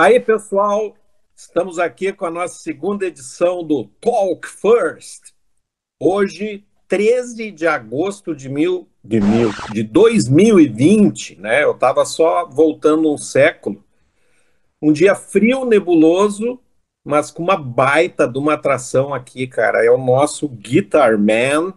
Aí, 0.00 0.20
pessoal, 0.20 0.94
estamos 1.34 1.76
aqui 1.76 2.12
com 2.12 2.24
a 2.24 2.30
nossa 2.30 2.62
segunda 2.62 3.04
edição 3.04 3.64
do 3.64 3.82
Talk 4.00 4.46
First. 4.46 5.32
Hoje, 6.00 6.64
13 6.86 7.50
de 7.50 7.66
agosto 7.66 8.32
de, 8.32 8.48
mil, 8.48 8.88
de, 9.02 9.20
mil, 9.20 9.50
de 9.72 9.82
2020, 9.82 11.40
né? 11.40 11.64
Eu 11.64 11.72
estava 11.72 12.04
só 12.04 12.46
voltando 12.46 13.12
um 13.12 13.18
século. 13.18 13.82
Um 14.80 14.92
dia 14.92 15.16
frio, 15.16 15.64
nebuloso, 15.64 16.60
mas 17.04 17.32
com 17.32 17.42
uma 17.42 17.56
baita 17.56 18.28
de 18.28 18.38
uma 18.38 18.54
atração 18.54 19.12
aqui, 19.12 19.48
cara. 19.48 19.84
É 19.84 19.90
o 19.90 19.98
nosso 19.98 20.48
Guitar 20.48 21.18
Man, 21.18 21.74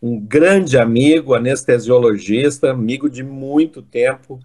um 0.00 0.18
grande 0.18 0.78
amigo, 0.78 1.34
anestesiologista, 1.34 2.70
amigo 2.70 3.10
de 3.10 3.22
muito 3.22 3.82
tempo 3.82 4.40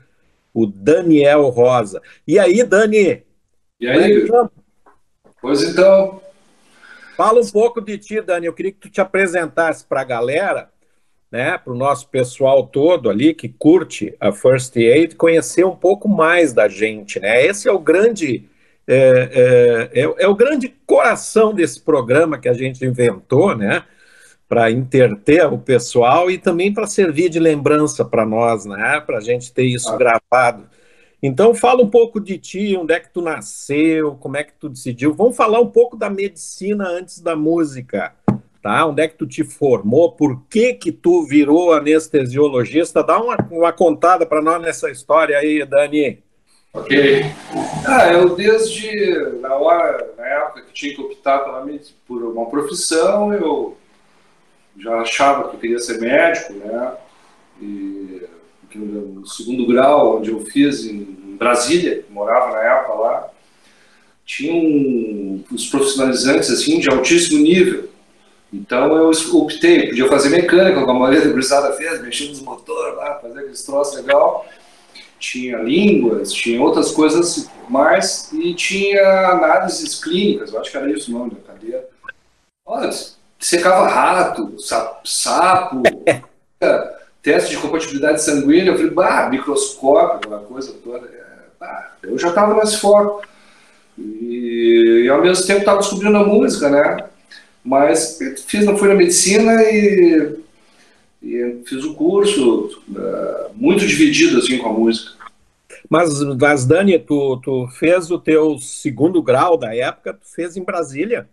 o 0.54 0.66
Daniel 0.66 1.50
Rosa. 1.50 2.02
E 2.28 2.38
aí, 2.40 2.64
Dani? 2.64 3.24
E 3.80 3.88
aí? 3.88 4.24
É 4.24 4.50
pois 5.42 5.64
então. 5.64 6.22
Fala 7.16 7.42
um 7.42 7.50
pouco 7.50 7.82
de 7.82 7.98
ti, 7.98 8.22
Dani. 8.22 8.46
Eu 8.46 8.54
queria 8.54 8.72
que 8.72 8.80
tu 8.80 8.90
te 8.90 9.02
apresentasse 9.02 9.86
para 9.86 10.02
a 10.02 10.06
galera, 10.06 10.70
né, 11.32 11.58
para 11.58 11.74
o 11.74 11.78
nosso 11.78 12.08
pessoal 12.08 12.66
todo 12.66 13.10
ali 13.10 13.34
que 13.34 13.50
curte 13.50 14.16
a 14.20 14.32
First 14.32 14.76
Aid, 14.78 15.16
conhecer 15.16 15.66
um 15.66 15.76
pouco 15.76 16.08
mais 16.08 16.54
da 16.54 16.68
gente, 16.68 17.20
né? 17.20 17.46
Esse 17.46 17.68
é 17.68 17.72
o 17.72 17.78
grande 17.78 18.50
é, 18.92 19.90
é, 19.94 20.02
é, 20.02 20.16
é 20.18 20.28
o 20.28 20.34
grande 20.34 20.74
coração 20.88 21.54
desse 21.54 21.80
programa 21.80 22.40
que 22.40 22.50
a 22.50 22.54
gente 22.54 22.84
inventou, 22.84 23.56
né? 23.56 23.84
Para 24.50 24.72
interter 24.72 25.46
o 25.46 25.60
pessoal 25.60 26.32
e 26.32 26.40
também 26.40 26.74
para 26.74 26.88
servir 26.88 27.30
de 27.30 27.40
lembrança 27.40 28.04
para 28.04 28.26
nós, 28.26 28.66
né? 28.66 29.00
Para 29.00 29.20
a 29.20 29.22
gente 29.22 29.54
ter 29.54 29.66
isso 29.66 29.90
ah. 29.90 29.96
gravado. 29.96 30.68
Então, 31.22 31.54
fala 31.54 31.84
um 31.84 31.90
pouco 31.90 32.20
de 32.20 32.40
ti, 32.40 32.76
onde 32.76 32.94
é 32.94 33.00
que 33.00 33.14
tu 33.14 33.22
nasceu, 33.22 34.16
como 34.16 34.38
é 34.38 34.44
que 34.44 34.54
tu 34.54 34.68
decidiu. 34.68 35.14
Vamos 35.14 35.38
falar 35.38 35.60
um 35.60 35.68
pouco 35.68 35.96
da 35.96 36.10
medicina 36.10 36.88
antes 36.88 37.20
da 37.20 37.36
música, 37.36 38.14
tá? 38.64 38.88
Onde 38.88 39.04
é 39.04 39.08
que 39.08 39.18
tu 39.18 39.28
te 39.28 39.44
formou, 39.44 40.14
por 40.14 40.42
que 40.50 40.74
que 40.74 40.92
tu 40.92 41.28
virou 41.28 41.72
anestesiologista? 41.74 43.04
Dá 43.04 43.22
uma, 43.22 43.38
uma 43.52 43.72
contada 43.72 44.26
para 44.26 44.42
nós 44.42 44.60
nessa 44.62 44.90
história 44.90 45.38
aí, 45.38 45.64
Dani. 45.64 46.24
Ok. 46.74 47.26
Ah, 47.86 48.14
eu 48.14 48.36
desde 48.36 48.92
na 49.42 49.56
hora, 49.56 50.10
na 50.18 50.26
época 50.26 50.62
que 50.62 50.74
tinha 50.74 50.96
que 50.96 51.02
optar 51.02 51.40
pela, 51.40 51.66
por 52.08 52.24
uma 52.24 52.50
profissão, 52.50 53.34
eu 53.34 53.78
já 54.80 55.02
achava 55.02 55.50
que 55.50 55.58
queria 55.58 55.80
ser 55.80 56.00
médico, 56.00 56.54
né? 56.54 56.94
E 57.62 58.24
no 58.76 59.26
segundo 59.28 59.66
grau, 59.68 60.18
onde 60.18 60.32
eu 60.32 60.40
fiz 60.42 60.86
em 60.86 61.04
Brasília, 61.38 62.06
morava 62.10 62.52
na 62.52 62.60
época 62.60 62.94
lá, 62.94 63.30
tinha 64.26 64.54
um, 64.54 65.44
os 65.52 65.68
profissionalizantes 65.68 66.50
assim 66.52 66.80
de 66.80 66.90
altíssimo 66.90 67.42
nível. 67.42 67.90
Então 68.54 68.96
eu 68.96 69.12
optei, 69.34 69.90
podia 69.90 70.08
fazer 70.08 70.30
mecânica, 70.30 70.80
como 70.80 70.92
a 70.92 71.00
maioria 71.00 71.22
da 71.22 71.32
gurizada 71.32 71.74
fez, 71.74 72.02
mexer 72.02 72.30
nos 72.30 72.42
motores 72.42 72.96
lá, 72.96 73.16
fazer 73.16 73.40
aqueles 73.40 73.64
troços 73.64 73.96
legal. 73.96 74.46
Tinha 75.20 75.58
línguas, 75.58 76.32
tinha 76.32 76.62
outras 76.62 76.92
coisas 76.92 77.50
mais, 77.68 78.32
e 78.32 78.54
tinha 78.54 79.32
análises 79.32 80.02
clínicas, 80.02 80.54
eu 80.54 80.62
acho 80.62 80.72
que 80.72 80.78
era 80.78 80.90
isso 80.90 81.14
o 81.14 81.20
nome 81.20 81.32
da 81.32 81.42
cadeira. 81.42 81.88
Olha, 82.66 82.90
secava 83.40 83.88
rato, 83.88 84.60
sapo, 84.60 85.08
sapo 85.08 85.84
teste 87.22 87.52
de 87.52 87.58
compatibilidade 87.58 88.22
sanguínea. 88.22 88.72
Eu 88.72 88.76
falei, 88.76 88.92
bah, 88.92 89.30
microscópio, 89.30 90.18
aquela 90.18 90.40
coisa 90.40 90.74
toda. 90.84 91.08
É, 91.08 91.24
bah, 91.60 91.94
eu 92.04 92.18
já 92.18 92.30
estava 92.30 92.56
nesse 92.56 92.78
foco. 92.78 93.22
E, 93.98 95.04
e, 95.06 95.10
ao 95.10 95.22
mesmo 95.22 95.46
tempo 95.46 95.60
estava 95.60 95.80
descobrindo 95.80 96.18
a 96.18 96.26
música, 96.26 96.70
né? 96.70 97.10
Mas 97.64 98.18
fiz, 98.48 98.66
fui 98.66 98.88
na 98.88 98.96
medicina 98.96 99.62
e, 99.64 100.40
e 101.22 101.62
fiz 101.66 101.84
o 101.84 101.92
um 101.92 101.94
curso 101.94 102.82
uh, 102.90 103.54
muito 103.54 103.86
dividido 103.86 104.40
assim 104.40 104.58
com 104.58 104.70
a 104.70 104.74
música. 104.74 105.20
Mas, 105.90 106.22
mas 106.40 106.66
Dani, 106.66 106.98
tu, 106.98 107.38
tu 107.44 107.68
fez 107.68 108.10
o 108.10 108.18
teu 108.18 108.58
segundo 108.60 109.22
grau 109.22 109.58
da 109.58 109.76
época, 109.76 110.14
tu 110.14 110.26
fez 110.34 110.56
em 110.56 110.64
Brasília? 110.64 111.28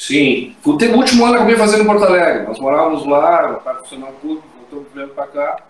Sim. 0.00 0.56
O, 0.64 0.70
último 0.70 1.26
ano 1.26 1.34
eu 1.34 1.40
acabei 1.40 1.56
fazendo 1.56 1.82
em 1.82 1.86
Porto 1.86 2.04
Alegre. 2.04 2.44
Nós 2.44 2.58
morávamos 2.58 3.06
lá, 3.06 3.52
o 3.52 3.60
cara 3.60 3.80
funcionava 3.80 4.14
tudo, 4.22 4.42
voltamos 4.56 4.88
primeiro 4.88 5.12
para 5.12 5.26
cá. 5.26 5.62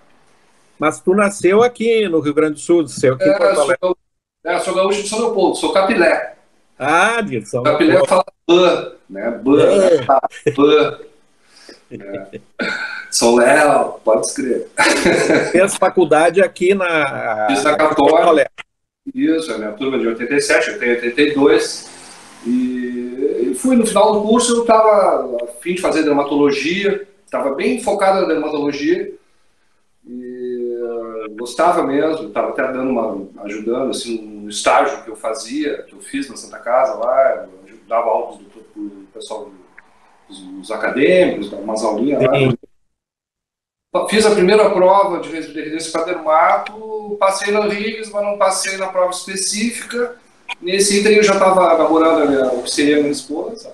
Mas 0.79 1.01
tu 1.01 1.15
nasceu 1.17 1.65
aqui 1.65 2.09
no 2.09 2.21
Rio 2.21 2.33
Grande 2.33 2.55
do 2.55 2.61
Sul, 2.61 2.83
nasceu 2.83 3.15
aqui 3.15 3.25
é, 3.25 3.35
em 3.35 3.37
Porto 3.37 3.61
Alegre. 3.61 3.79
Sou, 3.81 3.97
é, 4.45 4.59
sou 4.61 4.75
gaúcho 4.77 5.03
de 5.03 5.09
São 5.09 5.19
Leopoldo, 5.19 5.57
sou 5.57 5.73
capilé. 5.73 6.37
Ah, 6.79 7.21
de 7.21 7.45
São 7.45 7.65
Capilé 7.65 8.07
fala 8.07 8.25
ban, 8.47 8.93
né? 9.11 9.31
Ban, 9.43 9.63
é. 9.63 9.97
né? 9.99 10.07
ban. 10.57 10.99
É. 11.91 12.41
Sou 13.11 13.37
Léo, 13.37 13.95
pode 14.05 14.29
escrever. 14.29 14.71
Fez 15.51 15.75
faculdade 15.75 16.41
aqui 16.41 16.73
na... 16.73 17.49
Fiz 17.49 17.65
na 17.65 17.77
Católica. 17.77 18.49
Isso, 19.13 19.53
a 19.53 19.59
minha 19.59 19.73
turma 19.73 19.99
de 19.99 20.07
87, 20.07 20.71
eu 20.71 20.79
tenho 20.79 20.93
82. 20.93 22.00
E, 22.47 23.55
fui 23.61 23.77
no 23.77 23.87
final 23.87 24.13
do 24.13 24.23
curso, 24.23 24.57
eu 24.57 24.61
estava 24.63 25.37
a 25.43 25.47
fim 25.61 25.75
de 25.75 25.83
fazer 25.83 26.03
dermatologia, 26.03 27.07
estava 27.25 27.55
bem 27.55 27.83
focado 27.83 28.23
na 28.23 28.27
dermatologia 28.27 29.13
e 30.07 30.79
uh, 30.83 31.37
gostava 31.37 31.83
mesmo, 31.83 32.29
estava 32.29 32.49
até 32.49 32.73
dando 32.73 32.91
uma, 32.91 33.45
ajudando 33.45 33.91
assim 33.91 34.21
no 34.21 34.49
estágio 34.49 35.05
que 35.05 35.11
eu 35.11 35.17
fazia, 35.17 35.83
que 35.83 35.95
eu 35.95 36.01
fiz 36.01 36.29
na 36.29 36.37
Santa 36.37 36.59
Casa 36.59 36.95
lá, 36.95 37.49
eu 37.69 37.79
dava 37.87 38.09
aulas 38.09 38.39
do, 38.39 38.45
do 38.75 39.07
pessoal 39.13 39.51
dos, 40.29 40.71
acadêmicos, 40.71 41.53
umas 41.53 41.85
aulinhas 41.85 42.23
lá. 42.23 42.33
Fiz 44.09 44.25
a 44.25 44.31
primeira 44.31 44.71
prova 44.71 45.19
de 45.19 45.29
residência 45.29 45.91
para 45.91 46.13
dermato, 46.13 47.17
passei 47.19 47.53
na 47.53 47.65
RIGS, 47.67 48.11
mas 48.11 48.25
não 48.25 48.39
passei 48.39 48.77
na 48.77 48.87
prova 48.87 49.11
específica. 49.11 50.17
Nesse 50.61 51.01
item 51.01 51.15
eu 51.15 51.23
já 51.23 51.33
estava 51.35 51.79
namorando 51.79 52.23
a 52.23 52.27
minha, 52.27 52.53
o 52.53 52.63
que 52.63 52.71
seria 52.71 52.99
a 52.99 53.01
minha 53.01 53.13
esposa, 53.13 53.73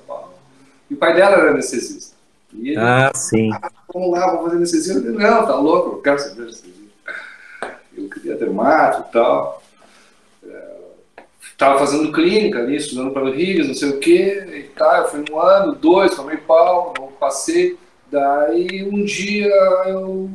e 0.89 0.95
o 0.95 0.97
pai 0.97 1.15
dela 1.15 1.37
era 1.37 1.51
anestesista. 1.51 2.15
E 2.53 2.71
ele, 2.71 2.79
ah, 2.79 3.11
sim. 3.15 3.51
Ah, 3.53 3.71
vamos 3.93 4.11
lá, 4.13 4.27
vamos 4.27 4.45
fazer 4.45 4.57
anestesia. 4.57 4.95
Eu 4.95 5.03
falei, 5.03 5.31
não, 5.31 5.47
tá 5.47 5.57
louco, 5.57 5.97
eu 5.97 6.03
quero 6.03 6.19
saber 6.19 6.43
anestesia. 6.43 6.75
Eu 7.97 8.11
queria 8.11 8.37
ter 8.37 8.51
mato 8.51 9.07
e 9.09 9.13
tal. 9.13 9.63
Estava 11.51 11.77
é, 11.77 11.79
fazendo 11.79 12.13
clínica 12.13 12.59
ali, 12.59 12.77
estudando 12.77 13.11
para 13.11 13.25
o 13.25 13.33
Rio, 13.33 13.67
não 13.67 13.73
sei 13.73 13.89
o 13.89 13.99
quê, 13.99 14.47
e 14.53 14.63
tá, 14.79 14.99
eu 14.99 15.09
fui 15.09 15.25
um 15.31 15.41
ano, 15.41 15.75
dois, 15.75 16.15
tomei 16.15 16.37
pau, 16.37 16.93
não 16.99 17.09
passei. 17.13 17.79
Daí 18.13 18.87
um 18.87 19.03
dia 19.03 19.49
eu, 19.87 20.29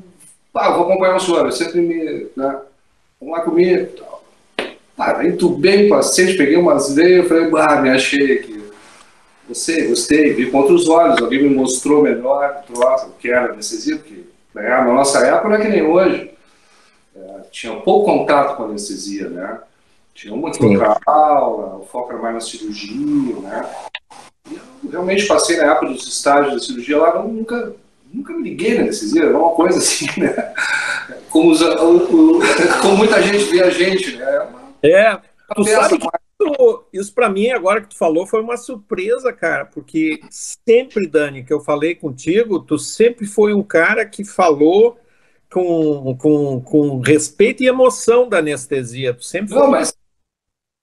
ah, 0.55 0.71
vou 0.71 0.89
acompanhar 0.89 1.17
o 1.17 1.19
senhor, 1.19 1.45
eu 1.45 1.51
sempre 1.51 1.81
me, 1.81 2.27
né, 2.35 2.61
vamos 3.19 3.37
lá 3.37 3.41
comigo, 3.41 3.91
tal. 3.95 4.20
Ah, 4.97 5.25
entubei 5.25 5.87
o 5.87 5.89
paciente, 5.89 6.37
peguei 6.37 6.57
umas 6.57 6.93
veias, 6.93 7.27
falei, 7.27 7.49
ah, 7.57 7.81
me 7.81 7.89
achei 7.89 8.33
aqui. 8.33 8.61
Gostei, 9.47 9.87
gostei, 9.87 10.33
vi 10.33 10.49
com 10.49 10.59
outros 10.59 10.87
olhos, 10.87 11.21
alguém 11.21 11.43
me 11.43 11.53
mostrou 11.53 12.01
melhor 12.01 12.63
o 12.69 13.11
que 13.19 13.29
era 13.29 13.51
anestesia, 13.51 13.97
porque 13.97 14.23
né, 14.53 14.69
na 14.69 14.85
nossa 14.85 15.19
época 15.19 15.49
não 15.49 15.55
é 15.55 15.61
que 15.61 15.67
nem 15.67 15.81
hoje. 15.81 16.31
É, 17.15 17.39
tinha 17.51 17.75
pouco 17.77 18.05
contato 18.05 18.55
com 18.55 18.63
anestesia, 18.63 19.27
né? 19.29 19.59
Tinha 20.13 20.33
uma 20.33 20.51
que 20.51 20.63
aula, 21.05 21.77
o 21.77 21.85
foco 21.85 22.13
era 22.13 22.21
mais 22.21 22.35
na 22.35 22.39
cirurgia, 22.39 23.35
né? 23.41 23.69
E 24.49 24.55
eu 24.85 24.91
realmente 24.91 25.25
passei 25.25 25.57
na 25.57 25.71
época 25.71 25.87
dos 25.87 26.07
estágios 26.07 26.53
da 26.53 26.59
cirurgia 26.59 26.97
lá, 26.97 27.23
nunca, 27.23 27.73
nunca 28.13 28.33
me 28.33 28.43
liguei 28.43 28.75
na 28.75 28.81
anestesia, 28.83 29.23
era 29.23 29.37
uma 29.37 29.51
coisa 29.51 29.79
assim, 29.79 30.07
né? 30.17 30.53
Como, 31.29 31.51
os, 31.51 31.61
o, 31.61 31.97
o, 31.97 32.39
como 32.81 32.97
muita 32.97 33.21
gente 33.21 33.43
vê 33.45 33.63
a 33.63 33.69
gente, 33.69 34.15
né? 34.15 34.47
É 34.83 35.21
é, 35.51 35.55
tu 35.55 35.63
sabe 35.65 35.97
que 35.97 36.07
isso, 36.07 36.83
isso 36.93 37.13
para 37.13 37.29
mim, 37.29 37.49
agora 37.49 37.81
que 37.81 37.89
tu 37.89 37.97
falou, 37.97 38.25
foi 38.25 38.41
uma 38.41 38.57
surpresa, 38.57 39.33
cara, 39.33 39.65
porque 39.65 40.21
sempre, 40.29 41.07
Dani, 41.07 41.43
que 41.43 41.53
eu 41.53 41.59
falei 41.59 41.93
contigo, 41.93 42.59
tu 42.59 42.77
sempre 42.79 43.25
foi 43.25 43.53
um 43.53 43.63
cara 43.63 44.05
que 44.05 44.23
falou 44.23 44.97
com, 45.51 46.15
com, 46.17 46.61
com 46.61 46.99
respeito 46.99 47.61
e 47.61 47.67
emoção 47.67 48.29
da 48.29 48.37
anestesia. 48.37 49.13
Tu 49.13 49.25
sempre 49.25 49.53
Não, 49.53 49.69
mas... 49.69 49.93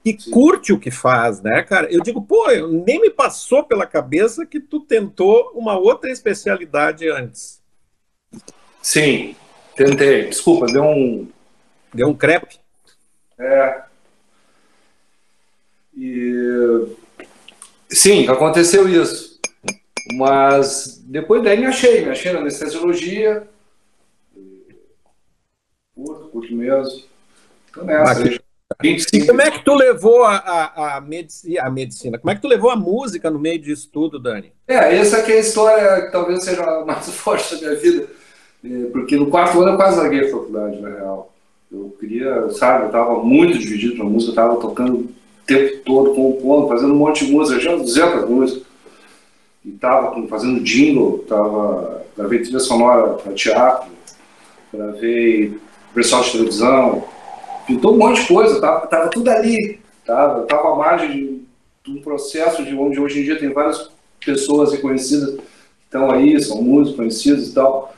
que 0.05 0.31
curte 0.31 0.73
o 0.73 0.79
que 0.79 0.91
faz, 0.91 1.41
né, 1.41 1.63
cara? 1.63 1.91
Eu 1.91 2.03
digo, 2.03 2.21
pô, 2.21 2.47
nem 2.85 3.01
me 3.01 3.11
passou 3.11 3.65
pela 3.65 3.87
cabeça 3.87 4.45
que 4.45 4.61
tu 4.61 4.81
tentou 4.81 5.53
uma 5.55 5.79
outra 5.79 6.11
especialidade 6.11 7.09
antes. 7.09 7.63
Sim, 8.83 9.35
tentei. 9.75 10.27
Desculpa, 10.27 10.67
deu 10.67 10.85
um. 10.85 11.29
Deu 11.93 12.09
um 12.09 12.15
crepe? 12.15 12.61
É, 13.39 13.88
e 15.99 16.87
sim, 17.89 18.29
aconteceu 18.29 18.89
isso. 18.89 19.41
Mas 20.15 21.03
depois 21.05 21.43
daí 21.43 21.59
me 21.59 21.67
achei, 21.67 22.05
me 22.05 22.11
achei 22.11 22.33
na 22.33 22.39
anestesiologia. 22.39 23.49
Curto, 25.95 26.29
curto 26.29 26.55
mesmo. 26.55 27.03
Tô 27.73 27.83
nessa. 27.83 28.39
25. 28.81 29.25
E 29.25 29.27
como 29.27 29.43
é 29.43 29.51
que 29.51 29.65
tu 29.65 29.75
levou 29.75 30.25
a, 30.25 30.37
a, 30.37 30.97
a, 30.97 31.01
medicina, 31.01 31.63
a 31.63 31.71
medicina? 31.71 32.19
Como 32.19 32.31
é 32.31 32.35
que 32.35 32.43
tu 32.43 32.47
levou 32.47 32.71
a 32.71 32.77
música 32.77 33.29
no 33.29 33.39
meio 33.39 33.59
disso 33.59 33.89
tudo, 33.93 34.21
Dani? 34.21 34.53
É, 34.69 34.97
essa 34.97 35.19
aqui 35.19 35.33
é 35.33 35.37
a 35.37 35.41
história 35.41 36.03
que 36.03 36.13
talvez 36.13 36.45
seja 36.45 36.63
a 36.63 36.85
mais 36.85 37.09
forte 37.11 37.57
da 37.57 37.61
minha 37.61 37.75
vida. 37.75 38.07
É, 38.65 38.85
porque 38.93 39.17
no 39.17 39.31
quarto 39.31 39.61
ano 39.61 39.73
eu 39.73 39.77
quase 39.77 39.97
larguei 39.97 40.29
a 40.29 40.31
faculdade, 40.31 40.81
na 40.81 40.91
real. 40.91 41.35
Eu 41.73 41.97
queria, 41.99 42.51
sabe, 42.51 42.85
eu 42.85 42.87
estava 42.87 43.23
muito 43.23 43.59
dividido 43.59 43.99
na 43.99 44.05
música, 44.05 44.31
eu 44.31 44.33
estava 44.33 44.61
tocando 44.61 45.13
tempo 45.49 45.79
todo, 45.79 46.15
compondo, 46.15 46.69
fazendo 46.69 46.93
um 46.93 46.99
monte 46.99 47.25
de 47.25 47.33
música, 47.33 47.59
tinha 47.59 47.77
200 47.77 48.29
músicas. 48.29 48.63
E 49.65 49.71
estava 49.71 50.27
fazendo 50.29 50.61
jingle, 50.61 51.23
estava 51.23 52.07
gravei 52.17 52.41
trilha 52.41 52.59
sonora 52.59 53.15
para 53.15 53.33
teatro, 53.33 53.91
gravei 54.73 55.57
pessoal 55.95 56.23
de 56.23 56.33
televisão, 56.33 57.05
pintou 57.67 57.95
um 57.95 57.99
monte 57.99 58.21
de 58.23 58.29
coisa, 58.29 58.61
tava, 58.61 58.87
tava 58.87 59.09
tudo 59.09 59.29
ali, 59.29 59.81
tava, 60.05 60.43
tava 60.43 60.73
à 60.73 60.77
margem 60.77 61.11
de, 61.11 61.43
de 61.85 61.99
um 61.99 62.03
processo 62.03 62.65
de 62.65 62.75
onde 62.75 63.01
hoje 63.01 63.21
em 63.21 63.25
dia 63.25 63.39
tem 63.39 63.53
várias 63.53 63.91
pessoas 64.25 64.73
reconhecidas 64.73 65.37
que 65.37 65.43
estão 65.85 66.11
aí, 66.11 66.41
são 66.41 66.61
músicos 66.61 66.97
conhecidos 66.97 67.49
e 67.49 67.55
tal, 67.55 67.95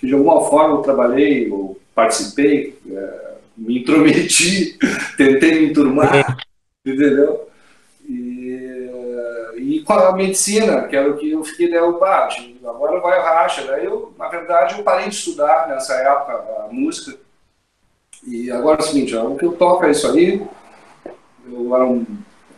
que 0.00 0.06
de 0.06 0.14
alguma 0.14 0.48
forma 0.48 0.76
eu 0.76 0.82
trabalhei 0.82 1.50
ou 1.50 1.78
participei, 1.94 2.78
é, 2.90 3.34
me 3.56 3.80
intrometi, 3.80 4.78
tentei 5.16 5.60
me 5.60 5.70
enturmar, 5.70 6.36
entendeu? 6.84 7.48
E, 8.06 8.90
e 9.56 9.82
com 9.82 9.92
a 9.92 10.12
medicina, 10.12 10.86
que 10.86 10.96
era 10.96 11.10
o 11.10 11.16
que 11.16 11.30
eu 11.30 11.42
fiquei, 11.42 11.70
né, 11.70 11.80
o 11.80 11.98
bate, 11.98 12.60
agora 12.64 13.00
vai 13.00 13.18
a 13.18 13.22
racha. 13.22 13.66
Daí 13.66 13.86
eu, 13.86 14.12
na 14.18 14.28
verdade, 14.28 14.76
eu 14.76 14.84
parei 14.84 15.08
de 15.08 15.14
estudar 15.14 15.68
nessa 15.68 15.94
época 15.94 16.32
a 16.64 16.68
música, 16.70 17.18
e 18.26 18.50
agora 18.50 18.80
é 18.80 18.82
o 18.82 18.86
seguinte, 18.86 19.14
o 19.16 19.36
que 19.36 19.44
eu 19.44 19.52
toco 19.52 19.84
é 19.84 19.90
isso 19.90 20.06
aí. 20.10 20.46
Eu 21.46 21.74
era 21.74 21.84
um, 21.84 22.06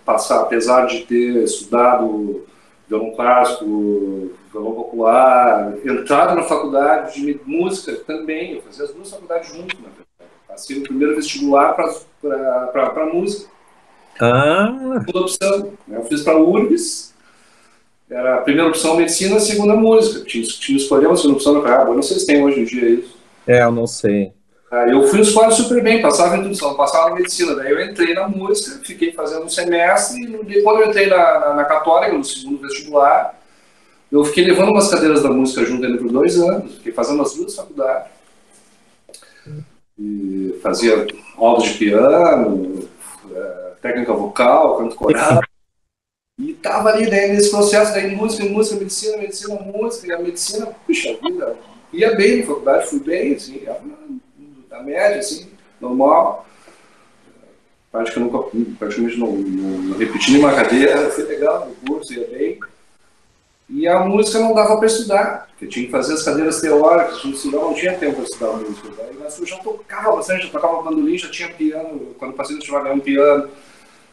passar, 0.05 0.43
apesar 0.43 0.87
de 0.87 1.05
ter 1.05 1.43
estudado 1.43 2.46
violão 2.88 3.11
clássico, 3.11 4.31
violão 4.52 4.75
popular, 4.75 5.75
entrado 5.84 6.37
na 6.37 6.44
faculdade 6.44 7.20
de 7.20 7.40
música 7.44 7.96
também, 8.05 8.55
eu 8.55 8.62
fazia 8.62 8.84
as 8.84 8.93
duas 8.93 9.11
faculdades 9.11 9.49
juntas, 9.49 9.78
na 9.81 9.88
verdade. 9.88 10.32
Passei 10.46 10.78
o 10.78 10.82
primeiro 10.84 11.17
vestibular 11.17 11.75
para 11.75 13.06
música. 13.12 13.50
Ah. 14.20 15.00
Segunda 15.00 15.20
opção, 15.20 15.72
eu 15.88 16.02
fiz 16.04 16.22
para 16.22 16.34
a 16.34 16.42
URBS, 16.42 17.14
era 18.08 18.36
a 18.36 18.40
primeira 18.42 18.68
opção 18.68 18.96
medicina, 18.96 19.36
a 19.36 19.40
segunda 19.40 19.74
música. 19.74 20.24
Tinha, 20.24 20.44
tinha 20.44 20.78
escolher 20.78 21.06
uma 21.06 21.16
segunda 21.16 21.34
opção 21.34 21.54
no 21.54 21.62
carro, 21.62 21.90
eu 21.90 21.94
não 21.94 22.02
sei 22.02 22.18
se 22.18 22.26
tem 22.26 22.42
hoje 22.42 22.60
em 22.60 22.64
dia 22.64 22.88
isso. 22.88 23.16
É, 23.46 23.62
eu 23.62 23.72
não 23.72 23.86
sei. 23.86 24.32
Aí 24.70 24.90
eu 24.90 25.04
fui 25.04 25.20
escola 25.20 25.50
super 25.50 25.82
bem, 25.82 26.02
passava 26.02 26.36
em 26.36 26.40
introdução, 26.40 26.74
passava 26.74 27.10
na 27.10 27.16
medicina. 27.16 27.54
Daí 27.54 27.70
eu 27.70 27.80
entrei 27.80 28.14
na 28.14 28.28
música, 28.28 28.80
fiquei 28.84 29.12
fazendo 29.12 29.44
um 29.44 29.48
semestre, 29.48 30.22
e 30.24 30.62
quando 30.62 30.82
eu 30.82 30.88
entrei 30.88 31.06
na, 31.06 31.40
na, 31.40 31.54
na 31.54 31.64
Católica, 31.64 32.12
no 32.12 32.24
segundo 32.24 32.60
vestibular, 32.60 33.38
eu 34.10 34.24
fiquei 34.24 34.44
levando 34.44 34.70
umas 34.70 34.88
cadeiras 34.88 35.22
da 35.22 35.30
música 35.30 35.64
junto 35.64 35.84
ainda 35.84 35.98
por 35.98 36.10
dois 36.10 36.38
anos, 36.38 36.76
fiquei 36.76 36.92
fazendo 36.92 37.22
as 37.22 37.34
duas 37.34 37.54
faculdades. 37.54 38.08
E 39.98 40.58
fazia 40.62 41.06
aulas 41.36 41.64
de 41.64 41.74
piano, 41.74 42.88
é, 43.32 43.65
técnica 43.81 44.12
vocal, 44.12 44.78
canto 44.78 44.96
coral. 44.96 45.40
E 46.38 46.52
tava 46.55 46.90
ali 46.90 47.08
daí, 47.08 47.32
nesse 47.32 47.50
processo 47.50 47.93
daí, 47.93 48.14
música, 48.14 48.44
música, 48.44 48.78
medicina, 48.78 49.17
medicina, 49.17 49.55
música, 49.55 50.06
e 50.06 50.12
a 50.12 50.19
medicina, 50.19 50.67
puxa 50.87 51.17
vida, 51.23 51.56
ia 51.93 52.14
bem 52.14 52.40
na 52.40 52.46
faculdade, 52.46 52.88
fui 52.88 53.00
bem, 53.00 53.34
assim, 53.34 53.64
da 54.69 54.82
média, 54.82 55.19
assim, 55.19 55.49
normal. 55.81 56.46
Praticamente, 57.90 58.34
nunca, 58.34 58.76
praticamente 58.78 59.19
não, 59.19 59.32
não, 59.32 59.78
não 59.78 59.99
repeti 59.99 60.32
nenhuma 60.32 60.55
cadeira, 60.55 61.11
foi 61.11 61.25
legal, 61.25 61.70
o 61.70 61.87
curso 61.87 62.12
ia 62.12 62.26
bem. 62.26 62.58
E 63.68 63.88
a 63.88 64.00
música 64.00 64.38
não 64.38 64.54
dava 64.54 64.76
para 64.76 64.86
estudar, 64.86 65.48
porque 65.48 65.66
tinha 65.66 65.86
que 65.86 65.90
fazer 65.90 66.14
as 66.14 66.22
cadeiras 66.22 66.60
teóricas, 66.60 67.18
tinha 67.18 67.32
que 67.32 67.38
estudar, 67.38 67.58
não 67.58 67.74
tinha 67.74 67.98
tempo 67.98 68.14
para 68.14 68.24
estudar 68.24 68.52
música. 68.52 68.88
Daí, 68.96 69.16
mas 69.20 69.38
eu 69.38 69.46
já 69.46 69.56
tocava 69.56 70.16
bastante, 70.16 70.46
já 70.46 70.52
tocava 70.52 70.82
bandolim, 70.82 71.18
já 71.18 71.30
tinha 71.30 71.48
piano, 71.48 72.14
quando 72.18 72.34
passei 72.34 72.54
no 72.54 72.62
festival 72.62 72.92
um 72.92 73.00
piano, 73.00 73.48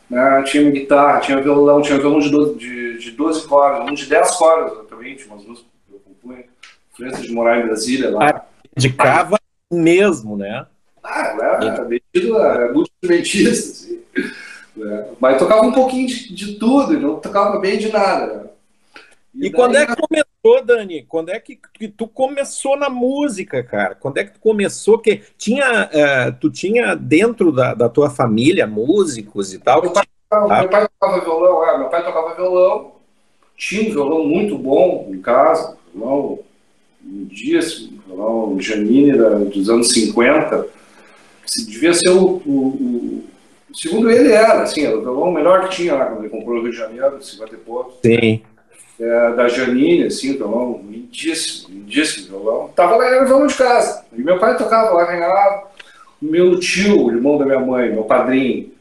né, 0.09 0.43
tinha 0.43 0.71
guitarra, 0.71 1.19
tinha 1.19 1.41
violão, 1.41 1.81
tinha 1.81 1.99
violão 1.99 2.19
de 2.19 2.31
12, 2.31 2.55
de, 2.55 2.97
de 2.97 3.11
12 3.11 3.47
cordas, 3.47 3.87
um 3.87 3.93
de 3.93 4.07
10 4.07 4.31
cordas 4.31 4.87
também, 4.89 5.15
tinha 5.15 5.31
umas 5.31 5.45
músicas 5.45 5.71
que 5.87 5.93
eu 5.93 5.99
compunha, 5.99 6.45
influência 6.91 7.21
de 7.21 7.31
morar 7.31 7.59
em 7.59 7.67
Brasília 7.67 8.09
lá. 8.09 8.29
Ah, 8.29 8.41
de 8.75 8.91
cava 8.91 9.37
mesmo, 9.71 10.35
né? 10.35 10.65
Ah, 11.03 11.59
é, 11.61 11.67
é 11.67 11.85
metido, 11.85 12.33
multi-instrumentista, 12.73 13.51
assim. 13.51 14.03
É. 14.81 15.05
Mas 15.19 15.37
tocava 15.37 15.61
um 15.61 15.71
pouquinho 15.71 16.07
de, 16.07 16.33
de, 16.33 16.53
tudo, 16.53 16.99
não 16.99 17.19
tocava 17.19 17.59
bem 17.59 17.77
de 17.77 17.91
nada. 17.91 18.25
Né? 18.25 18.43
E, 19.33 19.39
e 19.47 19.49
daí, 19.49 19.51
quando 19.51 19.75
é 19.75 19.85
que 19.85 19.95
começou, 19.95 20.65
Dani? 20.65 21.03
Quando 21.03 21.29
é 21.29 21.39
que, 21.39 21.59
que, 21.73 21.87
tu 21.87 22.07
começou 22.07 22.77
na 22.77 22.89
música, 22.89 23.63
cara? 23.63 23.95
Quando 23.95 24.17
é 24.17 24.23
que 24.23 24.33
tu 24.33 24.39
começou? 24.39 24.99
Que 24.99 25.21
tinha, 25.37 25.89
uh, 25.89 26.35
tu 26.39 26.51
tinha 26.51 26.95
dentro 26.95 27.51
da, 27.51 27.73
da, 27.73 27.89
tua 27.89 28.09
família 28.09 28.67
músicos 28.67 29.53
e 29.53 29.59
tal? 29.59 29.81
Meu 29.81 29.91
pai, 29.91 30.03
ah. 30.31 30.59
meu 30.59 30.69
pai 30.69 30.87
tocava 30.87 31.21
violão, 31.21 31.69
é, 31.69 31.77
meu 31.77 31.89
pai 31.89 32.03
tocava 32.03 32.35
violão, 32.35 32.91
tinha 33.57 33.89
um 33.89 33.93
violão 33.93 34.23
muito 34.25 34.57
bom 34.57 35.09
em 35.09 35.21
casa, 35.21 35.77
violão 35.93 36.39
um 37.05 37.25
dia, 37.25 37.59
o 38.09 38.57
Janine 38.59 39.11
dos 39.51 39.69
anos 39.69 39.89
50, 39.89 40.67
devia 41.67 41.93
ser 41.93 42.09
o, 42.09 42.41
o, 42.45 42.49
o, 42.49 43.23
Segundo 43.73 44.09
ele 44.09 44.31
era, 44.31 44.61
assim, 44.61 44.85
era 44.85 44.97
o 44.97 45.01
violão 45.01 45.31
melhor 45.31 45.67
que 45.67 45.75
tinha 45.75 45.95
lá 45.95 46.05
quando 46.05 46.19
ele 46.19 46.29
comprou 46.29 46.55
no 46.55 46.61
Rio 46.61 46.71
de 46.71 46.77
Janeiro, 46.77 47.21
50 47.21 47.55
e 47.55 47.57
pouco. 47.57 47.97
Sim. 48.05 48.41
É, 48.99 49.33
da 49.33 49.47
Janine, 49.47 50.05
assim, 50.05 50.37
violão 50.37 50.81
lindíssimo, 50.87 51.69
lindíssimo 51.69 52.27
violão. 52.27 52.69
Tava 52.75 52.95
lá, 52.95 53.07
era 53.07 53.23
o 53.23 53.27
violão 53.27 53.47
de 53.47 53.55
casa. 53.55 54.05
E 54.13 54.21
meu 54.21 54.39
pai 54.39 54.55
tocava 54.57 54.91
lá, 54.91 55.05
ganhava. 55.05 55.67
O 56.21 56.25
meu 56.25 56.59
tio, 56.59 57.05
o 57.05 57.11
irmão 57.11 57.37
da 57.37 57.45
minha 57.45 57.59
mãe, 57.59 57.91
meu 57.91 58.03
padrinho, 58.03 58.71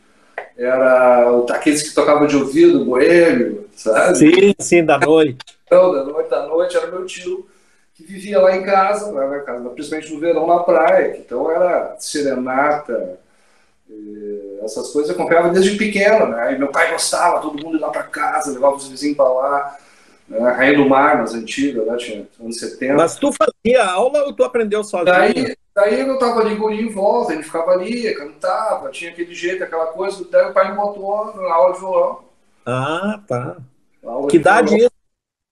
era 0.56 1.28
aqueles 1.50 1.82
que 1.82 1.94
tocavam 1.94 2.26
de 2.26 2.36
ouvido, 2.36 2.84
boêmio, 2.84 3.66
sabe? 3.74 4.16
Sim, 4.16 4.54
sim, 4.58 4.84
da 4.84 4.98
noite. 4.98 5.38
Então, 5.72 5.90
da 5.90 6.04
noite, 6.04 6.28
da 6.28 6.46
noite, 6.46 6.76
era 6.76 6.86
meu 6.88 7.06
tio 7.06 7.46
que 7.94 8.04
vivia 8.04 8.38
lá 8.40 8.54
em 8.54 8.62
casa, 8.62 9.10
lá 9.10 9.26
na 9.26 9.40
casa, 9.40 9.70
principalmente 9.70 10.12
no 10.12 10.20
verão 10.20 10.46
na 10.46 10.58
praia, 10.58 11.16
então 11.16 11.50
era 11.50 11.96
serenata, 11.98 13.18
essas 14.64 14.90
coisas 14.90 15.10
eu 15.10 15.16
comprava 15.16 15.48
desde 15.50 15.76
pequeno, 15.76 16.26
né? 16.26 16.54
E 16.54 16.58
meu 16.58 16.68
pai 16.68 16.90
gostava, 16.90 17.40
todo 17.40 17.62
mundo 17.62 17.76
ia 17.76 17.86
lá 17.86 17.90
para 17.90 18.04
casa, 18.04 18.52
levava 18.52 18.76
os 18.76 18.88
vizinhos 18.88 19.16
para 19.16 19.28
lá, 19.28 19.78
né? 20.40 20.50
Rainha 20.52 20.76
do 20.76 20.88
Mar, 20.88 21.18
nas 21.18 21.34
antigas, 21.34 21.86
né? 21.86 21.96
Tinha 21.96 22.26
anos 22.40 22.58
70. 22.58 22.94
Mas 22.94 23.16
tu 23.16 23.30
fazia 23.32 23.84
aula 23.84 24.24
ou 24.24 24.32
tu 24.32 24.44
aprendeu 24.44 24.82
sozinho? 24.82 25.14
Daí, 25.14 25.56
daí 25.74 26.00
eu 26.00 26.18
tava 26.18 26.40
ali 26.40 26.54
guri 26.54 26.80
em 26.80 26.90
volta, 26.90 27.32
ele 27.32 27.42
ficava 27.42 27.72
ali, 27.72 28.14
cantava, 28.14 28.90
tinha 28.90 29.10
aquele 29.10 29.34
jeito, 29.34 29.62
aquela 29.62 29.86
coisa, 29.86 30.24
daí 30.30 30.50
o 30.50 30.52
pai 30.52 30.70
me 30.70 30.76
botou 30.76 31.34
na 31.36 31.54
aula 31.54 31.74
de 31.74 31.80
violão. 31.80 32.24
Ah, 32.64 33.20
tá. 33.26 33.56
Que 34.28 34.36
idade 34.36 34.76
isso? 34.76 34.90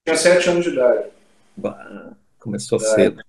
Tinha 0.07 0.17
sete 0.17 0.49
anos 0.49 0.65
de 0.65 0.71
idade. 0.71 1.05
Bah. 1.57 2.11
Começou 2.39 2.79
é, 2.79 2.81
cedo. 2.81 3.23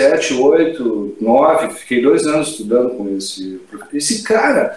Sete, 0.00 0.34
oito, 0.34 1.16
nove, 1.20 1.70
fiquei 1.74 2.02
dois 2.02 2.26
anos 2.26 2.48
estudando 2.48 2.96
com 2.96 3.08
esse. 3.16 3.60
Esse 3.92 4.22
cara 4.22 4.76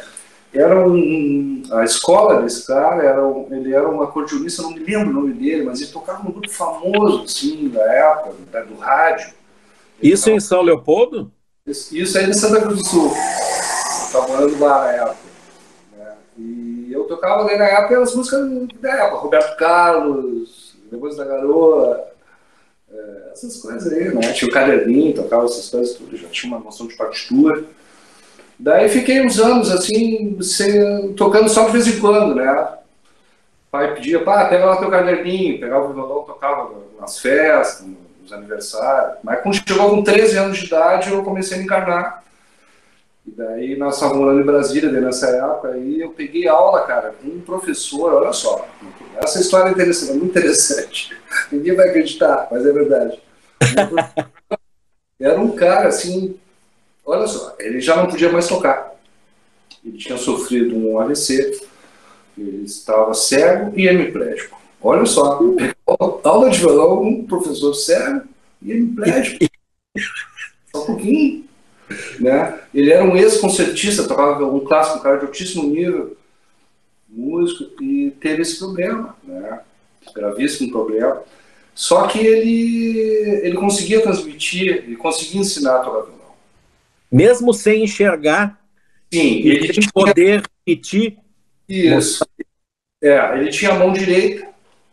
era 0.53 0.87
um. 0.87 1.63
A 1.71 1.83
escola 1.83 2.41
desse 2.41 2.67
cara, 2.67 3.03
era 3.03 3.25
um, 3.25 3.47
ele 3.51 3.73
era 3.73 3.89
um 3.89 4.01
acordeonista, 4.01 4.61
não 4.61 4.71
me 4.71 4.79
lembro 4.79 5.09
o 5.09 5.13
nome 5.13 5.33
dele, 5.33 5.63
mas 5.63 5.79
ele 5.79 5.91
tocava 5.91 6.23
num 6.23 6.31
grupo 6.31 6.49
famoso, 6.49 7.23
assim, 7.23 7.69
da 7.69 7.81
época, 7.81 8.65
do 8.65 8.75
rádio. 8.75 9.33
Isso 10.01 10.29
em 10.29 10.39
São 10.39 10.61
Leopoldo? 10.61 11.31
Isso, 11.65 11.95
isso 11.95 12.17
aí 12.17 12.29
em 12.29 12.33
Santa 12.33 12.59
Cruz 12.61 12.79
do 12.79 12.85
Sul. 12.85 13.13
Estava 13.13 14.27
morando 14.27 14.59
lá 14.59 14.81
na 14.81 14.91
época. 14.91 15.17
Né? 15.97 16.13
E 16.37 16.89
eu 16.91 17.05
tocava 17.05 17.43
ali 17.43 17.57
na 17.57 17.65
época 17.65 18.01
as 18.01 18.13
músicas 18.13 18.41
da 18.81 18.91
época, 18.91 19.21
Roberto 19.21 19.57
Carlos, 19.57 20.75
Depois 20.91 21.15
da 21.15 21.23
Garoa, 21.23 22.07
é, 22.91 23.29
essas 23.31 23.57
coisas 23.57 23.93
aí, 23.93 24.13
né? 24.13 24.33
Tinha 24.33 24.49
o 24.49 24.53
caderninho, 24.53 25.13
tocava 25.13 25.45
essas 25.45 25.69
coisas 25.69 25.95
tudo, 25.95 26.17
já 26.17 26.27
tinha 26.27 26.51
uma 26.51 26.61
noção 26.61 26.87
de 26.87 26.95
partitura. 26.95 27.63
Daí 28.61 28.89
fiquei 28.89 29.25
uns 29.25 29.39
anos 29.39 29.71
assim, 29.71 30.37
sem, 30.39 31.13
tocando 31.13 31.49
só 31.49 31.65
de 31.65 31.71
vez 31.71 31.87
em 31.87 31.99
quando, 31.99 32.35
né? 32.35 32.47
O 32.51 33.71
pai 33.71 33.95
pedia, 33.95 34.23
pá, 34.23 34.45
pega 34.45 34.65
lá 34.65 34.77
teu 34.77 34.91
caderninho, 34.91 35.59
pegava 35.59 35.89
o 35.89 35.93
violão, 35.93 36.23
tocava 36.23 36.71
nas 36.99 37.17
festas, 37.17 37.87
nos 38.21 38.31
aniversários. 38.31 39.17
Mas 39.23 39.41
quando 39.41 39.55
chegou 39.55 39.89
com 39.89 40.03
13 40.03 40.37
anos 40.37 40.59
de 40.59 40.67
idade, 40.67 41.11
eu 41.11 41.23
comecei 41.23 41.55
a 41.55 41.57
me 41.57 41.65
encarnar. 41.65 42.23
E 43.25 43.31
daí 43.31 43.75
nós 43.75 43.95
estávamos 43.95 44.21
morando 44.21 44.41
em 44.41 44.45
Brasília 44.45 44.91
nessa 44.91 45.27
época, 45.27 45.69
aí 45.69 45.99
eu 45.99 46.11
peguei 46.11 46.47
aula, 46.47 46.85
cara, 46.85 47.15
com 47.19 47.29
um 47.29 47.41
professor, 47.41 48.13
olha 48.13 48.31
só, 48.31 48.67
essa 49.15 49.39
história 49.39 49.69
é 49.69 49.71
interessante, 49.71 50.11
é 50.11 50.13
muito 50.13 50.37
interessante. 50.37 51.17
Ninguém 51.51 51.75
vai 51.75 51.89
acreditar, 51.89 52.47
mas 52.51 52.63
é 52.63 52.71
verdade. 52.71 53.19
Era 55.19 55.39
um 55.39 55.51
cara 55.51 55.87
assim, 55.87 56.35
olha 57.11 57.27
só, 57.27 57.55
ele 57.59 57.81
já 57.81 57.95
não 57.97 58.07
podia 58.07 58.31
mais 58.31 58.47
tocar. 58.47 58.95
Ele 59.83 59.97
tinha 59.97 60.17
sofrido 60.17 60.75
um 60.77 60.99
AVC, 60.99 61.59
ele 62.37 62.63
estava 62.63 63.13
cego 63.13 63.77
e 63.77 63.87
hemiplégico. 63.87 64.59
Olha 64.81 65.05
só, 65.05 65.39
aula 66.23 66.49
de 66.49 66.59
violão, 66.59 67.03
um 67.03 67.25
professor 67.25 67.73
cego 67.73 68.23
e 68.61 68.71
hemiplégico. 68.71 69.45
Só 70.71 70.83
um 70.83 70.85
pouquinho. 70.85 71.45
Né? 72.19 72.59
Ele 72.73 72.91
era 72.91 73.03
um 73.03 73.17
ex-concertista, 73.17 74.07
tocava 74.07 74.45
um 74.45 74.61
clássico, 74.61 74.99
um 74.99 75.01
cara 75.01 75.17
de 75.17 75.25
altíssimo 75.25 75.63
nível, 75.63 76.15
músico, 77.09 77.83
e 77.83 78.11
teve 78.21 78.43
esse 78.43 78.57
problema, 78.57 79.17
né? 79.23 79.59
gravíssimo 80.15 80.71
problema. 80.71 81.21
Só 81.75 82.07
que 82.07 82.19
ele, 82.19 83.41
ele 83.43 83.57
conseguia 83.57 84.01
transmitir, 84.01 84.83
ele 84.85 84.95
conseguia 84.95 85.41
ensinar 85.41 85.77
a 85.77 85.79
tocar 85.79 86.01
violão. 86.01 86.20
Mesmo 87.11 87.53
sem 87.53 87.83
enxergar, 87.83 88.59
Sim, 89.11 89.39
ele 89.39 89.67
tinha 89.73 89.87
poder 89.93 90.43
repetir. 90.65 91.17
Isso. 91.67 92.25
É, 93.01 93.37
ele 93.37 93.49
tinha 93.49 93.71
a 93.71 93.79
mão 93.79 93.91
direita, 93.91 94.47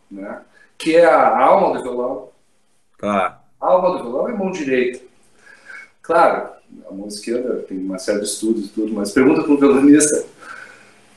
né? 0.09 0.41
que 0.77 0.95
é 0.95 1.05
a 1.05 1.37
alma 1.39 1.77
do 1.77 1.83
violão. 1.83 2.29
Tá. 2.97 3.41
A 3.59 3.67
alma 3.67 3.97
do 3.97 4.03
violão 4.03 4.29
é 4.29 4.33
mão 4.33 4.51
direita. 4.51 4.99
Claro, 6.01 6.49
a 6.89 6.93
mão 6.93 7.07
esquerda 7.07 7.63
tem 7.67 7.77
uma 7.77 7.99
série 7.99 8.19
de 8.19 8.25
estudos 8.25 8.65
e 8.65 8.69
tudo, 8.69 8.93
mas 8.93 9.11
pergunta 9.11 9.43
para 9.43 9.51
o 9.51 9.57
violonista 9.57 10.25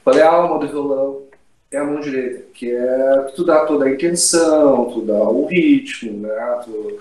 qual 0.05 0.17
é 0.17 0.23
a 0.23 0.31
alma 0.31 0.59
do 0.59 0.69
violão? 0.69 1.23
É 1.71 1.79
a 1.79 1.85
mão 1.85 2.01
direita, 2.01 2.45
que 2.53 2.71
é 2.71 3.17
tu 3.35 3.45
dá 3.45 3.65
toda 3.65 3.87
a 3.87 3.91
intenção, 3.91 4.91
tu 4.93 5.03
dá 5.03 5.15
o 5.15 5.47
ritmo, 5.47 6.27
né? 6.27 6.61
Tu, 6.65 7.01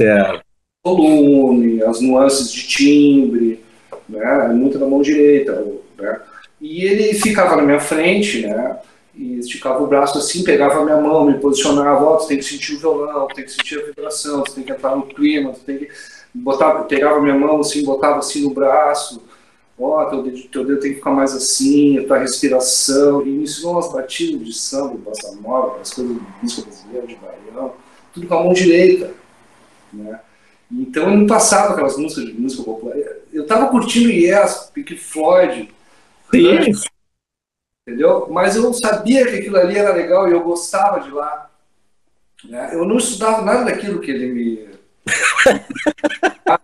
é. 0.00 0.40
Volume, 0.84 1.82
as 1.82 2.00
nuances 2.00 2.52
de 2.52 2.66
timbre, 2.66 3.60
né? 4.08 4.46
É 4.46 4.52
muito 4.52 4.78
na 4.78 4.86
mão 4.86 5.02
direita, 5.02 5.64
né? 5.98 6.20
E 6.60 6.84
ele 6.84 7.14
ficava 7.14 7.56
na 7.56 7.62
minha 7.62 7.80
frente, 7.80 8.46
né? 8.46 8.78
E 9.14 9.38
esticava 9.38 9.82
o 9.82 9.86
braço 9.86 10.18
assim, 10.18 10.44
pegava 10.44 10.80
a 10.80 10.84
minha 10.84 10.96
mão, 10.96 11.24
me 11.24 11.38
posicionava, 11.38 12.04
ó, 12.04 12.16
tu 12.16 12.28
tem 12.28 12.38
que 12.38 12.44
sentir 12.44 12.76
o 12.76 12.78
violão, 12.78 13.26
tem 13.28 13.44
que 13.44 13.50
sentir 13.50 13.80
a 13.80 13.86
vibração, 13.86 14.42
tu 14.42 14.54
tem 14.54 14.64
que 14.64 14.72
entrar 14.72 14.94
no 14.94 15.02
clima, 15.02 15.52
tu 15.52 15.60
tem 15.60 15.78
que 15.78 15.88
botava, 16.32 16.84
pegava 16.84 17.20
minha 17.20 17.34
mão 17.34 17.60
assim, 17.60 17.84
botava 17.84 18.18
assim 18.18 18.42
no 18.42 18.50
braço, 18.50 19.22
ó, 19.78 20.04
teu 20.04 20.22
dedo, 20.22 20.42
teu 20.48 20.64
dedo 20.64 20.80
tem 20.80 20.92
que 20.92 20.98
ficar 20.98 21.10
mais 21.10 21.34
assim, 21.34 21.98
a 21.98 22.06
tua 22.06 22.18
respiração, 22.18 23.22
e 23.22 23.30
me 23.30 23.42
ensinou 23.42 23.72
umas 23.72 23.92
batidas 23.92 24.46
de 24.46 24.52
samba, 24.52 24.94
bossa 24.96 25.36
nova, 25.42 25.80
as 25.80 25.92
coisas 25.92 26.14
de 26.14 26.22
música 26.40 26.62
brasileira, 26.62 27.06
de 27.06 27.16
baião, 27.16 27.72
tudo 28.14 28.26
com 28.28 28.34
a 28.34 28.44
mão 28.44 28.52
direita, 28.52 29.12
né? 29.92 30.20
Então 30.70 31.08
ele 31.08 31.22
me 31.22 31.26
passava 31.26 31.72
aquelas 31.72 31.96
músicas 31.96 32.26
de 32.26 32.32
música 32.34 32.62
popular. 32.62 32.94
Eu 33.32 33.46
tava 33.46 33.68
curtindo 33.68 34.10
Yes, 34.10 34.70
Pink 34.72 34.96
Floyd, 34.96 35.70
Sim. 36.30 36.72
Entendeu? 37.86 38.28
Mas 38.30 38.54
eu 38.54 38.62
não 38.62 38.72
sabia 38.74 39.26
que 39.26 39.36
aquilo 39.36 39.56
ali 39.56 39.78
era 39.78 39.94
legal 39.94 40.28
e 40.28 40.32
eu 40.32 40.42
gostava 40.42 41.00
de 41.00 41.10
lá. 41.10 41.50
Né? 42.44 42.70
Eu 42.74 42.84
não 42.84 42.98
estudava 42.98 43.42
nada 43.42 43.64
daquilo 43.64 44.00
que 44.00 44.10
ele 44.10 44.26
me 44.32 44.68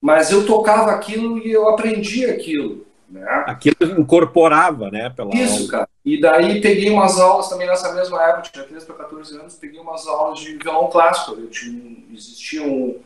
mas 0.00 0.30
eu 0.30 0.46
tocava 0.46 0.92
aquilo 0.92 1.38
e 1.38 1.50
eu 1.50 1.68
aprendi 1.68 2.24
aquilo. 2.26 2.86
Né? 3.14 3.44
Aquilo 3.46 3.76
incorporava, 4.00 4.90
né? 4.90 5.08
Pela 5.08 5.32
Isso, 5.36 5.58
aula. 5.58 5.68
cara. 5.70 5.88
E 6.04 6.20
daí 6.20 6.60
peguei 6.60 6.90
umas 6.90 7.20
aulas 7.20 7.48
também 7.48 7.68
nessa 7.68 7.92
mesma 7.92 8.20
época, 8.20 8.50
tinha 8.52 8.64
13 8.64 8.86
para 8.86 8.96
14 8.96 9.36
anos, 9.36 9.54
peguei 9.54 9.78
umas 9.78 10.04
aulas 10.08 10.40
de 10.40 10.58
violão 10.58 10.88
clássico. 10.88 11.40
Eu 11.40 11.46
tinha, 11.46 11.96
existia 12.12 12.64
um, 12.64 12.98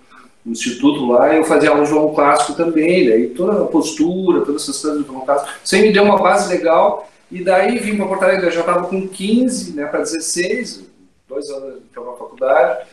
um 0.46 0.50
instituto 0.50 1.06
lá 1.06 1.34
e 1.34 1.36
eu 1.36 1.44
fazia 1.44 1.68
aula 1.68 1.84
de 1.84 1.90
violão 1.90 2.14
clássico 2.14 2.54
também. 2.54 3.06
Daí 3.06 3.28
toda 3.28 3.64
a 3.64 3.66
postura, 3.66 4.40
todas 4.46 4.62
essas 4.62 4.80
coisas 4.80 5.00
do 5.00 5.04
violão 5.04 5.26
clássico. 5.26 5.52
Isso 5.62 5.74
aí 5.74 5.82
me 5.82 5.92
deu 5.92 6.04
uma 6.04 6.16
base 6.16 6.48
legal. 6.48 7.06
E 7.30 7.44
daí 7.44 7.78
vim 7.78 7.98
para 7.98 8.06
Porto 8.06 8.22
Alegre, 8.22 8.46
eu 8.46 8.50
já 8.50 8.60
estava 8.60 8.86
com 8.86 9.06
15 9.06 9.76
né, 9.76 9.84
para 9.84 10.00
16, 10.00 10.84
dois 11.28 11.50
anos 11.50 11.82
para 11.92 12.02
a 12.02 12.16
faculdade. 12.16 12.86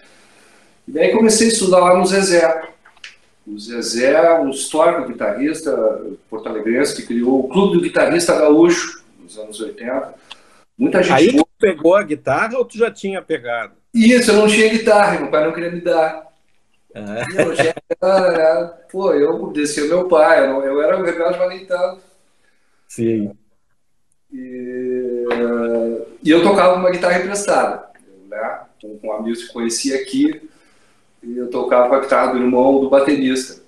E 0.85 0.91
daí 0.91 1.13
comecei 1.13 1.47
a 1.47 1.51
estudar 1.51 1.79
lá 1.79 1.97
no 1.97 2.05
Zezé. 2.05 2.74
O 3.47 3.59
Zezé 3.59 4.13
é 4.13 4.39
um 4.39 4.49
histórico 4.49 5.07
guitarrista 5.07 6.01
porto-alegrense 6.29 6.95
que 6.95 7.05
criou 7.05 7.41
o 7.41 7.47
Clube 7.49 7.77
do 7.77 7.81
Guitarrista 7.81 8.33
Gaúcho, 8.37 9.03
nos 9.19 9.37
anos 9.37 9.59
80. 9.59 10.13
Muita 10.77 11.03
gente. 11.03 11.13
Aí 11.13 11.35
tu 11.35 11.47
pegou 11.59 11.95
a 11.95 12.03
guitarra 12.03 12.57
ou 12.57 12.65
tu 12.65 12.77
já 12.77 12.89
tinha 12.91 13.21
pegado? 13.21 13.73
Isso, 13.93 14.31
eu 14.31 14.35
não 14.37 14.47
tinha 14.47 14.69
guitarra, 14.69 15.19
meu 15.19 15.29
pai 15.31 15.45
não 15.45 15.53
queria 15.53 15.71
me 15.71 15.79
dar. 15.79 16.25
Ah, 16.93 17.23
Eu, 17.37 17.55
já 17.55 17.73
era, 18.01 18.65
pô, 18.91 19.13
eu 19.13 19.43
obedecia 19.43 19.85
meu 19.85 20.07
pai, 20.07 20.47
eu, 20.49 20.61
eu 20.63 20.81
era 20.81 20.97
o 20.97 21.03
rebelde, 21.03 21.37
mas 21.37 21.49
nem 21.49 21.65
tanto. 21.65 22.01
sim. 22.87 23.31
E, 24.33 25.25
e 26.23 26.29
eu 26.29 26.43
tocava 26.43 26.75
uma 26.75 26.89
guitarra 26.91 27.19
emprestada, 27.19 27.87
né? 28.27 28.61
Com, 28.81 28.97
com 28.99 29.13
amigos 29.13 29.43
que 29.45 29.53
conhecia 29.53 29.95
aqui. 29.97 30.41
E 31.25 31.37
eu 31.37 31.49
tocava 31.49 31.89
com 31.89 31.95
a 31.95 31.99
guitarra 31.99 32.33
do 32.33 32.37
irmão 32.39 32.79
do 32.79 32.89
baterista, 32.89 33.61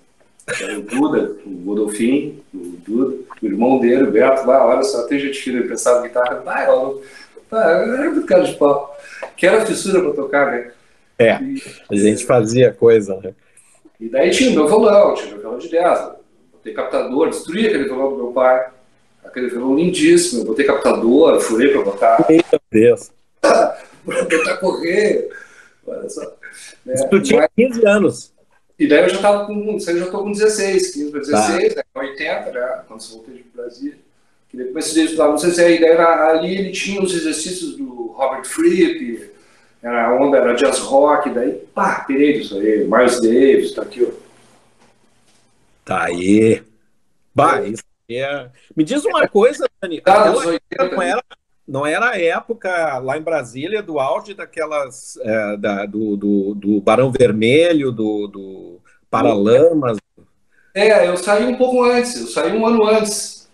que 0.55 0.63
era 0.63 0.77
o 0.77 0.83
Duda, 0.83 1.35
o 1.45 1.49
Godolfin, 1.49 2.39
o 2.53 2.77
Duda, 2.87 3.17
o 3.41 3.45
irmão 3.45 3.79
dele, 3.79 4.03
o 4.03 4.11
Beto, 4.11 4.45
vai, 4.45 4.59
olha 4.59 4.83
só, 4.83 5.07
tem 5.07 5.19
gente 5.19 5.43
que 5.43 5.49
emprestava 5.51 6.03
guitarra, 6.07 6.41
vai, 6.45 6.69
olha, 6.69 7.01
era 7.51 8.11
muito 8.11 8.27
cara 8.27 8.43
de 8.43 8.55
pau. 8.55 8.95
Que 9.35 9.47
era 9.47 9.65
fissura 9.65 10.01
pra 10.01 10.13
tocar, 10.13 10.51
né? 10.51 10.71
É, 11.17 11.39
E, 11.41 11.61
a 11.89 11.95
gente 11.95 12.25
fazia 12.25 12.71
coisa, 12.71 13.19
né? 13.23 13.33
e 13.99 14.07
daí 14.07 14.29
tinha 14.29 14.51
o 14.51 14.53
meu 14.53 14.67
violão, 14.67 15.15
tinha 15.15 15.29
o 15.29 15.31
meu 15.31 15.39
violão 15.39 15.57
de 15.57 15.69
10, 15.69 15.99
botei 16.51 16.73
captador, 16.73 17.29
destruí 17.29 17.65
aquele 17.65 17.85
violão 17.85 18.11
do 18.11 18.15
meu 18.17 18.31
pai, 18.31 18.67
aquele 19.25 19.47
violão 19.49 19.75
lindíssimo, 19.75 20.45
botei 20.45 20.65
captador, 20.65 21.39
furei 21.41 21.69
pra 21.69 21.81
botar, 21.81 22.25
Meu 22.29 22.43
Deus. 22.71 23.11
pra 23.41 23.77
botar 24.05 24.57
correio, 24.57 25.29
olha 25.87 26.07
só. 26.07 26.37
Né? 26.87 27.07
Tu 27.09 27.21
tinha 27.21 27.49
15 27.55 27.87
anos. 27.87 28.33
E 28.79 28.87
daí 28.87 29.03
eu 29.03 29.09
já 29.09 29.21
tava 29.21 29.45
com, 29.45 29.75
isso 29.75 29.89
eu 29.89 29.99
já 29.99 30.11
tô 30.11 30.23
com 30.23 30.31
16, 30.31 30.93
15 30.93 31.11
para 31.11 31.19
16, 31.19 31.75
né, 31.75 31.83
com 31.93 31.99
80, 31.99 32.51
né, 32.51 32.81
quando 32.87 33.01
eu 33.01 33.09
voltei 33.09 33.35
para 33.35 33.43
o 33.43 33.63
Brasil. 33.63 33.95
Que 34.49 34.57
daí 34.57 34.67
comecei 34.67 35.01
a 35.01 35.05
estudar, 35.05 35.27
não 35.29 35.37
sei 35.37 35.51
se 35.51 35.61
a 35.61 35.69
ideia 35.69 35.93
era, 35.93 36.29
ali 36.29 36.55
ele 36.55 36.71
tinha 36.71 37.01
os 37.01 37.13
exercícios 37.13 37.75
do 37.75 38.11
Robert 38.11 38.45
Fripp, 38.45 39.31
era 39.81 40.07
a 40.07 40.15
onda, 40.15 40.37
era 40.37 40.53
jazz 40.53 40.79
rock, 40.79 41.29
daí, 41.31 41.53
pá, 41.73 42.05
pirei 42.07 42.39
disso 42.39 42.57
aí, 42.57 42.83
Miles 42.85 43.19
Davis, 43.19 43.71
tá 43.73 43.81
aqui, 43.81 44.03
ó. 44.03 44.11
Tá 45.83 46.05
aí. 46.05 46.61
Bah, 47.33 47.61
isso 47.61 47.83
é... 48.09 48.49
Me 48.75 48.83
diz 48.83 49.03
uma 49.05 49.27
coisa, 49.27 49.67
Dani. 49.81 50.01
Tá, 50.01 50.13
aquela 50.13 50.31
dos 50.31 50.45
80, 50.45 50.95
não 50.95 51.01
era, 51.01 51.23
não 51.67 51.85
era 51.85 52.11
a 52.11 52.19
época 52.21 52.97
lá 52.99 53.17
em 53.17 53.21
Brasília 53.21 53.83
do 53.83 53.99
auge 53.99 54.33
daquelas 54.33 55.17
é, 55.21 55.57
da- 55.57 55.85
do, 55.85 56.15
do, 56.15 56.55
do 56.55 56.81
Barão 56.81 57.11
Vermelho, 57.11 57.91
do, 57.91 58.27
do 58.27 58.79
Paralamas, 59.09 59.97
É, 60.73 61.07
eu 61.07 61.17
saí 61.17 61.45
um 61.45 61.55
pouco 61.57 61.83
antes, 61.83 62.19
eu 62.21 62.27
saí 62.27 62.55
um 62.57 62.65
ano 62.65 62.85
antes. 62.85 63.47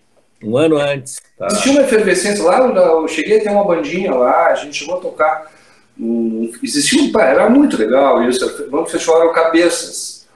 um 0.43 0.57
ano 0.57 0.77
antes. 0.77 1.21
Tá? 1.37 1.47
Existia 1.47 1.71
uma 1.71 1.81
efervescência 1.81 2.43
lá, 2.43 2.59
eu 2.59 3.07
cheguei 3.07 3.39
a 3.39 3.43
ter 3.43 3.49
uma 3.49 3.63
bandinha 3.65 4.13
lá, 4.13 4.47
a 4.47 4.55
gente 4.55 4.77
chegou 4.77 4.97
a 4.97 5.01
tocar. 5.01 5.51
Um, 5.99 6.51
existia 6.61 7.01
um. 7.01 7.19
Era 7.19 7.49
muito 7.49 7.77
legal 7.77 8.23
isso. 8.27 8.45
O 8.45 8.71
nome 8.71 8.83
do 8.85 8.89
festival 8.89 9.21
era 9.21 9.29
o 9.29 9.33
Cabeças. 9.33 10.27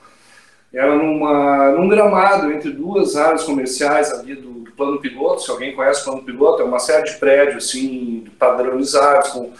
Era 0.74 0.96
numa, 0.96 1.72
num 1.72 1.88
gramado 1.88 2.52
entre 2.52 2.72
duas 2.72 3.16
áreas 3.16 3.44
comerciais 3.44 4.12
ali 4.14 4.36
do 4.36 4.57
Plano 4.78 5.02
Piloto. 5.02 5.42
Se 5.42 5.52
alguém 5.52 5.76
conhece 5.76 6.02
o 6.02 6.06
Plano 6.06 6.24
Piloto, 6.24 6.62
é 6.62 6.66
uma 6.66 6.80
série 6.80 7.04
de 7.12 7.18
prédios 7.18 7.66
assim, 7.66 8.26
padronizados, 8.40 9.32
com, 9.32 9.52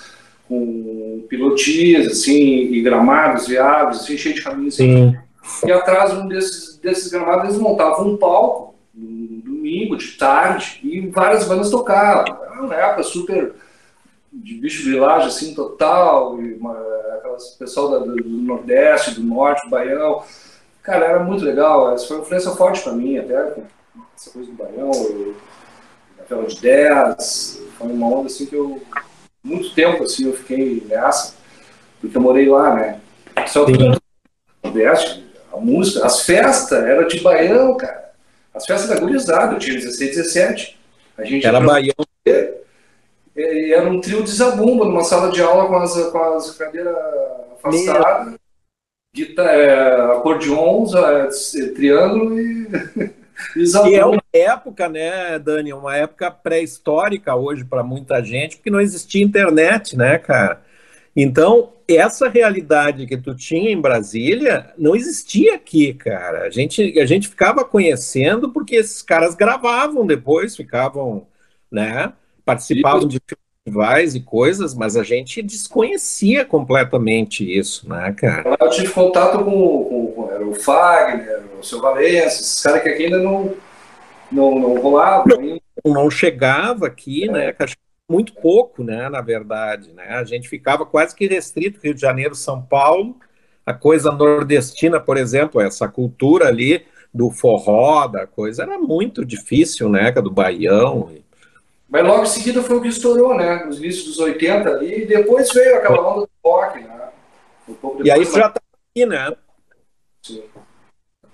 com 0.48 1.26
pilotias 1.28 2.08
assim, 2.08 2.72
e 2.72 2.82
gramados 2.82 3.50
e 3.50 3.58
árvores, 3.58 4.02
assim, 4.02 4.18
cheio 4.18 4.36
de 4.36 4.44
caminhos. 4.44 4.76
Sim. 4.76 5.18
E 5.66 5.72
atrás 5.72 6.14
um 6.14 6.28
desses, 6.28 6.78
desses 6.78 7.12
gramados 7.12 7.46
eles 7.46 7.58
montavam 7.58 8.08
um 8.08 8.18
palco, 8.18 8.76
um 8.96 9.42
domingo, 9.44 9.98
de 9.98 10.12
tarde, 10.12 10.80
e 10.84 11.08
várias 11.08 11.46
bandas 11.48 11.70
tocavam. 11.70 12.38
Era 12.44 12.62
uma 12.62 12.76
época 12.76 13.04
super 13.04 13.54
de 14.32 14.54
bicho 14.56 14.84
vilagem, 14.84 15.28
assim, 15.30 15.54
total, 15.56 16.40
e 16.42 16.54
uma, 16.54 16.78
aquelas 17.18 17.50
pessoal 17.52 17.90
da- 17.90 18.00
do, 18.00 18.16
do 18.16 18.30
Nordeste, 18.30 19.16
do 19.16 19.24
Norte, 19.24 19.64
do 19.64 19.70
Baião. 19.70 20.22
Cara, 20.84 21.06
era 21.06 21.24
muito 21.24 21.44
legal, 21.44 21.94
essa 21.94 22.08
foi 22.08 22.18
uma 22.18 22.24
influência 22.24 22.52
forte 22.52 22.82
para 22.82 22.94
mim, 22.94 23.18
até 23.18 23.56
essa 24.16 24.32
coisa 24.32 24.50
do 24.52 24.56
Baião, 24.58 24.92
eu- 24.94 25.36
aquela 26.20 26.44
de 26.46 26.60
10, 26.60 27.62
foi 27.78 27.88
uma 27.92 28.08
onda 28.08 28.28
assim 28.28 28.46
que 28.46 28.56
eu, 28.56 28.82
muito 29.44 29.74
tempo 29.74 30.04
assim, 30.04 30.26
eu 30.26 30.34
fiquei 30.34 30.84
nessa, 30.88 31.34
porque 32.02 32.18
eu 32.18 32.22
morei 32.22 32.48
lá, 32.50 32.76
né? 32.76 33.00
Só 33.48 33.66
que. 33.66 33.74
Nordeste, 34.64 35.26
a 35.54 35.58
música, 35.58 36.06
as 36.06 36.22
festas, 36.24 36.84
era 36.84 37.08
de 37.08 37.20
baião, 37.22 37.78
cara. 37.78 38.12
As 38.54 38.66
festas 38.66 38.90
da 38.90 39.00
gurizada, 39.00 39.54
eu 39.54 39.60
tinha 39.60 39.76
16, 39.76 40.16
17. 40.16 40.78
A 41.18 41.24
gente 41.24 41.46
Era 41.46 41.60
Baião. 41.62 41.94
e 43.36 43.74
era 43.74 43.88
um 43.90 44.02
trio 44.02 44.24
de 44.24 44.32
zabumba 44.32 44.86
numa 44.86 45.04
sala 45.04 45.32
de 45.32 45.42
aula 45.42 45.68
com 45.68 45.78
as, 45.78 45.94
com 46.12 46.18
as 46.36 46.52
cadeiras 46.52 46.96
afastadas, 47.54 48.34
guitarra, 49.16 49.52
é, 49.52 50.02
acordeons, 50.12 50.94
é, 50.94 51.28
triângulo 51.74 52.40
e. 52.40 52.68
E 53.56 53.96
é 53.96 54.06
uma 54.06 54.22
época, 54.34 54.90
né, 54.90 55.38
Dani, 55.40 55.74
uma 55.74 55.96
época 55.96 56.32
pré-histórica 56.32 57.36
hoje 57.36 57.64
para 57.64 57.84
muita 57.84 58.24
gente, 58.24 58.58
porque 58.58 58.70
não 58.70 58.82
existia 58.82 59.24
internet, 59.24 59.98
né, 59.98 60.18
cara? 60.18 60.62
Então, 61.16 61.74
essa 61.88 62.30
realidade 62.30 63.08
que 63.08 63.18
tu 63.18 63.34
tinha 63.34 63.72
em 63.72 63.82
Brasília 63.82 64.72
não 64.78 64.96
existia 64.96 65.56
aqui, 65.56 65.94
cara. 65.94 66.44
A 66.44 66.50
gente, 66.50 67.00
a 67.00 67.06
gente 67.06 67.28
ficava 67.28 67.64
conhecendo 67.64 68.52
porque 68.52 68.76
esses 68.76 69.02
caras 69.02 69.34
gravavam 69.34 70.06
depois, 70.06 70.56
ficavam, 70.56 71.26
né, 71.72 72.14
participavam 72.46 73.08
de 73.08 73.20
festivais 73.66 74.16
e 74.16 74.22
coisas, 74.22 74.74
mas 74.74 74.96
a 74.96 75.04
gente 75.04 75.42
desconhecia 75.42 76.46
completamente 76.46 77.44
isso, 77.44 77.90
né, 77.90 78.14
cara? 78.14 78.58
Eu 78.60 78.70
tive 78.70 78.94
contato 78.94 79.44
com, 79.44 79.84
com, 79.84 80.08
com 80.08 80.32
era 80.32 80.46
o 80.46 80.54
Fagner, 80.54 81.47
o 81.60 81.64
seu 81.64 81.82
Valença, 81.82 82.42
esses 82.42 82.62
caras 82.62 82.84
que 82.84 82.90
aqui 82.90 83.06
ainda 83.06 83.20
não, 83.20 83.54
não, 84.32 84.60
não 84.60 84.80
rolavam. 84.80 85.60
Não, 85.84 85.94
não 85.94 86.10
chegava 86.10 86.88
aqui, 86.88 87.28
é. 87.30 87.32
né, 87.32 87.56
muito 88.10 88.34
pouco, 88.34 88.84
né, 88.84 89.10
na 89.10 89.22
verdade, 89.22 89.92
né, 89.94 90.08
a 90.10 90.24
gente 90.24 90.48
ficava 90.48 90.86
quase 90.86 91.16
que 91.16 91.28
restrito, 91.28 91.80
Rio 91.84 91.94
de 91.94 92.02
Janeiro, 92.02 92.36
São 92.36 92.62
Paulo, 92.62 93.18
a 93.66 93.74
coisa 93.74 94.12
nordestina, 94.12 95.00
por 95.00 95.18
exemplo, 95.18 95.60
essa 95.60 95.88
cultura 95.88 96.48
ali 96.48 96.86
do 97.14 97.30
forró, 97.32 98.08
da 98.08 98.26
coisa, 98.26 98.64
era 98.64 98.80
muito 98.80 99.26
difícil, 99.26 99.90
né, 99.90 100.12
do 100.12 100.32
baião, 100.32 101.10
mas 101.90 102.06
logo 102.06 102.24
em 102.24 102.28
seguida 102.28 102.62
foi 102.62 102.78
o 102.78 102.82
que 102.82 102.90
estourou, 102.90 103.36
né? 103.38 103.64
Nos 103.64 103.78
inícios 103.80 104.06
dos 104.08 104.20
80 104.20 104.70
ali, 104.70 105.04
e 105.04 105.06
depois 105.06 105.52
veio 105.54 105.78
aquela 105.78 106.02
onda 106.02 106.22
do 106.22 106.30
rock, 106.44 106.80
né? 106.82 107.10
Um 107.70 108.04
e 108.04 108.12
aí 108.12 108.24
já 108.26 108.48
estava 108.48 108.62
aqui, 108.92 109.06
né? 109.06 109.34
Sim. 110.22 110.44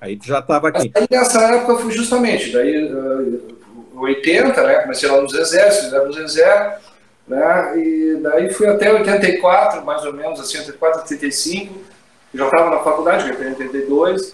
Aí 0.04 0.18
tu 0.18 0.28
já 0.28 0.40
estava 0.40 0.68
aqui. 0.68 0.92
Aí 0.94 1.08
nessa 1.10 1.42
época 1.56 1.78
foi 1.78 1.92
justamente, 1.94 2.52
daí 2.52 2.92
uh, 2.94 3.42
80, 3.96 4.64
né? 4.64 4.80
Comecei 4.82 5.10
lá 5.10 5.22
nos 5.22 5.34
exércitos, 5.34 5.94
né? 5.94 6.00
nos 6.00 6.18
exércitos, 6.18 6.92
né? 7.26 7.80
E 7.80 8.20
daí 8.22 8.54
fui 8.54 8.68
até 8.68 8.92
84, 8.92 9.86
mais 9.86 10.04
ou 10.04 10.12
menos, 10.12 10.42
assim, 10.42 10.58
84, 10.58 11.04
85. 11.04 11.74
Já 12.34 12.46
estava 12.46 12.70
na 12.70 12.80
faculdade, 12.80 13.24
que 13.34 13.44
é 13.44 13.48
82 13.48 14.34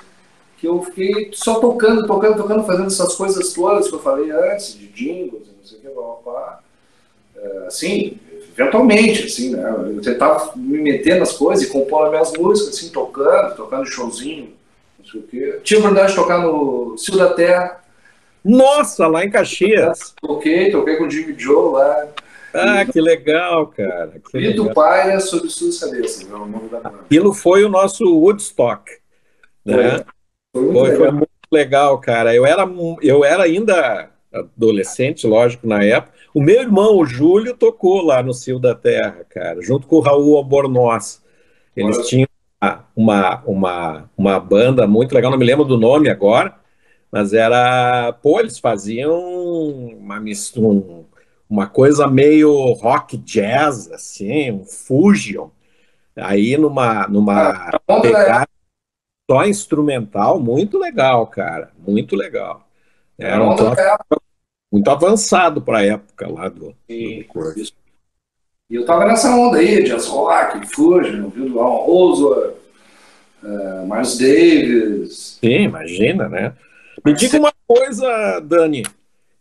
que 0.58 0.68
eu 0.68 0.82
fiquei 0.84 1.30
só 1.34 1.60
tocando, 1.60 2.06
tocando, 2.08 2.36
tocando, 2.36 2.66
fazendo 2.66 2.88
essas 2.88 3.16
coisas 3.16 3.54
todas 3.54 3.88
que 3.88 3.96
eu 3.96 4.00
falei 4.00 4.32
antes, 4.32 4.74
de 4.74 4.88
jingles, 4.88 5.48
não 5.56 5.64
sei 5.64 5.78
o 5.78 5.82
que, 5.82 5.88
blá, 5.88 6.04
blá, 6.04 6.34
blá. 6.34 6.60
É, 7.38 7.68
assim, 7.68 8.18
eventualmente, 8.58 9.26
assim, 9.26 9.52
né? 9.52 9.72
Eu 9.96 10.02
tentava 10.02 10.52
me 10.56 10.80
meter 10.80 11.20
nas 11.20 11.32
coisas 11.32 11.64
e 11.64 11.70
compor 11.70 12.06
as 12.06 12.10
minhas 12.10 12.34
músicas, 12.34 12.76
assim, 12.76 12.90
tocando, 12.90 13.56
tocando 13.56 13.86
showzinho, 13.86 14.59
sei 15.10 15.22
o 15.22 15.62
de 15.62 16.16
tocar 16.16 16.40
no 16.40 16.98
Cio 16.98 17.18
da 17.18 17.34
Terra. 17.34 17.82
Nossa, 18.44 19.08
lá 19.08 19.26
em 19.26 19.30
Caxias. 19.30 20.14
Toquei, 20.22 20.72
toquei 20.72 20.96
com 20.98 21.06
o 21.06 21.10
Jimmy 21.10 21.36
Joe 21.38 21.74
lá. 21.74 22.08
Ah, 22.54 22.86
que 22.86 23.00
legal, 23.00 23.68
cara. 23.68 24.14
Do 24.56 24.74
Paia 24.74 25.20
sobre 25.20 25.50
suas 25.50 25.80
cabeças, 25.80 26.30
é 26.30 26.34
o 26.34 26.46
nome 26.46 26.70
da 26.70 26.80
banda. 26.80 27.02
Aquilo 27.06 27.34
foi 27.34 27.64
o 27.64 27.70
nosso 27.70 28.06
Woodstock. 28.06 28.92
Né? 29.64 30.04
Foi 30.52 30.64
muito, 30.64 30.80
foi, 30.80 30.96
foi 30.96 31.12
muito 31.12 31.30
legal, 31.52 32.00
cara. 32.00 32.34
Eu 32.34 32.46
era, 32.46 32.68
eu 33.02 33.24
era 33.24 33.44
ainda 33.44 34.10
adolescente, 34.34 35.28
lógico, 35.28 35.68
na 35.68 35.84
época. 35.84 36.14
O 36.34 36.42
meu 36.42 36.62
irmão, 36.62 36.98
o 36.98 37.06
Júlio, 37.06 37.56
tocou 37.56 38.02
lá 38.04 38.24
no 38.24 38.34
Cio 38.34 38.60
da 38.60 38.76
Terra, 38.76 39.26
cara, 39.30 39.62
junto 39.62 39.88
com 39.88 39.98
o 39.98 40.02
Raul 40.02 40.38
Albornoz. 40.38 41.24
Eles 41.76 41.98
Olha. 41.98 42.06
tinham 42.06 42.29
uma, 42.96 43.42
uma, 43.46 44.10
uma 44.18 44.40
banda 44.40 44.86
muito 44.86 45.14
legal, 45.14 45.32
não 45.32 45.38
me 45.38 45.46
lembro 45.46 45.66
do 45.66 45.78
nome 45.78 46.10
agora, 46.10 46.56
mas 47.12 47.34
era. 47.34 48.14
Pô, 48.22 48.40
eles 48.40 48.60
faziam 48.60 49.18
uma 49.98 50.20
mistura, 50.20 51.06
uma 51.50 51.68
coisa 51.68 52.08
meio 52.08 52.74
rock 52.74 53.18
jazz, 53.18 53.92
assim, 53.92 54.52
um 54.52 54.66
fusion. 54.66 55.50
Aí 56.16 56.58
numa, 56.58 57.08
numa 57.08 57.72
ah, 57.88 58.02
pegada 58.02 58.48
só 59.30 59.46
instrumental, 59.46 60.40
muito 60.40 60.78
legal, 60.78 61.26
cara, 61.28 61.72
muito 61.78 62.16
legal. 62.16 62.68
Era 63.18 63.44
um 63.44 63.56
troço 63.56 63.76
muito 64.72 64.90
avançado 64.90 65.62
para 65.62 65.80
a 65.80 65.86
época 65.86 66.28
lá 66.28 66.50
do, 66.50 66.76
Sim, 66.90 67.22
do 67.22 67.79
E 68.70 68.76
eu 68.76 68.86
tava 68.86 69.06
nessa 69.06 69.36
onda 69.36 69.58
aí, 69.58 69.84
jazz 69.84 70.06
rock, 70.06 70.68
Fusion, 70.68 71.30
viu, 71.30 71.50
do 71.50 71.60
Alan 71.60 71.84
Rosa, 71.84 72.54
uh, 73.42 73.88
Miles 73.92 74.18
Davis. 74.18 75.38
Sim, 75.42 75.64
imagina, 75.64 76.30
né? 76.30 76.54
Me 77.04 77.14
diga 77.14 77.40
uma 77.40 77.52
coisa, 77.68 78.40
Dani. 78.42 78.86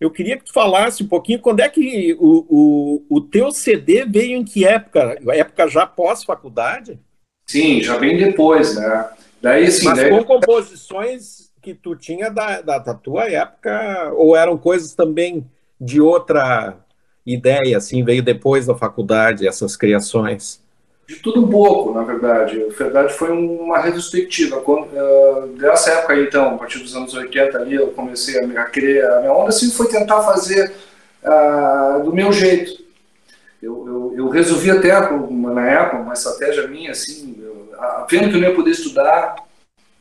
Eu 0.01 0.11
queria 0.11 0.39
que 0.39 0.45
tu 0.45 0.53
falasse 0.53 1.03
um 1.03 1.09
pouquinho 1.09 1.41
quando 1.41 1.61
é 1.61 1.69
que 1.69 2.17
o, 2.19 2.47
o, 2.49 3.17
o 3.17 3.21
teu 3.21 3.51
CD 3.51 4.07
veio 4.07 4.37
em 4.37 4.45
que 4.45 4.65
época? 4.65 5.19
Época 5.29 5.69
já 5.69 5.85
pós-faculdade? 5.85 6.99
Sim, 7.47 7.83
já 7.83 7.99
bem 7.99 8.17
depois, 8.17 8.77
né? 8.77 9.11
Daí, 9.43 9.71
sim, 9.71 9.85
Mas 9.85 9.99
daí... 9.99 10.11
com 10.11 10.25
composições 10.25 11.51
que 11.61 11.75
tu 11.75 11.95
tinha 11.95 12.31
da, 12.31 12.63
da, 12.63 12.79
da, 12.79 12.95
tua 12.95 13.29
época, 13.29 14.13
ou 14.15 14.35
eram 14.35 14.57
coisas 14.57 14.95
também 14.95 15.45
de 15.79 16.01
outra 16.01 16.79
ideia, 17.27 17.77
assim, 17.77 18.05
veio 18.05 18.23
depois 18.23 18.67
da 18.67 18.75
faculdade, 18.75 19.47
essas 19.47 19.77
criações? 19.77 20.61
De 21.07 21.17
tudo 21.17 21.45
um 21.45 21.49
pouco, 21.49 21.93
na 21.93 22.03
verdade. 22.03 22.59
Na 22.59 22.75
verdade, 22.75 23.15
foi 23.15 23.31
uma 23.31 23.79
retrospectiva. 23.79 24.61
Quando, 24.61 24.89
uh, 24.89 25.47
dessa 25.59 25.91
época, 25.91 26.21
então, 26.21 26.55
a 26.55 26.59
partir 26.59 26.81
dos 26.81 26.95
anos 26.95 27.15
80 27.15 27.57
ali, 27.57 27.75
eu 27.75 27.89
comecei 27.89 28.39
a, 28.39 28.47
me, 28.47 28.57
a 28.57 28.65
criar. 28.65 29.17
A 29.17 29.21
minha 29.21 29.33
onda 29.33 29.49
assim, 29.49 29.71
foi 29.71 29.89
tentar 29.89 30.23
fazer 30.23 30.73
uh, 31.25 32.03
do 32.05 32.15
meu 32.15 32.31
jeito. 32.33 32.83
Eu, 33.63 33.87
eu, 33.87 34.15
eu 34.17 34.29
resolvi 34.29 34.71
até, 34.71 34.91
na 35.31 35.69
época, 35.69 36.03
uma 36.03 36.13
estratégia 36.13 36.69
minha, 36.69 36.93
assim, 36.93 37.43
vendo 38.09 38.29
que 38.29 38.37
eu 38.37 38.41
não 38.41 38.49
ia 38.49 38.55
poder 38.55 38.71
estudar, 38.71 39.37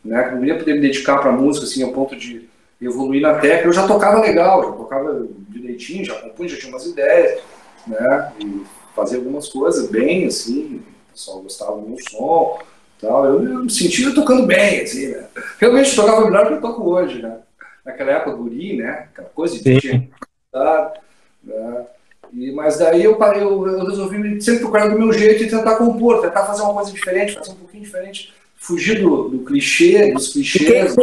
né, 0.03 0.23
que 0.23 0.33
eu 0.33 0.37
não 0.37 0.45
ia 0.45 0.57
poder 0.57 0.73
me 0.73 0.81
dedicar 0.81 1.17
para 1.19 1.31
música 1.31 1.65
assim, 1.65 1.83
ao 1.83 1.91
ponto 1.91 2.15
de 2.15 2.47
evoluir 2.81 3.21
na 3.21 3.35
técnica, 3.35 3.67
eu 3.67 3.73
já 3.73 3.87
tocava 3.87 4.21
legal, 4.21 4.63
já 4.63 4.71
tocava 4.71 5.27
direitinho, 5.49 6.05
já 6.05 6.15
compunha, 6.15 6.49
já 6.49 6.57
tinha 6.57 6.71
umas 6.71 6.85
ideias, 6.85 7.41
né, 7.87 8.33
e 8.39 8.63
fazia 8.95 9.17
algumas 9.17 9.49
coisas 9.49 9.89
bem, 9.89 10.25
assim, 10.25 10.83
o 11.09 11.11
pessoal 11.11 11.41
gostava 11.41 11.77
do 11.77 11.87
meu 11.87 11.97
som, 12.09 12.59
tal, 13.01 13.25
eu, 13.25 13.43
eu 13.43 13.63
me 13.63 13.71
sentia 13.71 14.13
tocando 14.13 14.45
bem, 14.45 14.81
assim, 14.81 15.07
né, 15.07 15.27
realmente 15.59 15.95
tocava 15.95 16.25
melhor 16.25 16.43
do 16.43 16.49
que 16.49 16.53
eu 16.55 16.61
toco 16.61 16.89
hoje, 16.89 17.21
né, 17.21 17.37
naquela 17.83 18.11
época, 18.11 18.35
guri, 18.35 18.77
né, 18.77 19.07
aquela 19.11 19.29
coisa 19.29 19.57
de 19.57 19.79
tinha, 19.79 20.07
né, 21.43 21.85
e, 22.33 22.51
mas 22.51 22.77
daí 22.77 23.03
eu 23.03 23.15
parei, 23.15 23.41
eu, 23.41 23.67
eu 23.67 23.85
resolvi 23.85 24.41
sempre 24.41 24.59
procurar 24.59 24.89
do 24.89 24.99
meu 24.99 25.11
jeito 25.13 25.43
e 25.43 25.49
tentar 25.49 25.75
compor, 25.77 26.21
tentar 26.21 26.45
fazer 26.45 26.61
uma 26.61 26.73
coisa 26.73 26.91
diferente, 26.91 27.35
fazer 27.35 27.51
um 27.51 27.55
pouquinho 27.55 27.83
diferente, 27.83 28.33
fugir 28.57 29.01
do, 29.01 29.29
do 29.29 29.39
clichê, 29.39 30.11
dos 30.11 30.33
clichês. 30.33 30.93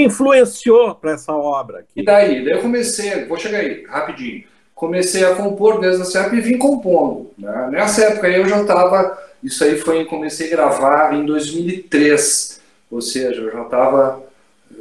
Influenciou 0.00 0.94
para 0.94 1.12
essa 1.12 1.32
obra? 1.32 1.80
Aqui? 1.80 1.90
E 1.96 2.04
daí? 2.04 2.44
Daí 2.44 2.54
eu 2.54 2.62
comecei, 2.62 3.24
vou 3.24 3.38
chegar 3.38 3.58
aí, 3.58 3.84
rapidinho. 3.86 4.44
Comecei 4.74 5.24
a 5.24 5.34
compor 5.34 5.80
desde 5.80 6.02
essa 6.02 6.20
época 6.20 6.36
e 6.36 6.40
vim 6.40 6.58
compondo. 6.58 7.30
Né? 7.38 7.68
Nessa 7.70 8.04
época 8.04 8.28
eu 8.28 8.46
já 8.46 8.60
estava, 8.60 9.18
isso 9.42 9.64
aí 9.64 9.78
foi, 9.78 10.04
comecei 10.04 10.48
a 10.48 10.50
gravar 10.50 11.14
em 11.14 11.24
2003, 11.24 12.60
ou 12.90 13.00
seja, 13.00 13.40
eu 13.40 13.52
já 13.52 13.62
estava 13.62 14.22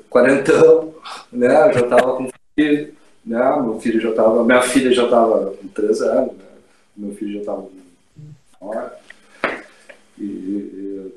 quarentão, 0.09 0.93
né? 1.31 1.73
já 1.73 1.81
estava 1.81 2.17
com 2.17 2.29
filho, 2.55 2.93
né? 3.25 3.61
Meu 3.61 3.79
filho 3.79 4.01
já 4.01 4.09
estava, 4.09 4.43
minha 4.43 4.61
filha 4.61 4.91
já 4.91 5.05
estava 5.05 5.51
com 5.51 5.67
três 5.69 6.01
anos, 6.01 6.33
né? 6.33 6.43
meu 6.95 7.13
filho 7.15 7.33
já 7.33 7.39
estava 7.39 7.61
com 7.61 7.75
e, 10.17 11.13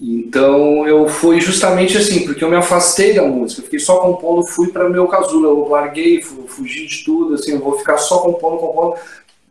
então 0.00 0.86
eu 0.88 1.06
fui 1.06 1.40
justamente 1.40 1.98
assim, 1.98 2.24
porque 2.24 2.42
eu 2.42 2.48
me 2.48 2.56
afastei 2.56 3.12
da 3.12 3.22
música, 3.22 3.60
eu 3.60 3.64
fiquei 3.64 3.78
só 3.78 3.98
compondo, 3.98 4.46
fui 4.46 4.68
para 4.68 4.88
meu 4.88 5.06
casulo, 5.06 5.46
eu 5.46 5.68
larguei, 5.68 6.22
fugi 6.22 6.86
de 6.86 7.04
tudo, 7.04 7.34
assim, 7.34 7.52
eu 7.52 7.60
vou 7.60 7.78
ficar 7.78 7.98
só 7.98 8.18
compondo, 8.18 8.58
compondo, 8.58 8.96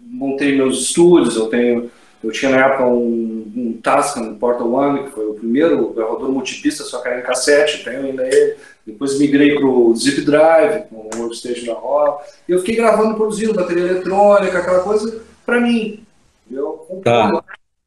montei 0.01 0.55
meus 0.57 0.81
estúdios, 0.81 1.35
eu 1.35 1.47
tenho, 1.47 1.91
eu 2.23 2.31
tinha 2.31 2.49
na 2.51 2.65
época 2.65 2.85
um, 2.88 3.51
um 3.55 3.79
Tascam 3.81 4.33
Portal 4.35 4.73
One, 4.73 5.03
que 5.03 5.12
foi 5.12 5.27
o 5.27 5.35
primeiro 5.35 5.93
gravador 5.93 6.31
multipista, 6.31 6.83
só 6.83 6.99
que 6.99 7.07
era 7.07 7.19
em 7.19 7.23
cassete, 7.23 7.83
tenho 7.83 8.05
ainda 8.05 8.25
ele, 8.25 8.55
depois 8.88 9.19
migrei 9.19 9.55
para 9.55 9.67
o 9.67 9.95
Zip 9.95 10.21
Drive, 10.21 10.88
com 10.89 10.95
o 10.95 11.21
workstation 11.21 11.67
da 11.67 11.79
Rola. 11.79 12.17
E 12.47 12.51
eu 12.51 12.59
fiquei 12.59 12.75
gravando, 12.75 13.15
produzindo 13.15 13.53
bateria 13.53 13.83
eletrônica, 13.83 14.57
aquela 14.57 14.79
coisa, 14.79 15.21
para 15.45 15.62
mim. 15.62 16.03
Eu 16.49 16.88
tá. 17.03 17.43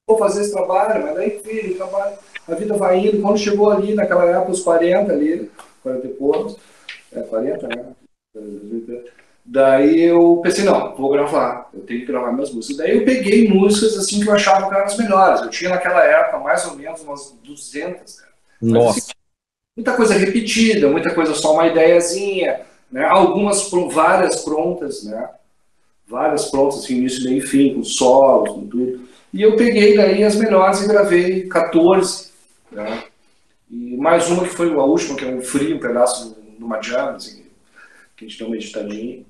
vou 0.06 0.16
fazer 0.16 0.42
esse 0.42 0.52
trabalho, 0.52 1.02
mas 1.02 1.16
daí 1.16 1.40
filho, 1.40 1.74
trabalho, 1.74 2.14
a 2.48 2.54
vida 2.54 2.74
vai 2.74 2.98
indo. 2.98 3.20
Quando 3.20 3.38
chegou 3.38 3.70
ali, 3.70 3.94
naquela 3.94 4.24
época, 4.24 4.52
os 4.52 4.62
40 4.62 5.12
ali, 5.12 5.50
40 5.82 6.06
e 6.06 6.10
poucos, 6.10 6.56
é 7.12 7.20
40, 7.20 7.68
né? 7.68 7.86
Daí 9.44 10.00
eu 10.02 10.40
pensei, 10.42 10.64
não, 10.64 10.94
vou 10.94 11.10
gravar, 11.10 11.68
eu 11.74 11.80
tenho 11.80 12.00
que 12.00 12.06
gravar 12.06 12.32
minhas 12.32 12.52
músicas. 12.52 12.76
Daí 12.78 12.98
eu 12.98 13.04
peguei 13.04 13.48
músicas 13.48 13.98
assim 13.98 14.20
que 14.20 14.28
eu 14.28 14.34
achava 14.34 14.68
que 14.68 14.74
eram 14.74 14.86
as 14.86 14.96
melhores. 14.96 15.42
Eu 15.42 15.50
tinha 15.50 15.70
naquela 15.70 16.02
época 16.04 16.38
mais 16.38 16.64
ou 16.66 16.76
menos 16.76 17.00
umas 17.02 17.36
200, 17.42 18.20
cara. 18.20 18.32
Nossa! 18.60 19.12
muita 19.76 19.94
coisa 19.94 20.14
repetida, 20.14 20.88
muita 20.88 21.14
coisa 21.14 21.34
só 21.34 21.54
uma 21.54 21.66
ideiazinha, 21.66 22.60
né? 22.90 23.04
Algumas 23.04 23.70
várias 23.90 24.42
prontas, 24.42 25.04
né? 25.04 25.28
Várias 26.06 26.50
prontas, 26.50 26.80
assim, 26.80 26.98
início, 26.98 27.24
meio 27.24 27.38
e 27.38 27.46
fim, 27.46 27.74
com 27.74 27.82
solos, 27.82 28.50
com 28.50 28.66
tudo. 28.66 29.08
E 29.32 29.40
eu 29.40 29.56
peguei 29.56 29.96
daí 29.96 30.22
as 30.22 30.36
melhores 30.36 30.82
e 30.82 30.88
gravei 30.88 31.48
14, 31.48 32.31
né? 32.72 33.04
E 33.70 33.96
mais 33.96 34.28
uma 34.28 34.42
que 34.42 34.54
foi 34.54 34.70
a 34.72 34.82
última, 34.82 35.16
que 35.16 35.24
é 35.24 35.28
um 35.28 35.40
frio, 35.40 35.76
um 35.76 35.80
pedaço 35.80 36.36
uma 36.58 36.80
jam, 36.80 37.16
assim, 37.16 37.44
que 38.16 38.24
a 38.24 38.28
gente 38.28 38.38
deu 38.38 38.46
uma 38.46 38.56
editadinha. 38.56 39.24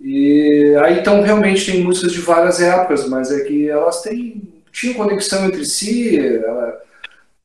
E 0.00 0.76
aí 0.82 1.00
então 1.00 1.22
realmente 1.22 1.70
tem 1.70 1.82
músicas 1.82 2.12
de 2.12 2.20
várias 2.20 2.60
épocas, 2.60 3.08
mas 3.08 3.32
é 3.32 3.44
que 3.44 3.68
elas 3.68 4.02
têm 4.02 4.42
tinham 4.76 4.94
conexão 4.94 5.46
entre 5.46 5.64
si. 5.64 6.18
Ela, 6.18 6.82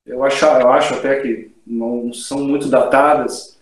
eu 0.05 0.23
acho, 0.23 0.45
eu 0.45 0.69
acho 0.69 0.93
até 0.95 1.21
que 1.21 1.51
não 1.65 2.11
são 2.11 2.39
muito 2.39 2.67
datadas. 2.67 3.57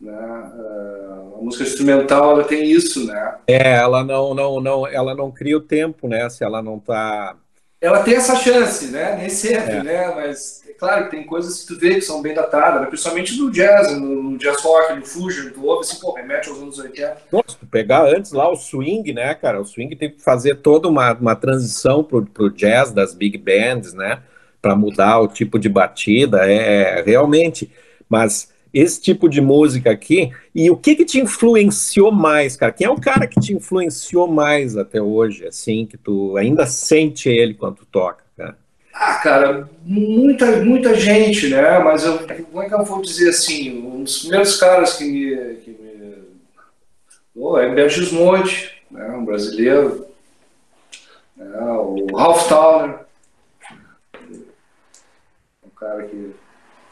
Né? 0.00 0.12
A 0.12 1.40
música 1.40 1.62
instrumental 1.62 2.32
ela 2.32 2.44
tem 2.44 2.68
isso, 2.68 3.06
né? 3.06 3.36
É, 3.46 3.76
ela 3.76 4.02
não, 4.02 4.34
não, 4.34 4.60
não, 4.60 4.86
ela 4.88 5.14
não 5.14 5.30
cria 5.30 5.56
o 5.56 5.60
tempo, 5.60 6.08
né? 6.08 6.28
Se 6.28 6.42
ela 6.42 6.60
não 6.60 6.78
está 6.78 7.36
ela 7.82 8.04
tem 8.04 8.14
essa 8.14 8.36
chance, 8.36 8.86
né? 8.86 9.16
Nem 9.16 9.28
sempre, 9.28 9.74
é. 9.74 9.82
né? 9.82 10.12
Mas 10.14 10.62
é 10.68 10.72
claro 10.72 11.04
que 11.04 11.10
tem 11.10 11.24
coisas 11.24 11.62
que 11.62 11.66
tu 11.66 11.80
vê 11.80 11.96
que 11.96 12.00
são 12.00 12.22
bem 12.22 12.32
datadas, 12.32 12.80
né? 12.80 12.86
principalmente 12.86 13.36
no 13.36 13.50
jazz, 13.50 13.90
no, 13.92 14.22
no 14.22 14.38
jazz 14.38 14.62
rock, 14.62 14.94
no 14.94 15.04
fusion, 15.04 15.50
tu 15.50 15.66
ouve 15.66 15.80
assim, 15.80 16.00
pô, 16.00 16.14
remete 16.14 16.48
aos 16.48 16.62
anos 16.62 16.78
80. 16.78 17.16
Nossa, 17.32 17.58
tu 17.58 17.66
pegar 17.66 18.04
antes 18.04 18.30
lá 18.30 18.48
o 18.48 18.54
swing, 18.54 19.12
né, 19.12 19.34
cara? 19.34 19.60
O 19.60 19.64
swing 19.64 19.96
tem 19.96 20.12
que 20.12 20.22
fazer 20.22 20.58
toda 20.58 20.88
uma, 20.88 21.12
uma 21.14 21.34
transição 21.34 22.04
pro, 22.04 22.24
pro 22.24 22.50
jazz 22.50 22.92
das 22.92 23.14
big 23.14 23.36
bands, 23.36 23.92
né? 23.92 24.22
Para 24.60 24.76
mudar 24.76 25.18
o 25.18 25.26
tipo 25.26 25.58
de 25.58 25.68
batida, 25.68 26.48
é 26.48 27.02
realmente. 27.02 27.68
Mas 28.08 28.51
esse 28.72 29.00
tipo 29.00 29.28
de 29.28 29.40
música 29.40 29.90
aqui. 29.90 30.32
E 30.54 30.70
o 30.70 30.76
que 30.76 30.94
que 30.94 31.04
te 31.04 31.20
influenciou 31.20 32.10
mais, 32.10 32.56
cara? 32.56 32.72
Quem 32.72 32.86
é 32.86 32.90
o 32.90 33.00
cara 33.00 33.26
que 33.26 33.40
te 33.40 33.52
influenciou 33.52 34.26
mais 34.26 34.76
até 34.76 35.00
hoje, 35.00 35.46
assim, 35.46 35.86
que 35.86 35.98
tu 35.98 36.36
ainda 36.36 36.66
sente 36.66 37.28
ele 37.28 37.54
quando 37.54 37.76
tu 37.76 37.86
toca, 37.86 38.24
cara? 38.36 38.56
Ah, 38.94 39.14
cara, 39.18 39.70
muita, 39.84 40.62
muita 40.62 40.94
gente, 40.94 41.48
né? 41.48 41.78
Mas 41.78 42.04
eu, 42.04 42.18
como 42.50 42.62
é 42.62 42.68
que 42.68 42.74
eu 42.74 42.84
vou 42.84 43.02
dizer 43.02 43.30
assim? 43.30 43.84
Um 43.84 44.04
dos 44.04 44.20
primeiros 44.20 44.58
caras 44.58 44.96
que 44.96 45.04
me. 45.04 45.56
Que 45.56 45.70
me... 45.70 46.22
Oh, 47.34 47.58
é 47.58 47.74
Berges 47.74 48.12
Monte, 48.12 48.70
né? 48.90 49.08
um 49.08 49.24
brasileiro. 49.24 50.06
É, 51.38 51.44
o 51.44 52.06
Ralph 52.14 52.46
Towner. 52.48 53.00
Um 55.64 55.70
cara 55.74 56.02
que 56.04 56.34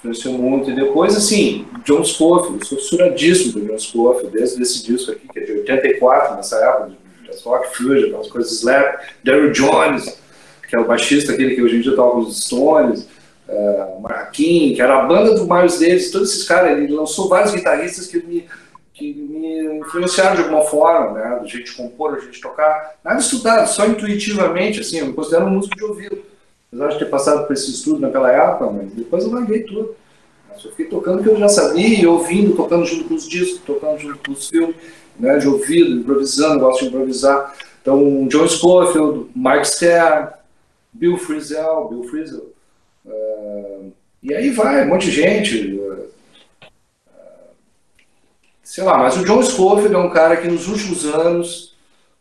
influenciou 0.01 0.35
muito. 0.35 0.71
E 0.71 0.75
depois, 0.75 1.17
assim, 1.17 1.67
John 1.85 2.03
Scofield, 2.03 2.67
sou 2.67 2.79
fissuradíssimo 2.79 3.53
do 3.53 3.67
John 3.67 3.79
Scofield, 3.79 4.37
desde 4.37 4.63
esse 4.63 4.85
disco 4.85 5.13
aqui, 5.13 5.29
que 5.29 5.39
é 5.39 5.45
de 5.45 5.53
84, 5.53 6.37
nessa 6.37 6.57
época, 6.57 6.89
de 6.89 7.43
rock, 7.45 7.77
fusion, 7.77 8.09
aquelas 8.09 8.29
coisas 8.29 8.53
slap. 8.53 9.01
Daryl 9.23 9.53
Jones, 9.53 10.19
que 10.69 10.75
é 10.75 10.79
o 10.79 10.87
baixista, 10.87 11.33
aquele 11.33 11.55
que 11.55 11.63
hoje 11.63 11.77
em 11.77 11.81
dia 11.81 11.95
toca 11.95 12.19
os 12.19 12.45
Stones, 12.45 13.07
uh, 13.49 14.01
Marquinhos, 14.01 14.77
que 14.77 14.83
era 14.83 14.99
a 14.99 15.07
banda 15.07 15.35
do 15.35 15.47
Miles 15.47 15.79
Davis, 15.79 16.11
todos 16.11 16.31
esses 16.31 16.47
caras, 16.47 16.77
ele 16.77 16.93
lançou 16.93 17.29
vários 17.29 17.55
guitarristas 17.55 18.07
que 18.07 18.19
me, 18.25 18.47
que 18.93 19.13
me 19.15 19.79
influenciaram 19.79 20.37
de 20.37 20.43
alguma 20.43 20.63
forma, 20.63 21.13
né, 21.13 21.39
do 21.41 21.49
jeito 21.49 21.71
de 21.71 21.77
compor, 21.77 22.15
do 22.15 22.21
jeito 22.21 22.35
de 22.35 22.41
tocar, 22.41 22.97
nada 23.05 23.21
estudado, 23.21 23.67
só 23.69 23.87
intuitivamente, 23.87 24.81
assim, 24.81 24.99
eu 24.99 25.07
me 25.07 25.13
considero 25.13 25.47
um 25.47 25.51
músico 25.51 25.77
de 25.77 25.85
ouvido 25.85 26.30
apesar 26.71 26.89
de 26.89 26.99
ter 27.01 27.07
passado 27.07 27.47
por 27.47 27.53
esse 27.53 27.71
estudo 27.71 28.01
naquela 28.01 28.31
época, 28.31 28.71
mas 28.71 28.93
depois 28.93 29.25
eu 29.25 29.33
larguei 29.33 29.65
tudo. 29.65 29.97
Eu 30.53 30.59
só 30.59 30.69
fiquei 30.71 30.87
tocando 30.87 31.21
o 31.21 31.23
que 31.23 31.29
eu 31.29 31.37
já 31.37 31.49
sabia, 31.49 32.09
ouvindo, 32.09 32.55
tocando 32.55 32.87
junto 32.87 33.05
com 33.05 33.15
os 33.15 33.29
discos, 33.29 33.61
tocando 33.61 33.99
junto 33.99 34.19
com 34.19 34.33
os 34.33 34.49
filmes, 34.49 34.77
né, 35.19 35.37
de 35.39 35.49
ouvido, 35.49 36.01
improvisando, 36.01 36.61
gosto 36.61 36.83
de 36.83 36.89
improvisar. 36.89 37.55
Então, 37.83 38.27
John 38.29 38.47
Scofield, 38.47 39.31
Mike 39.35 39.67
Stern, 39.67 40.29
Bill 40.93 41.19
Frisell, 41.19 41.89
Bill 41.89 42.05
Frisell. 42.05 42.53
Uh, 43.05 43.93
e 44.23 44.35
aí 44.35 44.51
vai, 44.51 44.85
um 44.85 44.89
monte 44.89 45.07
de 45.07 45.13
gente. 45.13 45.75
Uh, 45.75 46.09
sei 48.63 48.85
lá, 48.85 48.99
mas 48.99 49.17
o 49.17 49.25
John 49.25 49.43
Scofield 49.43 49.95
é 49.95 49.99
um 49.99 50.11
cara 50.11 50.37
que 50.37 50.47
nos 50.47 50.69
últimos 50.69 51.05
anos 51.05 51.75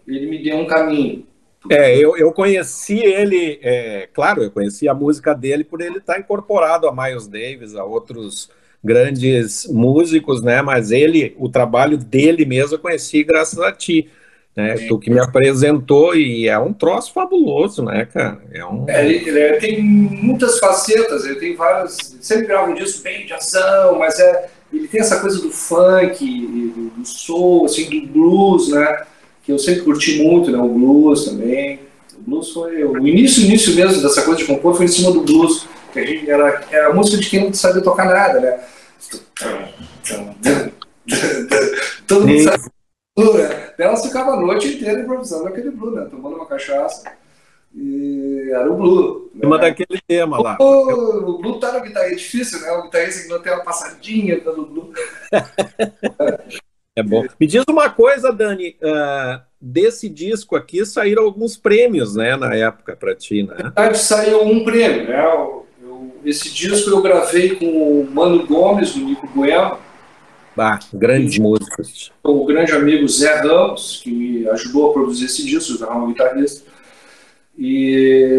ele 0.07 0.27
me 0.27 0.41
deu 0.41 0.57
um 0.57 0.65
caminho. 0.65 1.27
É, 1.69 1.97
eu, 1.97 2.15
eu 2.15 2.31
conheci 2.31 2.99
ele, 2.99 3.59
é, 3.61 4.07
claro, 4.13 4.43
eu 4.43 4.51
conheci 4.51 4.87
a 4.87 4.93
música 4.93 5.33
dele 5.33 5.63
por 5.63 5.81
ele 5.81 5.97
estar 5.97 6.17
incorporado 6.17 6.87
a 6.87 6.95
Miles 6.95 7.27
Davis, 7.27 7.75
a 7.75 7.83
outros 7.83 8.49
grandes 8.83 9.67
músicos, 9.67 10.41
né? 10.41 10.61
Mas 10.61 10.91
ele, 10.91 11.35
o 11.37 11.49
trabalho 11.49 11.97
dele 11.97 12.45
mesmo 12.45 12.75
eu 12.75 12.79
conheci 12.79 13.23
graças 13.23 13.59
a 13.59 13.73
ti, 13.73 14.09
né? 14.55 14.75
Tu 14.87 14.99
que 14.99 15.09
me 15.09 15.19
apresentou 15.19 16.15
e 16.15 16.47
é 16.47 16.57
um 16.57 16.71
troço 16.71 17.11
fabuloso, 17.11 17.83
né, 17.83 18.05
cara? 18.05 18.41
É 18.53 18.65
um... 18.65 18.85
É, 18.87 19.05
ele, 19.05 19.29
ele 19.29 19.57
tem 19.57 19.81
muitas 19.81 20.59
facetas, 20.59 21.25
ele 21.25 21.35
tem 21.35 21.55
várias, 21.55 22.17
sempre 22.21 22.47
grava 22.47 22.71
um 22.71 22.73
disco 22.73 23.03
bem 23.03 23.25
de 23.25 23.33
ação, 23.33 23.99
mas 23.99 24.17
é, 24.17 24.49
ele 24.71 24.87
tem 24.87 25.01
essa 25.01 25.19
coisa 25.19 25.41
do 25.41 25.51
funk, 25.51 26.93
do 26.95 27.05
soul, 27.05 27.65
assim, 27.65 27.89
do 27.89 28.07
blues, 28.07 28.69
né? 28.69 29.03
Que 29.49 29.53
eu 29.53 29.57
sempre 29.57 29.81
curti 29.81 30.21
muito, 30.21 30.51
né? 30.51 30.59
O 30.59 30.69
blues 30.69 31.25
também. 31.25 31.79
O 32.15 32.21
blues 32.21 32.51
foi 32.51 32.83
o 32.83 32.95
início, 32.99 33.43
início 33.43 33.73
mesmo 33.73 33.99
dessa 33.99 34.21
coisa 34.21 34.39
de 34.39 34.45
compor 34.45 34.75
foi 34.75 34.85
em 34.85 34.89
cima 34.89 35.11
do 35.11 35.21
blues, 35.21 35.67
que 35.91 35.97
a 35.97 36.05
gente 36.05 36.29
era, 36.29 36.63
era 36.69 36.89
a 36.89 36.93
música 36.93 37.17
de 37.17 37.27
quem 37.27 37.45
não 37.45 37.53
sabia 37.53 37.81
tocar 37.81 38.05
nada, 38.05 38.39
né? 38.39 38.59
Todo 42.05 42.27
mundo 42.27 42.43
sabe 42.43 42.63
blues, 43.17 43.39
né? 43.39 43.73
Elas 43.79 44.05
ficavam 44.05 44.33
a 44.33 44.41
noite 44.41 44.67
inteira 44.67 45.01
improvisando 45.01 45.47
aquele 45.47 45.71
blues, 45.71 45.95
né? 45.95 46.07
Tomando 46.11 46.35
uma 46.35 46.45
cachaça. 46.45 47.11
E 47.73 48.51
era 48.51 48.71
o 48.71 48.75
Blue. 48.75 49.31
Né? 49.33 49.47
Uma 49.47 49.57
daquele 49.57 49.99
tema 50.07 50.39
lá. 50.41 50.57
O, 50.59 51.29
o 51.29 51.37
Blue 51.39 51.59
tá 51.59 51.71
no 51.71 51.81
guitarrista, 51.81 52.13
é 52.13 52.17
difícil, 52.17 52.61
né? 52.61 52.71
O 52.71 52.83
guitarrista 52.83 53.23
que 53.23 53.29
não 53.29 53.41
tem 53.41 53.53
uma 53.53 53.63
passadinha 53.63 54.39
no 54.43 54.65
Blue. 54.67 54.93
É 56.99 57.03
bom. 57.03 57.25
Me 57.39 57.47
diz 57.47 57.63
uma 57.69 57.89
coisa, 57.89 58.31
Dani. 58.31 58.75
Uh, 58.81 59.39
desse 59.59 60.09
disco 60.09 60.55
aqui 60.55 60.85
saíram 60.85 61.23
alguns 61.23 61.55
prêmios, 61.55 62.15
né, 62.15 62.35
na 62.35 62.53
época 62.53 62.95
para 62.95 63.15
ti, 63.15 63.43
né? 63.43 63.55
Na 63.57 63.63
verdade, 63.69 63.99
saiu 63.99 64.43
um 64.43 64.63
prêmio, 64.63 65.07
né? 65.07 65.23
Eu, 65.23 65.65
eu, 65.81 66.11
esse 66.25 66.53
disco 66.53 66.89
eu 66.89 67.01
gravei 67.01 67.55
com 67.55 67.65
o 67.65 68.09
Mano 68.11 68.45
Gomes, 68.45 68.93
do 68.93 69.05
Nico 69.05 69.27
Bueno. 69.27 69.77
Ah, 70.57 70.77
grandes 70.93 71.39
músicos. 71.39 72.11
O 72.21 72.45
grande 72.45 72.73
amigo 72.73 73.07
Zé 73.07 73.35
Ramos, 73.35 74.01
que 74.03 74.11
me 74.11 74.47
ajudou 74.49 74.89
a 74.89 74.93
produzir 74.93 75.25
esse 75.25 75.45
disco, 75.45 75.77
Zé 75.77 75.85
Ramos 75.85 76.09
guitarrista. 76.09 76.69
E, 77.57 78.29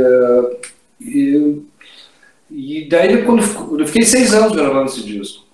e, 1.01 1.63
e 2.51 2.89
daí, 2.91 3.23
quando 3.25 3.43
eu 3.79 3.87
fiquei 3.87 4.03
seis 4.03 4.35
anos 4.35 4.55
gravando 4.55 4.91
esse 4.91 5.03
disco. 5.03 5.50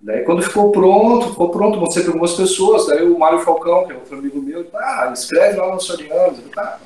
Daí 0.00 0.22
quando 0.22 0.42
ficou 0.42 0.70
pronto, 0.70 1.30
ficou 1.30 1.50
pronto, 1.50 1.78
mostrei 1.78 2.04
para 2.04 2.12
algumas 2.12 2.34
pessoas, 2.34 2.86
daí 2.86 3.02
o 3.02 3.18
Mário 3.18 3.40
Falcão, 3.40 3.84
que 3.84 3.92
é 3.92 3.96
outro 3.96 4.16
amigo 4.16 4.40
meu, 4.40 4.64
ah, 4.74 5.10
escreve 5.12 5.58
lá 5.58 5.74
no 5.74 5.80
Sorianos, 5.80 6.38
tá, 6.54 6.78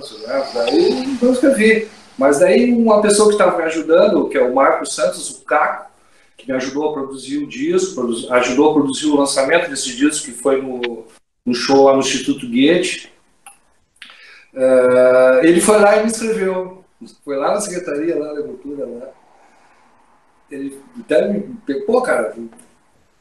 Sorianos, 0.00 0.54
daí 0.54 1.18
não 1.20 1.32
escrevi. 1.32 1.88
Mas 2.16 2.40
daí 2.40 2.72
uma 2.72 3.00
pessoa 3.00 3.28
que 3.28 3.34
estava 3.34 3.56
me 3.56 3.64
ajudando, 3.64 4.28
que 4.28 4.38
é 4.38 4.42
o 4.42 4.54
Marcos 4.54 4.94
Santos, 4.94 5.30
o 5.30 5.44
Caco, 5.44 5.90
que 6.36 6.48
me 6.48 6.56
ajudou 6.56 6.90
a 6.90 6.92
produzir 6.92 7.38
o 7.38 7.46
disco, 7.46 8.00
ajudou 8.30 8.70
a 8.70 8.74
produzir 8.74 9.06
o 9.06 9.16
lançamento 9.16 9.68
desse 9.68 9.96
disco, 9.96 10.26
que 10.26 10.32
foi 10.32 10.60
no, 10.62 11.04
no 11.44 11.54
show 11.54 11.84
lá 11.84 11.92
no 11.92 12.00
Instituto 12.00 12.46
Goethe. 12.46 13.10
Uh, 14.52 15.44
ele 15.44 15.60
foi 15.60 15.78
lá 15.78 15.96
e 15.96 16.02
me 16.02 16.10
escreveu. 16.10 16.84
Foi 17.24 17.36
lá 17.36 17.54
na 17.54 17.60
secretaria, 17.60 18.18
lá 18.18 18.32
da 18.32 18.42
cultura, 18.42 18.84
lá 18.84 19.17
ele 20.50 20.78
até 21.00 21.28
me 21.28 21.42
pô, 21.86 22.00
cara, 22.02 22.34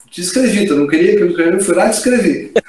te 0.10 0.22
escrevi, 0.22 0.66
tu 0.66 0.76
não 0.76 0.88
queria 0.88 1.16
que 1.16 1.24
eu 1.24 1.30
escrevesse, 1.30 1.66
fui 1.66 1.76
lá 1.76 1.88
e 1.88 1.92
escrevi. 1.92 2.52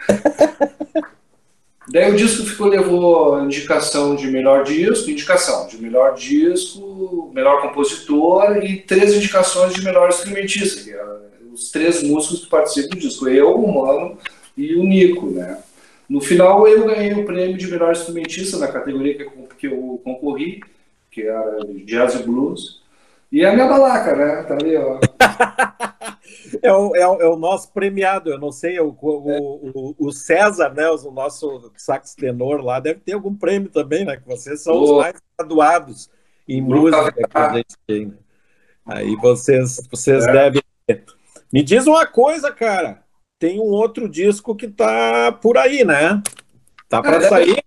Daí 1.91 2.13
o 2.13 2.17
disco 2.17 2.45
ficou, 2.45 2.67
levou 2.67 3.43
indicação 3.43 4.15
de 4.15 4.27
melhor 4.27 4.63
disco, 4.63 5.11
indicação 5.11 5.67
de 5.67 5.81
melhor 5.81 6.15
disco, 6.15 7.31
melhor 7.35 7.63
compositor 7.63 8.63
e 8.63 8.81
três 8.81 9.15
indicações 9.15 9.73
de 9.73 9.83
melhor 9.83 10.11
instrumentista, 10.11 10.85
que 10.85 10.93
eram 10.93 11.19
os 11.51 11.71
três 11.71 12.03
músicos 12.03 12.45
que 12.45 12.51
participam 12.51 12.91
do 12.91 12.99
disco, 12.99 13.27
eu, 13.27 13.55
o 13.55 13.75
Mano 13.75 14.19
e 14.55 14.77
o 14.77 14.85
Nico, 14.85 15.31
né? 15.31 15.63
No 16.09 16.21
final 16.21 16.67
eu 16.69 16.85
ganhei 16.85 17.13
o 17.15 17.25
prêmio 17.25 17.57
de 17.57 17.67
melhor 17.69 17.93
instrumentista 17.93 18.59
na 18.59 18.69
categoria 18.69 19.23
eu, 19.23 19.31
que 19.59 19.67
eu 19.67 20.01
concorri, 20.05 20.61
que 21.11 21.23
era 21.23 21.61
Jazz 21.85 22.15
e 22.15 22.23
Blues. 22.23 22.83
E 23.31 23.45
a 23.45 23.53
minha 23.53 23.67
balaca, 23.67 24.17
né? 24.17 24.43
Tá 24.43 24.55
ali, 24.55 24.77
ó. 24.77 24.99
é, 26.63 26.73
o, 26.73 26.97
é, 26.97 27.07
o, 27.07 27.21
é, 27.23 27.27
o, 27.27 27.37
nosso 27.37 27.71
premiado, 27.73 28.31
eu 28.31 28.39
não 28.39 28.51
sei, 28.51 28.81
o, 28.81 28.97
o, 29.01 29.95
o, 29.99 30.13
César, 30.13 30.73
né? 30.75 30.89
O 30.89 31.11
nosso 31.11 31.71
sax 31.77 32.15
tenor 32.15 32.63
lá, 32.63 32.81
deve 32.81 33.01
ter 33.01 33.13
algum 33.13 33.35
prêmio 33.35 33.69
também, 33.69 34.05
né? 34.05 34.17
Que 34.17 34.27
vocês 34.27 34.63
são 34.63 34.83
os 34.83 34.91
mais 34.93 35.15
graduados 35.39 36.11
em 36.49 36.63
música 36.63 37.13
que 37.13 37.25
a 37.35 37.53
gente 37.55 37.77
tem, 37.87 38.07
né? 38.07 38.15
Aí 38.87 39.15
vocês, 39.17 39.87
vocês 39.91 40.27
é. 40.27 40.33
devem. 40.33 40.63
Me 41.53 41.63
diz 41.63 41.87
uma 41.87 42.07
coisa, 42.07 42.51
cara. 42.51 43.03
Tem 43.39 43.61
um 43.61 43.71
outro 43.71 44.09
disco 44.09 44.57
que 44.57 44.67
tá 44.67 45.31
por 45.33 45.59
aí, 45.59 45.85
né? 45.85 46.23
Tá 46.89 47.03
para 47.03 47.21
sair? 47.29 47.63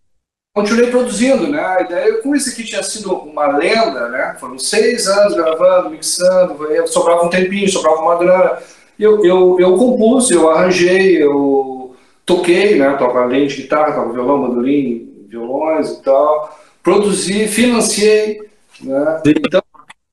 Continuei 0.53 0.91
produzindo, 0.91 1.47
né? 1.47 1.61
A 1.61 1.81
ideia 1.81 2.21
com 2.21 2.35
isso 2.35 2.49
aqui 2.49 2.65
tinha 2.65 2.83
sido 2.83 3.13
uma 3.13 3.47
lenda, 3.57 4.09
né? 4.09 4.35
Foram 4.37 4.59
seis 4.59 5.07
anos 5.07 5.33
gravando, 5.33 5.89
mixando, 5.89 6.57
sobrava 6.87 7.25
um 7.25 7.29
tempinho, 7.29 7.69
sobrava 7.69 8.01
uma 8.01 8.17
grana. 8.17 8.57
Eu, 8.99 9.23
eu, 9.23 9.57
eu 9.61 9.77
compus, 9.77 10.29
eu 10.29 10.49
arranjei, 10.49 11.23
eu 11.23 11.95
toquei, 12.25 12.77
né? 12.77 12.93
Toco 12.97 13.17
além 13.17 13.47
de 13.47 13.61
guitarra, 13.61 13.93
toco 13.93 14.11
violão, 14.11 14.41
bandolim, 14.41 15.25
violões 15.29 15.91
e 15.91 16.03
tal. 16.03 16.59
Produzi, 16.83 17.47
financiei, 17.47 18.41
né? 18.81 19.21
Então, 19.25 19.63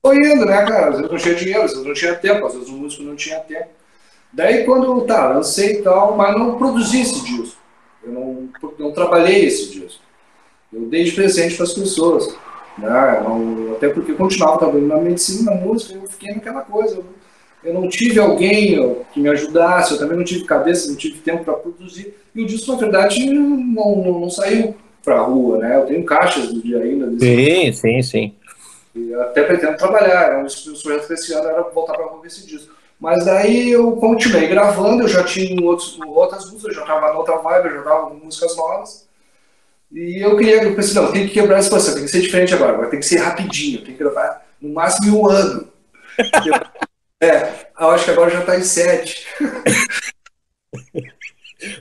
foi 0.01 0.15
indo, 0.15 0.45
né, 0.45 0.65
cara? 0.65 0.87
Às 0.87 0.95
vezes 0.95 1.11
não 1.11 1.17
tinha 1.17 1.35
dinheiro, 1.35 1.63
às 1.63 1.71
vezes 1.71 1.85
não 1.85 1.93
tinha 1.93 2.15
tempo, 2.15 2.45
às 2.45 2.53
vezes 2.53 2.69
o 2.69 2.77
músico 2.77 3.03
não 3.03 3.15
tinha 3.17 3.39
tempo. 3.41 3.67
Daí 4.31 4.63
quando, 4.63 5.01
tá, 5.01 5.33
lancei 5.33 5.79
e 5.79 5.81
tal, 5.81 6.15
mas 6.15 6.33
não 6.37 6.57
produzi 6.57 7.01
esse 7.01 7.25
disco. 7.25 7.59
Eu 8.01 8.13
não, 8.13 8.49
não 8.79 8.93
trabalhei 8.93 9.43
esse 9.43 9.69
disco. 9.69 10.08
Eu 10.71 10.81
dei 10.81 11.03
de 11.03 11.11
presente 11.11 11.55
para 11.55 11.65
as 11.65 11.73
pessoas. 11.73 12.27
Né? 12.77 13.21
Não, 13.23 13.73
até 13.73 13.89
porque 13.89 14.11
eu 14.11 14.15
continuava 14.15 14.59
trabalhando 14.59 14.87
na 14.87 14.97
medicina, 14.97 15.51
na 15.51 15.57
música, 15.57 15.93
eu 15.95 16.07
fiquei 16.07 16.33
naquela 16.33 16.61
coisa. 16.61 16.95
Eu, 16.95 17.05
eu 17.63 17.73
não 17.73 17.89
tive 17.89 18.19
alguém 18.19 18.97
que 19.13 19.19
me 19.19 19.29
ajudasse, 19.29 19.93
eu 19.93 19.99
também 19.99 20.17
não 20.17 20.23
tive 20.23 20.45
cabeça, 20.45 20.87
não 20.87 20.95
tive 20.95 21.19
tempo 21.19 21.43
para 21.43 21.55
produzir. 21.55 22.13
E 22.33 22.41
o 22.41 22.45
disco, 22.45 22.71
na 22.71 22.77
verdade, 22.77 23.25
não, 23.25 23.57
não, 23.57 24.19
não 24.19 24.29
saiu 24.29 24.75
para 25.03 25.15
a 25.19 25.23
rua, 25.23 25.57
né? 25.57 25.75
Eu 25.75 25.85
tenho 25.85 26.05
caixas 26.05 26.47
do 26.47 26.61
dia 26.61 26.77
ainda. 26.77 27.09
Sim, 27.19 27.71
sim, 27.73 28.01
sim. 28.01 28.33
E 28.95 29.13
até 29.15 29.43
pretendo 29.43 29.77
trabalhar. 29.77 30.39
Um 30.39 30.43
dos 30.43 30.83
projetos 30.83 31.07
desse 31.07 31.33
ano 31.33 31.47
era 31.47 31.63
voltar 31.63 31.93
para 31.93 32.05
ouvir 32.11 32.27
esse 32.27 32.45
disco. 32.45 32.73
Mas 32.99 33.27
aí 33.27 33.71
eu 33.71 33.93
continuei 33.93 34.47
gravando, 34.47 35.03
eu 35.03 35.07
já 35.07 35.23
tinha 35.23 35.61
outros, 35.63 35.97
outras 36.05 36.51
músicas, 36.51 36.65
eu 36.65 36.73
já 36.73 36.81
estava 36.81 37.07
na 37.07 37.17
outra 37.17 37.37
vibe, 37.37 37.65
eu 37.67 37.71
já 37.71 37.79
estava 37.79 38.09
com 38.09 38.25
músicas 38.25 38.57
novas. 38.57 39.08
E 39.91 40.23
eu 40.23 40.37
queria, 40.37 40.63
eu 40.63 40.75
pensei, 40.75 41.01
não, 41.01 41.11
tem 41.11 41.27
que 41.27 41.33
quebrar 41.33 41.57
essa 41.57 41.69
posição, 41.69 41.95
tem 41.95 42.03
que 42.03 42.11
ser 42.11 42.21
diferente 42.21 42.53
agora, 42.53 42.73
agora 42.73 42.89
tem 42.89 42.99
que 42.99 43.05
ser 43.05 43.17
rapidinho, 43.17 43.83
tem 43.83 43.93
que 43.93 43.99
gravar 44.03 44.45
no 44.61 44.71
máximo 44.73 45.07
em 45.07 45.11
um 45.19 45.27
ano. 45.27 45.67
é, 47.19 47.69
eu 47.79 47.89
acho 47.89 48.05
que 48.05 48.11
agora 48.11 48.29
já 48.29 48.41
está 48.41 48.57
em 48.57 48.63
sete. 48.63 49.25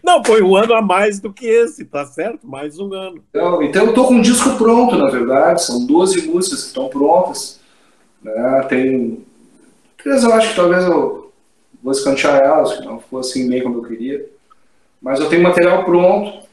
Não, 0.03 0.25
foi 0.25 0.42
um 0.42 0.57
ano 0.57 0.75
a 0.75 0.83
mais 0.83 1.21
do 1.21 1.33
que 1.33 1.47
esse, 1.47 1.85
tá 1.85 2.05
certo? 2.07 2.49
Mais 2.49 2.79
um 2.81 2.92
ano. 2.92 3.23
Então, 3.29 3.62
então 3.62 3.87
eu 3.87 3.94
tô 3.94 4.07
com 4.07 4.14
um 4.14 4.23
disco 4.23 4.57
pronto, 4.57 4.97
na 4.97 5.09
verdade, 5.11 5.62
são 5.62 5.87
12 5.87 6.27
músicas 6.27 6.62
que 6.62 6.68
estão 6.68 6.88
prontas. 6.88 7.61
Né? 8.23 8.66
Tem 8.68 9.25
três, 10.03 10.25
eu 10.25 10.33
acho 10.33 10.49
que 10.51 10.57
talvez 10.57 10.83
eu 10.85 11.33
vou 11.83 11.92
escantear 11.92 12.40
elas, 12.40 12.77
que 12.77 12.85
não 12.85 12.99
ficou 12.99 13.21
assim 13.21 13.47
meio 13.47 13.64
como 13.64 13.79
eu 13.79 13.85
queria. 13.85 14.27
Mas 15.01 15.21
eu 15.21 15.29
tenho 15.29 15.44
material 15.44 15.85
pronto 15.85 16.47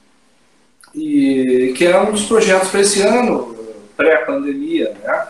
e 0.96 1.74
que 1.76 1.86
é 1.86 2.00
um 2.00 2.12
dos 2.12 2.26
projetos 2.26 2.70
para 2.70 2.82
esse 2.82 3.02
ano, 3.02 3.56
pré-pandemia, 3.96 4.94
né? 5.04 5.28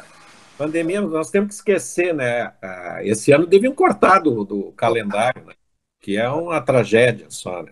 Pandemia, 0.58 1.02
nós 1.02 1.30
temos 1.30 1.50
que 1.50 1.56
esquecer, 1.56 2.14
né? 2.14 2.54
Ah, 2.62 3.00
esse 3.04 3.32
ano 3.32 3.46
deviam 3.46 3.74
cortar 3.74 4.20
do, 4.20 4.46
do 4.46 4.72
calendário, 4.78 5.44
né? 5.46 5.54
que 6.06 6.18
é 6.18 6.30
uma 6.30 6.62
tragédia 6.62 7.26
só, 7.30 7.64
né? 7.64 7.72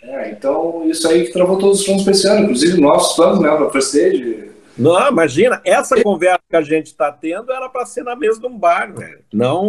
É, 0.00 0.30
então 0.30 0.88
isso 0.88 1.08
aí 1.08 1.32
travou 1.32 1.58
todos 1.58 1.80
os 1.80 1.84
planos 1.84 2.04
para 2.04 2.12
esse 2.12 2.28
ano, 2.28 2.44
inclusive 2.44 2.80
nossos 2.80 3.16
planos, 3.16 3.40
né, 3.40 3.48
para 3.48 3.66
Prestige. 3.66 4.52
Não, 4.78 5.08
imagina, 5.08 5.60
essa 5.64 6.00
conversa 6.00 6.38
que 6.48 6.54
a 6.54 6.62
gente 6.62 6.86
está 6.86 7.10
tendo 7.10 7.50
era 7.50 7.68
para 7.68 7.84
ser 7.84 8.04
na 8.04 8.14
mesa 8.14 8.38
de 8.38 8.46
um 8.46 8.56
bar, 8.56 8.94
né? 8.96 9.18
Não 9.32 9.64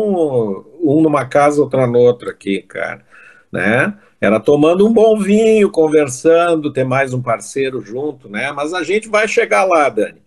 um 0.79 1.01
numa 1.01 1.25
casa, 1.25 1.59
outra 1.59 1.87
noutra 1.87 2.29
aqui, 2.29 2.61
cara, 2.61 3.03
né? 3.51 3.97
Era 4.19 4.39
tomando 4.39 4.87
um 4.87 4.91
bom 4.91 5.19
vinho, 5.19 5.69
conversando, 5.69 6.73
ter 6.73 6.83
mais 6.83 7.13
um 7.13 7.21
parceiro 7.21 7.81
junto, 7.81 8.27
né? 8.27 8.51
Mas 8.51 8.73
a 8.73 8.83
gente 8.83 9.07
vai 9.07 9.27
chegar 9.27 9.63
lá, 9.63 9.89
Dani. 9.89 10.21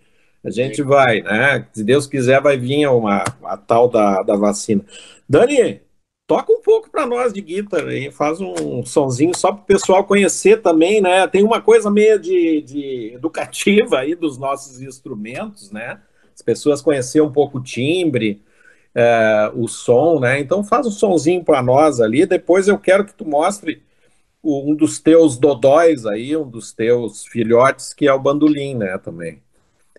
A 0.44 0.50
gente 0.50 0.82
vai, 0.82 1.20
né? 1.22 1.66
Se 1.72 1.82
Deus 1.82 2.06
quiser, 2.06 2.40
vai 2.40 2.56
vir 2.56 2.86
uma, 2.86 3.24
a 3.44 3.56
tal 3.56 3.88
da, 3.88 4.22
da 4.22 4.36
vacina. 4.36 4.84
Dani, 5.28 5.80
toca 6.26 6.52
um 6.52 6.62
pouco 6.62 6.88
para 6.88 7.04
nós 7.04 7.32
de 7.32 7.40
guitarra 7.40 7.88
aí, 7.88 8.12
faz 8.12 8.40
um 8.40 8.84
sonzinho 8.86 9.36
só 9.36 9.50
para 9.50 9.62
o 9.62 9.66
pessoal 9.66 10.04
conhecer 10.04 10.62
também, 10.62 11.00
né? 11.00 11.26
Tem 11.26 11.42
uma 11.42 11.60
coisa 11.60 11.90
meio 11.90 12.18
de, 12.20 12.62
de 12.62 13.12
educativa 13.14 13.98
aí 13.98 14.14
dos 14.14 14.38
nossos 14.38 14.80
instrumentos, 14.80 15.72
né? 15.72 16.00
As 16.32 16.40
pessoas 16.40 16.80
conhecer 16.80 17.20
um 17.20 17.32
pouco 17.32 17.58
o 17.58 17.62
timbre, 17.62 18.40
é, 18.94 19.50
o 19.54 19.68
som, 19.68 20.20
né? 20.20 20.40
Então 20.40 20.64
faz 20.64 20.86
um 20.86 20.90
sonzinho 20.90 21.44
para 21.44 21.62
nós 21.62 22.00
ali. 22.00 22.26
Depois 22.26 22.68
eu 22.68 22.78
quero 22.78 23.04
que 23.04 23.14
tu 23.14 23.24
mostre 23.24 23.82
um 24.42 24.74
dos 24.74 24.98
teus 24.98 25.36
dodóis 25.36 26.06
aí, 26.06 26.36
um 26.36 26.48
dos 26.48 26.72
teus 26.72 27.26
filhotes, 27.26 27.92
que 27.92 28.08
é 28.08 28.12
o 28.12 28.18
bandolim, 28.18 28.74
né? 28.74 28.98
Também. 28.98 29.42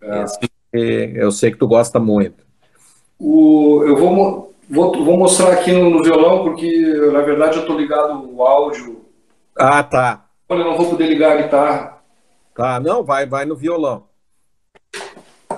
É. 0.01 0.23
Esse, 0.23 0.39
eu 0.73 1.31
sei 1.31 1.51
que 1.51 1.57
tu 1.57 1.67
gosta 1.67 1.99
muito. 1.99 2.43
O, 3.19 3.83
eu 3.85 3.95
vou, 3.95 4.53
vou, 4.69 5.05
vou 5.05 5.17
mostrar 5.17 5.53
aqui 5.53 5.71
no, 5.71 5.89
no 5.89 6.03
violão, 6.03 6.43
porque 6.43 6.67
na 7.11 7.21
verdade 7.21 7.57
eu 7.57 7.61
estou 7.61 7.77
ligado 7.77 8.29
o 8.33 8.43
áudio. 8.43 9.05
Ah, 9.55 9.83
tá. 9.83 10.25
Olha, 10.49 10.61
eu 10.61 10.65
não 10.65 10.77
vou 10.77 10.89
poder 10.89 11.07
ligar 11.07 11.33
a 11.33 11.41
guitarra. 11.41 12.01
Tá, 12.55 12.79
não, 12.79 13.03
vai, 13.03 13.25
vai 13.25 13.45
no 13.45 13.55
violão. 13.55 14.05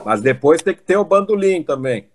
Mas 0.06 0.22
depois 0.22 0.62
tem 0.62 0.76
que 0.76 0.84
ter 0.84 0.98
o 0.98 1.06
bandolim 1.06 1.64
também. 1.64 2.08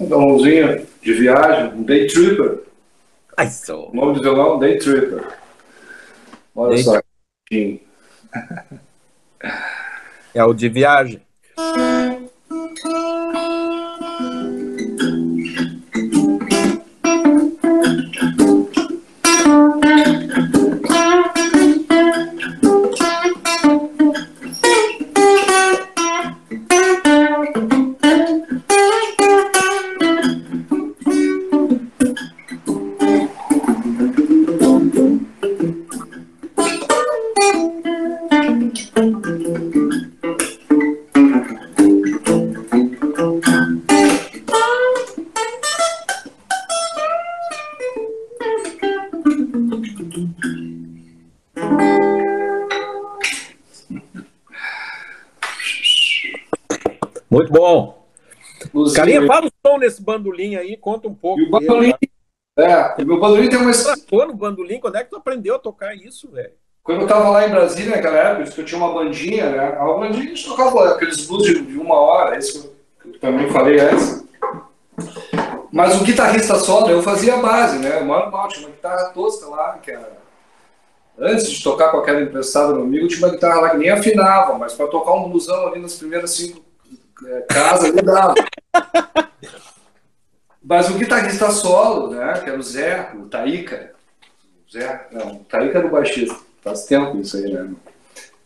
Um 0.00 0.06
violãozinho 0.06 0.86
de 1.02 1.12
viagem, 1.14 1.74
um 1.74 1.82
Day 1.82 2.06
Tripper. 2.06 2.60
Ai, 3.36 3.50
só. 3.50 3.88
O 3.88 3.94
nome 3.94 4.14
do 4.14 4.22
violão, 4.22 4.58
Day 4.58 4.78
Tripper. 4.78 5.24
Olha 6.54 6.74
Day 6.74 6.82
só. 6.82 7.00
É 10.34 10.42
o 10.42 10.52
de 10.52 10.68
viagem. 10.68 11.22
Carinha, 59.04 59.26
fala 59.26 59.46
o 59.46 59.50
som 59.66 59.78
nesse 59.78 60.02
bandolim 60.02 60.56
aí, 60.56 60.76
conta 60.76 61.08
um 61.08 61.14
pouco. 61.14 61.40
E 61.40 61.46
o 61.46 61.50
bandolim, 61.50 61.94
é, 62.56 63.02
o 63.02 63.06
meu 63.06 63.18
bandolim 63.18 63.48
tem 63.48 63.58
uma. 63.58 63.72
Pô, 64.08 64.24
no 64.24 64.34
bandolim, 64.34 64.78
quando 64.78 64.96
é 64.96 65.04
que 65.04 65.10
tu 65.10 65.16
aprendeu 65.16 65.56
a 65.56 65.58
tocar 65.58 65.94
isso, 65.94 66.30
velho? 66.30 66.52
Quando 66.84 67.00
eu 67.00 67.06
tava 67.06 67.30
lá 67.30 67.48
em 67.48 67.50
Brasília 67.50 67.96
naquela 67.96 68.16
época, 68.16 68.60
eu 68.60 68.64
tinha 68.64 68.78
uma 68.78 68.92
bandinha, 68.92 69.50
né? 69.50 69.76
A 69.78 69.84
bandinha 69.84 70.24
a 70.24 70.28
gente 70.28 70.46
tocava 70.46 70.90
aqueles 70.90 71.26
blues 71.26 71.42
de, 71.44 71.78
uma 71.78 71.96
hora, 71.96 72.38
isso 72.38 72.72
que 73.00 73.08
eu 73.08 73.18
também 73.18 73.50
falei 73.50 73.80
antes. 73.80 74.24
Mas 75.72 76.00
o 76.00 76.04
guitarrista 76.04 76.54
solo, 76.56 76.88
eu 76.90 77.02
fazia 77.02 77.34
a 77.34 77.38
base, 77.38 77.78
né? 77.78 78.00
Mano, 78.00 78.30
mal, 78.30 78.46
tinha 78.48 78.66
uma 78.66 78.74
guitarra 78.74 79.08
tosca 79.08 79.46
lá, 79.46 79.78
que 79.78 79.90
era. 79.90 80.24
Antes 81.18 81.50
de 81.50 81.62
tocar 81.62 81.90
com 81.90 81.98
aquela 81.98 82.20
emprestada 82.20 82.72
no 82.72 82.82
amigo, 82.82 83.08
tinha 83.08 83.26
uma 83.26 83.32
guitarra 83.32 83.60
lá 83.60 83.70
que 83.70 83.78
nem 83.78 83.90
afinava, 83.90 84.58
mas 84.58 84.74
para 84.74 84.86
tocar 84.86 85.14
um 85.14 85.28
blusão 85.28 85.68
ali 85.68 85.80
nas 85.80 85.94
primeiras 85.94 86.32
cinco 86.32 86.63
é, 87.26 87.40
casa 87.42 87.88
ali 87.88 88.02
dava. 88.02 88.34
Mas 90.62 90.88
o 90.88 90.94
guitarrista 90.94 91.50
solo, 91.50 92.08
né, 92.08 92.40
que 92.42 92.48
era 92.48 92.58
o 92.58 92.62
Zé, 92.62 93.12
o 93.14 93.26
Taíca, 93.26 93.92
o 94.66 94.72
Zé, 94.72 95.08
não, 95.12 95.32
o 95.36 95.44
Taíca 95.44 95.78
era 95.78 95.86
o 95.86 95.90
baixista, 95.90 96.34
faz 96.62 96.84
tempo 96.84 97.18
isso 97.18 97.36
aí, 97.36 97.52
né? 97.52 97.70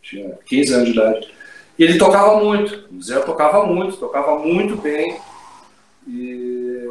Tinha 0.01 0.37
15 0.45 0.73
anos 0.73 0.85
de 0.87 0.91
idade. 0.93 1.33
E 1.77 1.83
ele 1.83 1.97
tocava 1.97 2.37
muito, 2.43 2.93
o 2.93 3.01
Zé 3.01 3.19
tocava 3.19 3.65
muito, 3.65 3.95
tocava 3.95 4.37
muito 4.37 4.75
bem. 4.75 5.17
E, 6.05 6.85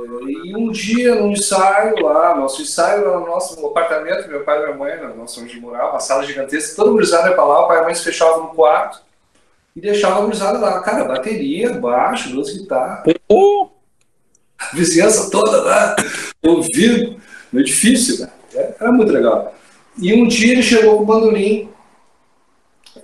e 0.44 0.56
um 0.56 0.70
dia, 0.70 1.14
num 1.16 1.32
ensaio 1.32 2.02
lá, 2.02 2.34
nosso 2.34 2.62
ensaio 2.62 3.02
era 3.02 3.18
no 3.18 3.26
nosso 3.26 3.66
apartamento, 3.66 4.28
meu 4.28 4.44
pai 4.44 4.58
e 4.58 4.62
minha 4.62 4.76
mãe, 4.76 4.96
na 4.96 5.08
nossa 5.08 5.40
onde 5.40 5.60
morava, 5.60 5.90
uma 5.90 6.00
sala 6.00 6.24
gigantesca, 6.24 6.76
todo 6.76 6.92
mundo 6.92 7.04
ia 7.04 7.32
para 7.32 7.44
lá, 7.44 7.64
o 7.64 7.68
pai 7.68 7.76
e 7.76 7.80
a 7.80 7.84
mãe 7.84 7.94
se 7.94 8.04
fechavam 8.04 8.44
no 8.44 8.50
quarto 8.50 9.07
e 9.78 9.80
deixava 9.80 10.18
a 10.18 10.22
gurizada 10.22 10.58
lá. 10.58 10.80
Cara, 10.80 11.04
bateria, 11.04 11.74
baixo, 11.74 12.30
duas 12.30 12.52
guitarras. 12.52 13.14
Oh. 13.28 13.68
Vizinhança 14.74 15.30
toda 15.30 15.62
lá, 15.62 15.94
ouvindo. 16.42 17.16
No 17.50 17.60
edifício, 17.60 18.20
né? 18.20 18.30
Era 18.78 18.92
muito 18.92 19.10
legal. 19.10 19.54
E 19.96 20.12
um 20.12 20.26
dia 20.26 20.52
ele 20.52 20.62
chegou 20.62 20.96
com 20.96 21.04
o 21.04 21.06
bandolim. 21.06 21.70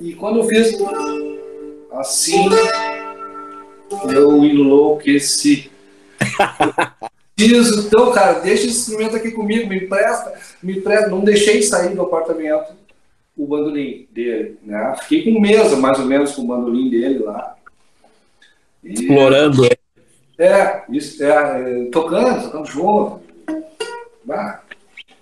E 0.00 0.14
quando 0.14 0.40
eu 0.40 0.44
fiz 0.44 0.76
assim, 1.92 2.46
eu 4.12 4.44
enlouqueci. 4.44 5.70
Preciso, 7.34 7.86
então, 7.86 8.12
cara, 8.12 8.40
deixa 8.40 8.66
esse 8.66 8.78
instrumento 8.80 9.16
aqui 9.16 9.30
comigo, 9.30 9.68
me 9.68 9.84
empresta, 9.84 10.34
me 10.62 10.78
empresta. 10.78 11.08
Não 11.08 11.20
deixei 11.20 11.62
sair 11.62 11.94
do 11.94 12.02
apartamento 12.02 12.74
o 13.36 13.46
bandolim 13.46 14.08
dele, 14.10 14.58
né? 14.62 14.94
Fiquei 15.02 15.24
com 15.24 15.38
um 15.38 15.40
mês, 15.40 15.76
mais 15.78 15.98
ou 15.98 16.06
menos, 16.06 16.32
com 16.34 16.42
o 16.42 16.46
bandolim 16.46 16.88
dele 16.88 17.18
lá. 17.18 17.56
E, 18.82 18.92
Explorando 18.92 19.64
ele. 19.64 19.78
É, 20.38 20.82
isso, 20.90 21.22
é, 21.24 21.88
tocando, 21.90 22.44
tocando 22.44 22.66
junto. 22.66 23.20
Ah, 24.30 24.60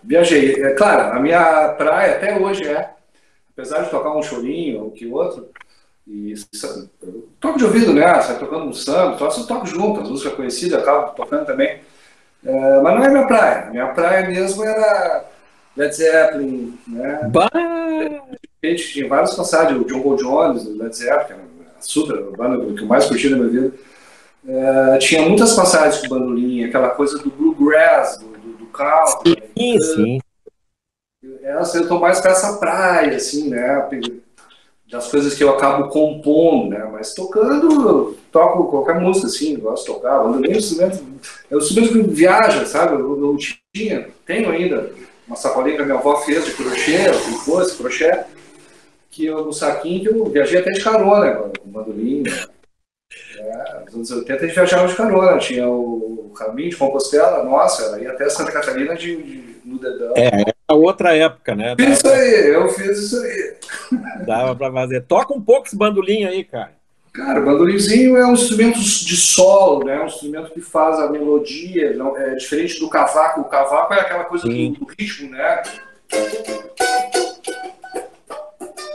viajei. 0.03 0.62
É 0.62 0.75
claro, 0.75 1.16
a 1.16 1.20
minha 1.20 1.70
praia 1.70 2.16
até 2.16 2.38
hoje 2.38 2.66
é, 2.66 2.90
apesar 3.53 3.83
de 3.83 3.90
tocar 3.90 4.16
um 4.16 4.22
chorinho 4.22 4.85
ou 4.85 4.90
que 4.90 5.07
outro, 5.07 5.48
e 6.07 6.35
toco 7.38 7.59
de 7.59 7.64
ouvido, 7.64 7.92
né? 7.92 8.20
Sai 8.22 8.38
tocando 8.38 8.64
um 8.64 8.72
samba, 8.72 9.16
eu 9.20 9.46
toco 9.46 9.66
junto, 9.66 10.01
as 10.01 10.09
músicas 10.09 10.35
conhecidas, 10.35 10.83
acabo 10.83 11.12
tocando 11.12 11.46
também. 11.46 11.81
É, 12.44 12.81
mas 12.81 12.94
não 12.94 13.05
é 13.05 13.09
minha 13.09 13.27
praia. 13.27 13.70
Minha 13.70 13.87
praia 13.88 14.29
mesmo 14.29 14.64
era 14.64 15.25
Led 15.77 15.95
Zeppelin, 15.95 16.79
né? 16.87 17.31
Bah! 17.33 17.49
Tinha 18.77 19.09
várias 19.09 19.35
passagens, 19.35 19.81
o 19.81 19.85
John 19.85 20.03
Paul 20.03 20.17
Jones, 20.17 20.67
o 20.67 20.77
Led 20.77 20.97
Zeppelin, 20.97 21.41
era 21.61 21.81
super, 21.81 22.19
a 22.19 22.37
banda 22.37 22.75
que 22.75 22.83
eu 22.83 22.87
mais 22.87 23.07
curti 23.07 23.29
na 23.29 23.39
minha 23.39 23.49
vida. 23.49 23.75
É, 24.47 24.99
tinha 24.99 25.23
muitas 25.23 25.55
passagens 25.55 26.01
com 26.01 26.09
bandolim, 26.09 26.65
aquela 26.65 26.91
coisa 26.91 27.19
do 27.19 27.31
bluegrass, 27.31 28.19
do, 28.19 28.27
do, 28.27 28.53
do 28.59 28.67
country. 28.67 29.43
Sim, 29.57 29.81
sim. 29.81 30.19
Essa, 31.43 31.79
eu 31.79 31.89
tô 31.89 31.99
mais 31.99 32.21
pra 32.21 32.33
essa 32.33 32.59
praia, 32.59 33.17
assim, 33.17 33.49
né? 33.49 33.89
Das 34.91 35.09
coisas 35.09 35.35
que 35.35 35.43
eu 35.43 35.51
acabo 35.51 35.89
compondo, 35.89 36.71
né? 36.71 36.89
Mas 36.93 37.15
tocando, 37.15 38.17
toco 38.31 38.69
qualquer 38.69 39.01
música, 39.01 39.29
assim, 39.29 39.59
gosto 39.59 39.87
de 39.87 39.95
tocar. 39.95 40.23
Bandolim 40.23 40.51
é 40.51 40.55
um 40.55 40.59
instrumento, 40.59 41.05
é 41.51 41.55
um 41.55 41.59
instrumento 41.59 41.93
que 41.93 42.03
viaja, 42.03 42.67
sabe? 42.67 42.95
Eu, 42.95 43.21
eu 43.21 43.37
tinha, 43.73 44.09
tenho 44.27 44.51
ainda 44.51 44.93
uma 45.33 45.37
sacolinha 45.37 45.77
que 45.77 45.83
a 45.83 45.87
minha 45.87 45.99
avó 45.99 46.16
fez 46.16 46.45
de 46.45 46.53
crochê, 46.53 46.99
depois 47.31 47.73
crochê, 47.73 48.25
que 49.11 49.25
eu, 49.25 49.45
no 49.47 49.53
saquinho 49.53 50.18
eu 50.18 50.25
viajei 50.27 50.61
até 50.61 50.71
de 50.71 50.85
carona, 50.85 51.51
com 51.59 51.71
bandolim, 51.71 52.23
né? 52.23 52.31
É, 53.38 53.85
nos 53.87 54.11
anos 54.11 54.11
80 54.11 54.35
a 54.35 54.47
gente 54.47 54.55
viajava 54.55 54.88
de 54.88 54.95
carona, 54.95 55.38
tinha 55.38 55.66
o 55.68 56.33
caminho 56.37 56.71
de 56.71 56.77
Compostela, 56.77 57.42
nossa, 57.45 57.85
ela 57.85 58.01
ia 58.01 58.11
até 58.11 58.29
Santa 58.29 58.53
Catarina 58.53 58.95
de, 58.95 59.23
de, 59.23 59.57
no 59.64 59.79
dedão. 59.79 60.12
É, 60.16 60.29
era 60.29 60.79
outra 60.79 61.16
época, 61.16 61.55
né? 61.55 61.75
Fiz 61.79 61.99
isso 61.99 62.09
aí, 62.09 62.49
eu 62.49 62.68
fiz 62.68 62.99
isso 62.99 63.23
aí. 63.23 63.57
Dava 64.27 64.55
pra 64.55 64.71
fazer. 64.71 65.03
Toca 65.03 65.35
um 65.35 65.40
pouco 65.40 65.66
esse 65.66 65.77
bandolim 65.77 66.25
aí, 66.25 66.45
cara. 66.45 66.73
Cara, 67.12 67.40
o 67.40 67.44
bandolimzinho 67.44 68.16
é 68.16 68.27
um 68.27 68.33
instrumento 68.33 68.79
de 68.79 69.16
solo, 69.16 69.85
né? 69.85 70.01
Um 70.01 70.07
instrumento 70.07 70.51
que 70.51 70.62
faz 70.62 70.98
a 70.98 71.11
melodia, 71.11 71.94
não, 71.94 72.16
é 72.16 72.35
diferente 72.37 72.81
do 72.81 72.88
cavaco. 72.88 73.42
O 73.42 73.44
cavaco 73.44 73.92
é 73.92 74.01
aquela 74.01 74.25
coisa 74.25 74.48
do, 74.48 74.70
do 74.70 74.87
ritmo, 74.98 75.31
né? 75.31 75.62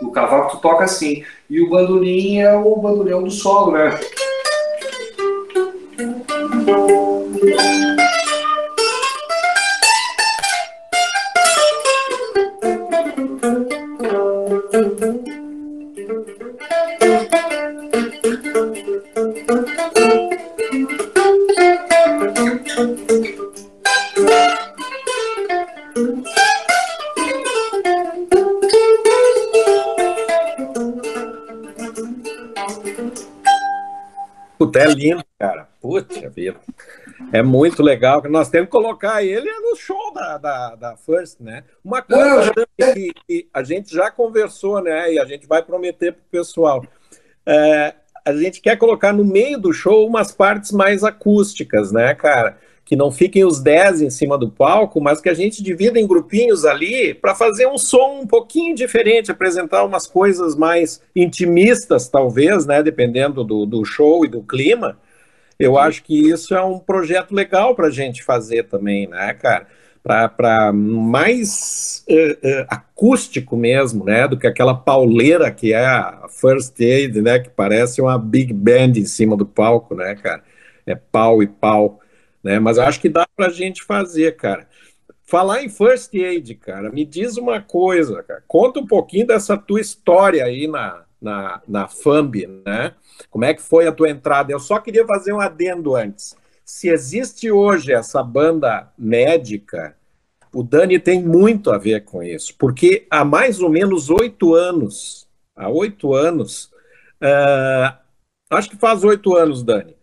O 0.01 0.09
cavaco 0.11 0.57
tu 0.57 0.61
toca 0.61 0.83
assim. 0.83 1.23
E 1.47 1.61
o 1.61 1.69
bandolim 1.69 2.39
é 2.39 2.55
o 2.55 2.75
bandolhão 2.77 3.21
do 3.21 3.29
solo, 3.29 3.73
né? 3.73 3.91
Puta, 34.57 34.79
é 34.79 34.87
lindo, 34.87 35.23
cara. 35.39 35.69
Puta 35.79 36.29
vida. 36.29 36.59
É 37.31 37.43
muito 37.43 37.83
legal. 37.83 38.23
Nós 38.29 38.49
temos 38.49 38.67
que 38.67 38.71
colocar 38.71 39.23
ele 39.23 39.49
no 39.59 39.75
show 39.75 40.13
da, 40.13 40.37
da, 40.37 40.75
da 40.75 40.97
First, 40.97 41.39
né? 41.39 41.63
Uma 41.83 42.01
coisa 42.01 42.51
que, 42.77 43.13
que, 43.27 43.49
a 43.53 43.63
gente 43.63 43.93
já 43.93 44.09
conversou, 44.09 44.81
né? 44.81 45.13
E 45.13 45.19
a 45.19 45.25
gente 45.25 45.47
vai 45.47 45.61
prometer 45.61 46.13
para 46.13 46.21
o 46.21 46.31
pessoal. 46.31 46.83
É, 47.45 47.93
a 48.25 48.33
gente 48.33 48.59
quer 48.59 48.77
colocar 48.77 49.13
no 49.13 49.23
meio 49.23 49.59
do 49.59 49.71
show 49.71 50.05
umas 50.05 50.31
partes 50.31 50.71
mais 50.71 51.03
acústicas, 51.03 51.91
né, 51.91 52.13
cara? 52.15 52.57
Que 52.87 52.95
não 52.95 53.11
fiquem 53.11 53.43
os 53.43 53.59
10 53.59 54.01
em 54.01 54.09
cima 54.09 54.37
do 54.37 54.49
palco, 54.49 55.01
mas 55.01 55.19
que 55.19 55.27
a 55.27 55.33
gente 55.33 55.61
divida 55.61 55.99
em 55.99 56.07
grupinhos 56.07 56.63
ali 56.63 57.13
para 57.13 57.35
fazer 57.35 57.67
um 57.67 57.77
som 57.77 58.21
um 58.21 58.25
pouquinho 58.25 58.73
diferente, 58.73 59.29
apresentar 59.29 59.83
umas 59.83 60.07
coisas 60.07 60.55
mais 60.55 61.01
intimistas, 61.13 62.07
talvez, 62.07 62.65
né, 62.65 62.81
dependendo 62.81 63.43
do, 63.43 63.65
do 63.65 63.83
show 63.83 64.23
e 64.23 64.29
do 64.29 64.41
clima. 64.41 64.97
Eu 65.59 65.73
Sim. 65.73 65.79
acho 65.79 66.03
que 66.03 66.29
isso 66.29 66.55
é 66.55 66.63
um 66.63 66.79
projeto 66.79 67.35
legal 67.35 67.75
para 67.75 67.87
a 67.87 67.91
gente 67.91 68.23
fazer 68.23 68.63
também, 68.63 69.05
né, 69.05 69.33
cara? 69.33 69.67
Para 70.01 70.71
mais 70.71 72.05
uh, 72.09 72.13
uh, 72.13 72.65
acústico 72.69 73.57
mesmo, 73.57 74.05
né, 74.05 74.29
do 74.29 74.37
que 74.37 74.47
aquela 74.47 74.73
pauleira 74.73 75.51
que 75.51 75.73
é 75.73 75.85
a 75.85 76.25
First 76.29 76.79
Aid, 76.79 77.21
né, 77.21 77.37
que 77.37 77.49
parece 77.49 77.99
uma 78.01 78.17
big 78.17 78.53
band 78.53 78.93
em 78.95 79.05
cima 79.05 79.35
do 79.35 79.45
palco, 79.45 79.93
né, 79.93 80.15
cara? 80.15 80.41
É 80.85 80.95
pau 80.95 81.43
e 81.43 81.47
pau 81.47 81.99
né? 82.47 82.59
Mas 82.59 82.79
acho 82.79 83.01
que 83.01 83.09
dá 83.09 83.27
para 83.35 83.47
a 83.47 83.51
gente 83.51 83.83
fazer, 83.83 84.37
cara. 84.37 84.69
Falar 85.25 85.61
em 85.61 85.67
first 85.67 86.13
aid, 86.13 86.55
cara, 86.55 86.89
me 86.89 87.03
diz 87.03 87.35
uma 87.35 87.61
coisa, 87.61 88.23
cara. 88.23 88.41
Conta 88.47 88.79
um 88.79 88.87
pouquinho 88.87 89.27
dessa 89.27 89.57
tua 89.57 89.81
história 89.81 90.45
aí 90.45 90.65
na, 90.65 91.03
na, 91.21 91.61
na 91.67 91.87
FAMB, 91.89 92.47
né? 92.65 92.93
Como 93.29 93.43
é 93.43 93.53
que 93.53 93.61
foi 93.61 93.85
a 93.85 93.91
tua 93.91 94.09
entrada? 94.09 94.53
Eu 94.53 94.61
só 94.61 94.79
queria 94.79 95.05
fazer 95.05 95.33
um 95.33 95.41
adendo 95.41 95.93
antes. 95.93 96.37
Se 96.63 96.87
existe 96.87 97.51
hoje 97.51 97.91
essa 97.91 98.23
banda 98.23 98.93
médica, 98.97 99.97
o 100.53 100.63
Dani 100.63 100.97
tem 100.99 101.21
muito 101.21 101.69
a 101.69 101.77
ver 101.77 102.05
com 102.05 102.23
isso, 102.23 102.55
porque 102.57 103.05
há 103.11 103.25
mais 103.25 103.59
ou 103.59 103.69
menos 103.69 104.09
oito 104.09 104.55
anos, 104.55 105.27
há 105.53 105.67
oito 105.67 106.13
anos, 106.13 106.71
uh, 107.21 107.93
acho 108.49 108.69
que 108.69 108.77
faz 108.77 109.03
oito 109.03 109.35
anos, 109.35 109.63
Dani. 109.63 109.93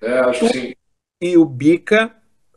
É, 0.00 0.20
acho 0.20 0.40
que 0.40 0.48
sim 0.48 0.79
e 1.20 1.36
o 1.36 1.44
Bica, 1.44 2.14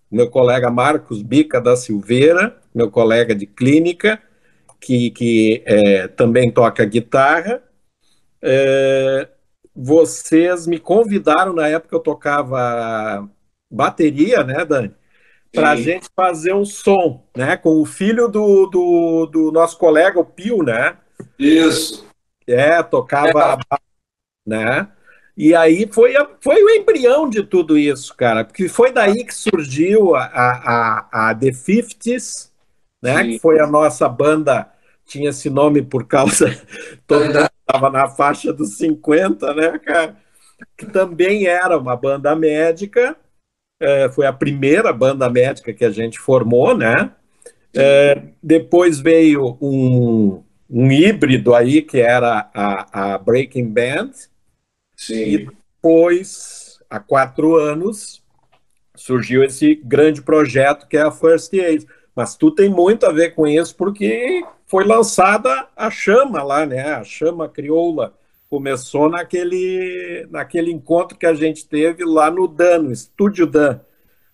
meu 0.10 0.30
colega 0.30 0.71
Marcos 0.71 1.21
Bica 1.21 1.60
da 1.60 1.76
Silveira, 1.76 2.58
meu 2.73 2.89
colega 2.89 3.36
de 3.36 3.45
clínica, 3.45 4.21
que, 4.80 5.12
que 5.12 5.63
é, 5.65 6.08
também 6.08 6.52
toca 6.52 6.86
guitarra. 6.86 7.62
É, 8.41 9.28
vocês 9.76 10.67
me 10.67 10.80
convidaram 10.80 11.54
na 11.54 11.67
época 11.67 11.95
eu 11.95 11.99
tocava 11.99 13.30
bateria, 13.69 14.43
né, 14.43 14.63
Dani? 14.63 14.93
Para 15.52 15.71
a 15.71 15.76
gente 15.76 16.08
fazer 16.15 16.54
um 16.54 16.65
som, 16.65 17.28
né? 17.36 17.56
Com 17.56 17.80
o 17.80 17.86
filho 17.86 18.28
do, 18.28 18.66
do, 18.68 19.26
do 19.28 19.51
nosso 19.51 19.78
colega, 19.78 20.20
o 20.20 20.26
Pio, 20.26 20.64
né? 20.64 20.97
Isso. 21.38 22.07
É, 22.47 22.82
tocava, 22.82 23.59
é. 23.72 23.78
né? 24.45 24.88
E 25.36 25.56
aí 25.56 25.88
foi, 25.92 26.16
a, 26.16 26.28
foi 26.42 26.64
o 26.64 26.70
embrião 26.70 27.28
de 27.30 27.44
tudo 27.44 27.78
isso, 27.78 28.16
cara, 28.16 28.46
porque 28.46 28.70
foi 28.70 28.92
daí 28.92 29.24
que 29.24 29.34
surgiu 29.34 30.16
a, 30.16 30.26
a, 30.26 31.30
a 31.30 31.36
The 31.36 31.52
Fifties, 31.52 32.52
né? 33.02 33.24
Que 33.24 33.40
foi 33.40 33.60
a 33.60 33.68
nossa 33.68 34.08
banda, 34.08 34.72
tinha 35.06 35.30
esse 35.30 35.50
nome 35.50 35.82
por 35.82 36.06
causa. 36.06 36.56
Todo 37.08 37.26
mundo 37.26 37.50
estava 37.68 37.90
na 37.90 38.08
faixa 38.08 38.54
dos 38.54 38.78
50, 38.78 39.54
né, 39.56 39.80
cara? 39.80 40.18
Que 40.78 40.86
também 40.86 41.48
era 41.48 41.78
uma 41.78 41.96
banda 41.96 42.36
médica, 42.36 43.18
é, 43.82 44.08
foi 44.10 44.26
a 44.26 44.32
primeira 44.32 44.94
banda 44.94 45.30
médica 45.30 45.74
que 45.74 45.84
a 45.84 45.90
gente 45.90 46.18
formou, 46.20 46.78
né? 46.78 47.12
É, 47.76 48.22
depois 48.42 49.00
veio 49.00 49.58
um, 49.60 50.44
um 50.70 50.92
híbrido 50.92 51.54
aí, 51.54 51.82
que 51.82 52.00
era 52.00 52.50
a, 52.54 53.14
a 53.14 53.18
Breaking 53.18 53.68
Band, 53.68 54.12
Sim. 55.08 55.24
E 55.24 55.38
depois, 55.45 56.80
há 56.89 56.99
quatro 56.99 57.56
anos, 57.56 58.24
surgiu 58.95 59.43
esse 59.43 59.76
grande 59.76 60.22
projeto 60.22 60.88
que 60.88 60.97
é 60.97 61.01
a 61.01 61.12
First 61.12 61.54
Aid. 61.54 61.86
Mas 62.16 62.36
tu 62.36 62.51
tem 62.51 62.70
muito 62.70 63.06
a 63.06 63.12
ver 63.12 63.32
com 63.32 63.47
isso, 63.47 63.76
porque 63.76 64.43
foi 64.68 64.86
lançada 64.86 65.68
a 65.76 65.89
chama 65.89 66.43
lá, 66.43 66.66
né? 66.66 66.93
A 66.93 67.04
chama 67.04 67.49
crioula 67.49 68.14
começou 68.49 69.10
naquele, 69.10 70.28
naquele 70.30 70.72
encontro 70.72 71.18
que 71.18 71.26
a 71.26 71.34
gente 71.34 71.68
teve 71.68 72.06
lá 72.06 72.30
no 72.30 72.47
Dan, 72.47 72.84
no 72.84 72.91
Estúdio 72.91 73.47
Dan. 73.47 73.80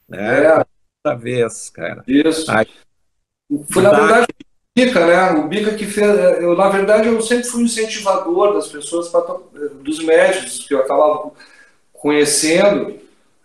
Né? 0.09 0.43
É. 0.43 0.65
Primeira 1.01 1.23
vez, 1.23 1.69
cara. 1.69 2.03
Isso. 2.05 2.51
Aí, 2.51 2.67
Foi, 3.71 3.81
na 3.81 3.91
verdade, 3.91 4.27
Bica, 4.85 5.05
né? 5.05 5.31
O 5.31 5.47
Bica 5.47 5.73
que 5.73 5.85
fez. 5.85 6.07
Eu, 6.39 6.55
na 6.55 6.69
verdade, 6.69 7.07
eu 7.07 7.21
sempre 7.21 7.45
fui 7.45 7.63
incentivador 7.63 8.53
das 8.53 8.67
pessoas, 8.67 9.09
pra, 9.09 9.21
dos 9.81 10.03
médicos 10.03 10.65
que 10.65 10.73
eu 10.73 10.79
acabava 10.79 11.31
conhecendo, 11.93 12.95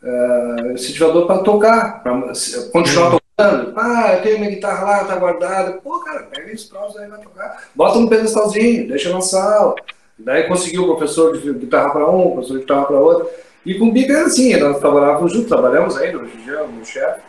uh, 0.03 0.73
incentivador 0.73 1.27
para 1.27 1.39
tocar, 1.39 2.03
para 2.03 2.33
continuar 2.73 3.13
uhum. 3.13 3.19
tocando. 3.37 3.73
Ah, 3.77 4.15
eu 4.15 4.23
tenho 4.23 4.39
minha 4.39 4.51
guitarra 4.51 4.85
lá, 4.85 5.05
tá 5.05 5.17
guardada. 5.17 5.73
Pô, 5.73 5.99
cara, 6.01 6.23
pega 6.25 6.53
esses 6.53 6.69
troços 6.69 6.97
aí, 6.97 7.09
vai 7.09 7.21
tocar. 7.21 7.65
Bota 7.75 7.99
no 7.99 8.09
pedestalzinho, 8.09 8.87
deixa 8.89 9.13
na 9.13 9.21
sala. 9.21 9.75
Daí 10.17 10.45
conseguiu 10.45 10.85
o 10.85 10.97
professor 10.97 11.37
de 11.37 11.53
guitarra 11.53 11.91
para 11.91 12.09
um, 12.09 12.29
o 12.29 12.33
professor 12.35 12.55
de 12.55 12.61
guitarra 12.61 12.85
para 12.87 13.01
outro. 13.01 13.29
E 13.67 13.75
com 13.75 13.87
o 13.87 13.93
Bica 13.93 14.13
era 14.13 14.27
assim, 14.27 14.55
nós 14.57 14.79
trabalhávamos 14.79 15.33
juntos, 15.33 15.49
trabalhamos 15.49 15.97
ainda, 15.97 16.19
hoje 16.19 16.37
em 16.37 16.45
dia, 16.45 16.63
no 16.63 16.85
chefe. 16.85 17.21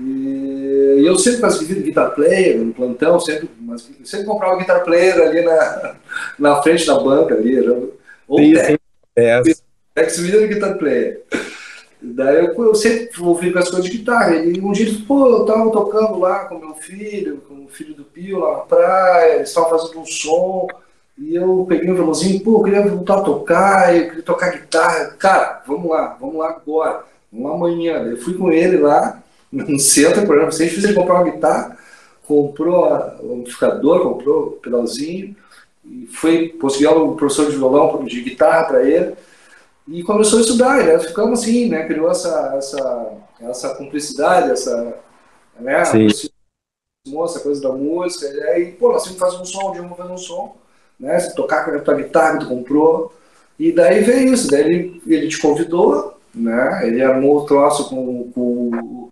E 0.00 1.02
eu 1.04 1.16
sempre 1.16 1.40
consegui 1.40 1.82
guitar 1.82 2.14
player 2.14 2.58
no 2.58 2.74
plantão, 2.74 3.20
sempre, 3.20 3.48
mas, 3.60 3.88
sempre 4.04 4.26
comprava 4.26 4.58
guitar 4.58 4.82
player 4.82 5.20
ali 5.20 5.42
na, 5.42 5.94
na 6.38 6.62
frente 6.62 6.86
da 6.86 6.98
banca 6.98 7.34
ali. 7.34 7.58
Ou 8.26 8.38
sim. 8.38 8.76
É. 9.16 9.40
Ex-Video 9.96 10.48
Guitar 10.48 10.76
Player. 10.76 11.22
Daí 12.02 12.44
eu, 12.44 12.64
eu 12.64 12.74
sempre 12.74 13.08
ouvi 13.22 13.52
com 13.52 13.60
as 13.60 13.70
coisas 13.70 13.88
de 13.88 13.96
guitarra. 13.96 14.34
E 14.36 14.60
um 14.60 14.72
dia 14.72 14.86
ele 14.86 15.02
pô, 15.02 15.28
eu 15.28 15.44
tava 15.44 15.70
tocando 15.70 16.18
lá 16.18 16.46
com 16.46 16.58
meu 16.58 16.74
filho, 16.74 17.40
com 17.48 17.64
o 17.64 17.68
filho 17.68 17.94
do 17.94 18.04
Pio 18.04 18.40
lá 18.40 18.58
na 18.58 18.62
praia, 18.62 19.36
eles 19.36 19.48
estavam 19.48 19.70
fazendo 19.70 20.00
um 20.00 20.06
som. 20.06 20.66
E 21.16 21.36
eu 21.36 21.64
peguei 21.68 21.88
um 21.90 21.94
violãozinho, 21.94 22.42
pô, 22.42 22.58
eu 22.58 22.62
queria 22.64 22.86
voltar 22.86 23.18
a 23.18 23.22
tocar, 23.22 23.96
eu 23.96 24.08
queria 24.08 24.22
tocar 24.22 24.50
guitarra. 24.50 25.14
Cara, 25.16 25.62
vamos 25.66 25.88
lá, 25.88 26.16
vamos 26.20 26.36
lá 26.36 26.50
agora, 26.50 27.04
vamos 27.32 27.48
lá 27.48 27.56
amanhã. 27.56 28.02
Eu 28.02 28.16
fui 28.16 28.34
com 28.34 28.50
ele 28.50 28.78
lá, 28.78 29.22
no 29.54 29.78
centro, 29.78 30.26
por 30.26 30.36
exemplo, 30.36 30.52
você 30.52 30.68
fez 30.68 30.84
ele 30.84 30.94
comprar 30.94 31.14
uma 31.14 31.30
guitarra, 31.30 31.78
comprou 32.26 32.86
o 33.22 33.40
amplificador, 33.40 34.02
comprou 34.02 34.46
o 34.46 34.50
pedalzinho, 34.52 35.36
e 35.84 36.06
foi, 36.06 36.48
conseguiu 36.48 37.04
um 37.04 37.16
professor 37.16 37.50
de 37.50 37.56
violão, 37.56 38.04
de 38.04 38.22
guitarra 38.22 38.64
para 38.64 38.88
ele 38.88 39.14
e 39.86 40.02
começou 40.02 40.38
a 40.38 40.42
estudar, 40.42 40.82
né? 40.82 40.98
Ficamos 40.98 41.40
assim, 41.40 41.68
né? 41.68 41.86
Criou 41.86 42.10
essa, 42.10 42.54
essa, 42.56 43.12
essa 43.40 43.74
cumplicidade, 43.74 44.50
essa, 44.50 44.96
né? 45.60 45.84
Essa 47.06 47.40
coisa 47.40 47.60
da 47.60 47.70
música, 47.70 48.26
e 48.26 48.42
aí, 48.44 48.72
pô, 48.72 48.90
nós 48.90 49.02
temos 49.02 49.20
que 49.20 49.24
fazer 49.24 49.36
um 49.36 49.44
som, 49.44 49.68
um 49.68 49.72
dia 49.72 49.82
vamos 49.82 49.98
fazer 49.98 50.12
um 50.12 50.18
som, 50.18 50.56
né? 50.98 51.20
Se 51.20 51.34
tocar 51.34 51.64
com 51.64 51.70
a 51.72 51.80
tua 51.80 51.94
guitarra 51.94 52.38
que 52.38 52.44
tu 52.44 52.48
comprou, 52.48 53.12
e 53.58 53.70
daí 53.70 54.02
veio 54.02 54.32
isso, 54.32 54.50
daí 54.50 54.62
ele, 54.62 55.02
ele 55.06 55.28
te 55.28 55.38
convidou, 55.38 56.14
né? 56.34 56.86
Ele 56.86 57.02
armou 57.02 57.40
o 57.40 57.44
troço 57.44 57.90
com, 57.90 58.32
com, 58.32 59.10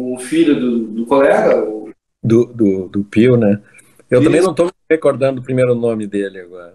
com 0.00 0.14
o 0.14 0.18
filho 0.18 0.58
do, 0.58 0.78
do 0.78 1.06
colega, 1.06 1.62
o... 1.62 1.90
do, 2.22 2.46
do, 2.46 2.88
do 2.88 3.04
Pio, 3.04 3.36
né? 3.36 3.60
Eu 4.10 4.20
Isso. 4.20 4.26
também 4.26 4.40
não 4.40 4.52
estou 4.52 4.66
me 4.66 4.72
recordando 4.88 5.40
o 5.40 5.44
primeiro 5.44 5.74
nome 5.74 6.06
dele 6.06 6.40
agora. 6.40 6.74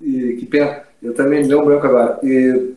E, 0.00 0.36
que 0.38 0.46
pena. 0.46 0.84
Eu 1.02 1.12
também 1.12 1.42
me 1.42 1.48
deu 1.48 1.60
um 1.60 1.64
branco 1.64 1.86
agora. 1.86 2.20
E, 2.22 2.74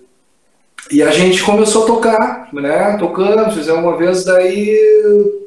e 0.92 1.04
a 1.04 1.12
gente 1.12 1.44
começou 1.44 1.84
a 1.84 1.88
tocar, 1.88 2.50
né? 2.52 2.98
Tocando, 2.98 3.52
fizemos 3.52 3.84
uma 3.84 3.96
vez, 3.96 4.26
daí 4.26 4.76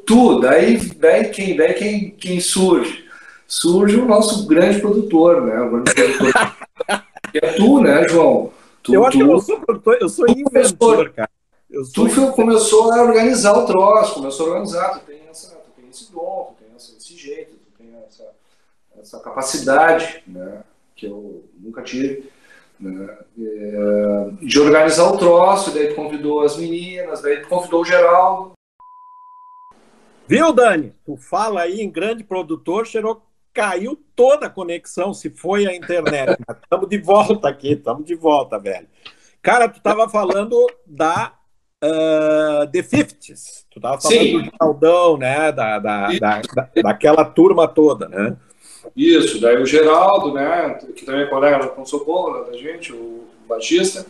tu, 0.05 0.39
daí, 0.39 0.77
daí 0.95 1.25
quem, 1.25 1.57
daí 1.57 1.73
quem, 1.73 2.11
quem 2.11 2.39
surge? 2.39 3.05
Surge 3.45 3.97
o 3.97 4.05
nosso 4.05 4.47
grande 4.47 4.79
produtor, 4.79 5.41
né? 5.41 5.59
O 5.59 5.71
grande 5.71 5.93
produtor. 5.93 6.55
que 7.31 7.37
é 7.43 7.51
tu, 7.53 7.81
né, 7.81 8.07
João? 8.07 8.51
Tu, 8.81 8.93
eu 8.93 9.05
acho 9.05 9.17
tu, 9.17 9.23
que 9.25 9.29
eu 9.29 9.33
não 9.33 9.41
sou 9.41 9.59
produtor, 9.59 9.97
eu 9.99 10.09
sou 10.09 10.25
inventor, 10.29 11.09
cara. 11.09 11.29
Eu 11.69 11.83
sou 11.83 12.07
tu 12.07 12.31
começou 12.31 12.93
a 12.93 13.03
organizar 13.03 13.57
o 13.57 13.65
troço, 13.65 14.13
começou 14.15 14.47
a 14.47 14.49
organizar, 14.51 14.99
tu 14.99 15.05
tem, 15.05 15.27
essa, 15.27 15.55
tu 15.57 15.71
tem 15.71 15.89
esse 15.89 16.11
dom, 16.11 16.55
tu 16.57 16.63
tem 16.63 16.75
esse 16.75 17.17
jeito, 17.17 17.57
tu 17.57 17.77
tem 17.77 17.93
essa, 18.07 18.23
essa 18.97 19.19
capacidade, 19.19 20.23
né? 20.25 20.63
Que 20.95 21.07
eu 21.07 21.43
nunca 21.59 21.81
tive 21.81 22.31
né? 22.79 23.17
É, 23.37 24.45
de 24.45 24.59
organizar 24.59 25.11
o 25.11 25.17
troço, 25.17 25.73
daí 25.73 25.93
convidou 25.93 26.41
as 26.41 26.57
meninas, 26.57 27.21
daí 27.21 27.43
convidou 27.45 27.81
o 27.81 27.85
Geraldo. 27.85 28.53
Viu, 30.27 30.53
Dani? 30.53 30.93
Tu 31.05 31.17
fala 31.17 31.61
aí 31.61 31.81
em 31.81 31.89
grande 31.89 32.23
produtor, 32.23 32.85
cheirou, 32.85 33.25
caiu 33.53 34.01
toda 34.15 34.47
a 34.47 34.49
conexão, 34.49 35.13
se 35.13 35.29
foi 35.29 35.65
a 35.65 35.75
internet. 35.75 36.37
Estamos 36.63 36.89
de 36.89 36.97
volta 36.97 37.49
aqui, 37.49 37.73
estamos 37.73 38.05
de 38.05 38.15
volta, 38.15 38.59
velho. 38.59 38.87
Cara, 39.41 39.69
tu 39.69 39.77
estava 39.77 40.07
falando 40.09 40.67
da 40.85 41.36
uh, 41.83 42.67
The 42.71 42.83
Fifties. 42.83 43.65
Tu 43.71 43.79
estava 43.79 43.99
falando 43.99 44.19
Sim. 44.19 44.37
do 44.37 44.45
Geraldão, 44.45 45.17
né? 45.17 45.51
Da, 45.51 45.79
da, 45.79 46.07
da, 46.19 46.41
da, 46.41 46.69
daquela 46.81 47.25
turma 47.25 47.67
toda, 47.67 48.07
né? 48.07 48.37
Isso, 48.95 49.39
daí 49.41 49.61
o 49.61 49.65
Geraldo, 49.65 50.33
né, 50.33 50.75
que 50.95 51.05
também 51.05 51.21
é 51.21 51.25
colega 51.25 51.57
da 51.59 51.85
Socorro, 51.85 52.45
da 52.45 52.53
gente, 52.57 52.93
o 52.93 53.25
Batista, 53.47 54.05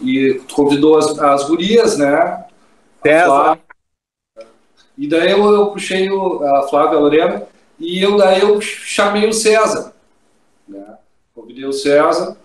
e 0.00 0.40
convidou 0.54 0.96
as, 0.96 1.18
as 1.18 1.48
gurias, 1.48 1.98
né? 1.98 2.44
César. 3.02 3.58
E 4.96 5.08
daí 5.08 5.30
eu, 5.30 5.44
eu 5.52 5.66
puxei 5.70 6.10
o, 6.10 6.42
a 6.42 6.68
Flávia 6.68 6.98
Lorena 6.98 7.46
e 7.78 8.02
eu 8.02 8.16
daí 8.16 8.40
eu 8.40 8.60
chamei 8.60 9.28
o 9.28 9.32
César. 9.32 9.92
Né? 10.66 10.98
Convidei 11.34 11.66
o 11.66 11.72
César, 11.72 12.36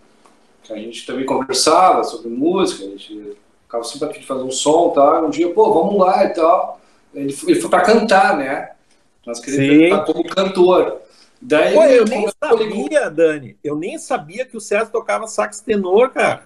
que 0.64 0.74
a 0.74 0.78
gente 0.78 1.06
também 1.06 1.26
conversava 1.26 2.04
sobre 2.04 2.30
música, 2.30 2.84
a 2.84 2.89
gente 2.89 3.38
ficava 3.72 3.84
sempre 3.86 4.09
aqui 4.09 4.19
de 4.19 4.28
fazer 4.28 4.43
um 4.43 4.51
som 4.51 4.89
e 4.91 4.95
tal. 4.95 5.26
Um 5.26 5.30
dia, 5.30 5.53
pô, 5.53 5.74
vamos 5.74 5.97
lá 5.97 6.26
e 6.26 6.30
tal. 6.30 6.80
Ele 7.13 7.32
foi, 7.32 7.55
foi 7.55 7.69
para 7.69 7.82
cantar, 7.82 8.38
né? 8.38 8.72
Nós 9.26 9.39
queríamos 9.39 9.89
cantar 9.89 10.05
como 10.05 10.28
cantor. 10.28 10.97
Daí 11.41 11.74
Pô, 11.74 11.84
eu 11.86 12.05
nem 12.05 12.28
sabia, 12.43 13.09
Dani. 13.09 13.57
Eu 13.63 13.76
nem 13.76 13.97
sabia 13.97 14.45
que 14.45 14.55
o 14.55 14.61
César 14.61 14.91
tocava 14.91 15.26
sax 15.28 15.59
tenor, 15.59 16.09
cara. 16.09 16.43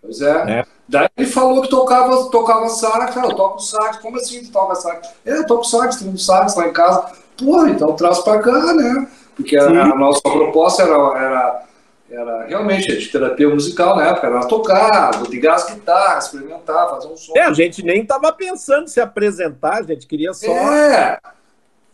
Pois 0.00 0.20
é. 0.20 0.60
é. 0.60 0.66
Daí 0.88 1.08
ele 1.16 1.26
falou 1.26 1.62
que 1.62 1.68
tocava, 1.68 2.30
tocava 2.30 2.68
sax. 2.68 3.16
Ah, 3.16 3.24
eu 3.24 3.34
toco 3.34 3.58
sax. 3.58 3.96
Como 3.98 4.16
assim 4.16 4.44
tu 4.44 4.52
toca 4.52 4.74
sax? 4.76 5.08
É, 5.26 5.38
eu 5.38 5.46
toco 5.46 5.64
sax, 5.64 5.96
tem 5.96 6.08
um 6.08 6.16
sax 6.16 6.54
lá 6.54 6.68
em 6.68 6.72
casa. 6.72 7.12
Porra, 7.36 7.70
então 7.70 7.94
traz 7.94 8.20
pra 8.20 8.40
cá, 8.40 8.72
né? 8.74 9.08
Porque 9.34 9.56
a, 9.56 9.66
a, 9.66 9.96
nossa 9.96 10.20
proposta 10.20 10.82
era, 10.82 10.94
era, 10.94 11.62
era 12.10 12.46
realmente 12.46 12.96
de 12.96 13.08
terapia 13.08 13.48
musical 13.48 13.96
na 13.96 14.08
época, 14.08 14.26
era 14.26 14.46
tocar, 14.46 15.22
ligar 15.28 15.54
as 15.54 15.72
guitarras, 15.72 16.24
experimentar, 16.26 16.90
fazer 16.90 17.08
um 17.08 17.16
som. 17.16 17.32
É, 17.36 17.42
a 17.42 17.52
gente 17.52 17.84
nem 17.84 18.04
tava 18.04 18.32
pensando 18.32 18.88
se 18.88 19.00
apresentar, 19.00 19.78
a 19.78 19.82
gente 19.82 20.06
queria 20.06 20.34
só. 20.34 20.50
É 20.50 21.18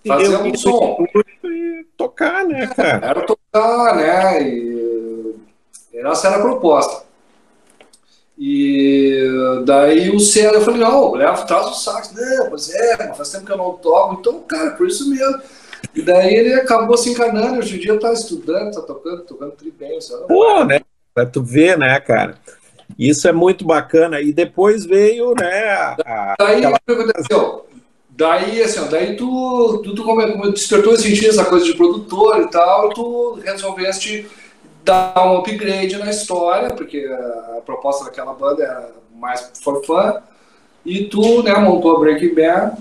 fazer 0.06 0.36
um 0.36 0.54
som. 0.56 1.04
E 1.44 1.86
tocar, 1.96 2.44
né, 2.44 2.66
cara? 2.68 3.06
Era 3.06 3.26
tocar, 3.26 3.96
né? 3.96 4.42
E 4.42 5.34
essa 5.94 6.28
era 6.28 6.36
a 6.36 6.42
proposta. 6.42 7.04
E 8.38 9.18
daí 9.64 10.10
o 10.10 10.20
César, 10.20 10.56
eu 10.56 10.60
falei, 10.60 10.80
não, 10.80 11.14
leva, 11.14 11.44
traz 11.44 11.66
o 11.66 11.74
sax. 11.74 12.12
Não, 12.12 12.50
pois 12.50 12.72
é, 12.72 13.08
mas 13.08 13.16
faz 13.16 13.30
tempo 13.30 13.46
que 13.46 13.52
eu 13.52 13.56
não 13.56 13.72
toco. 13.72 14.16
Então, 14.20 14.40
cara, 14.40 14.72
por 14.72 14.86
isso 14.86 15.08
mesmo. 15.08 15.40
E 15.94 16.02
daí 16.02 16.34
ele 16.34 16.54
acabou 16.54 16.96
se 16.96 17.10
encanando, 17.10 17.58
hoje 17.58 17.76
em 17.76 17.80
dia 17.80 17.98
tá 17.98 18.12
estudando, 18.12 18.74
tá 18.74 18.82
tocando, 18.82 19.22
tocando 19.22 19.52
tri 19.52 19.70
bem. 19.70 19.98
Pô, 20.28 20.64
né? 20.64 20.80
Pra 21.14 21.24
tu 21.24 21.42
ver, 21.42 21.78
né, 21.78 21.98
cara? 22.00 22.36
Isso 22.98 23.26
é 23.26 23.32
muito 23.32 23.64
bacana. 23.64 24.20
E 24.20 24.32
depois 24.32 24.84
veio, 24.84 25.34
né? 25.34 25.96
A, 26.04 26.34
daí 26.38 26.58
aquela... 26.58 26.76
o 26.76 26.80
que 26.86 26.92
aconteceu? 26.92 27.66
Daí, 28.10 28.62
assim, 28.62 28.88
daí 28.88 29.14
tu, 29.14 29.82
tu, 29.84 29.94
tu 29.94 30.52
despertou 30.52 30.94
esse 30.94 31.02
sentido, 31.02 31.28
essa 31.28 31.44
coisa 31.44 31.66
de 31.66 31.74
produtor 31.74 32.40
e 32.40 32.50
tal, 32.50 32.88
tu 32.90 33.38
resolveste 33.44 34.26
dar 34.82 35.12
um 35.26 35.38
upgrade 35.38 35.98
na 35.98 36.08
história, 36.08 36.70
porque 36.70 36.98
a, 36.98 37.60
proposta 37.66 38.04
daquela 38.04 38.32
banda 38.32 38.62
era 38.62 38.90
mais 39.14 39.52
for 39.62 39.84
fun, 39.84 40.14
e 40.84 41.04
tu, 41.04 41.42
né, 41.42 41.54
montou 41.58 41.96
a 41.96 42.00
Breaking 42.00 42.34
Band, 42.34 42.76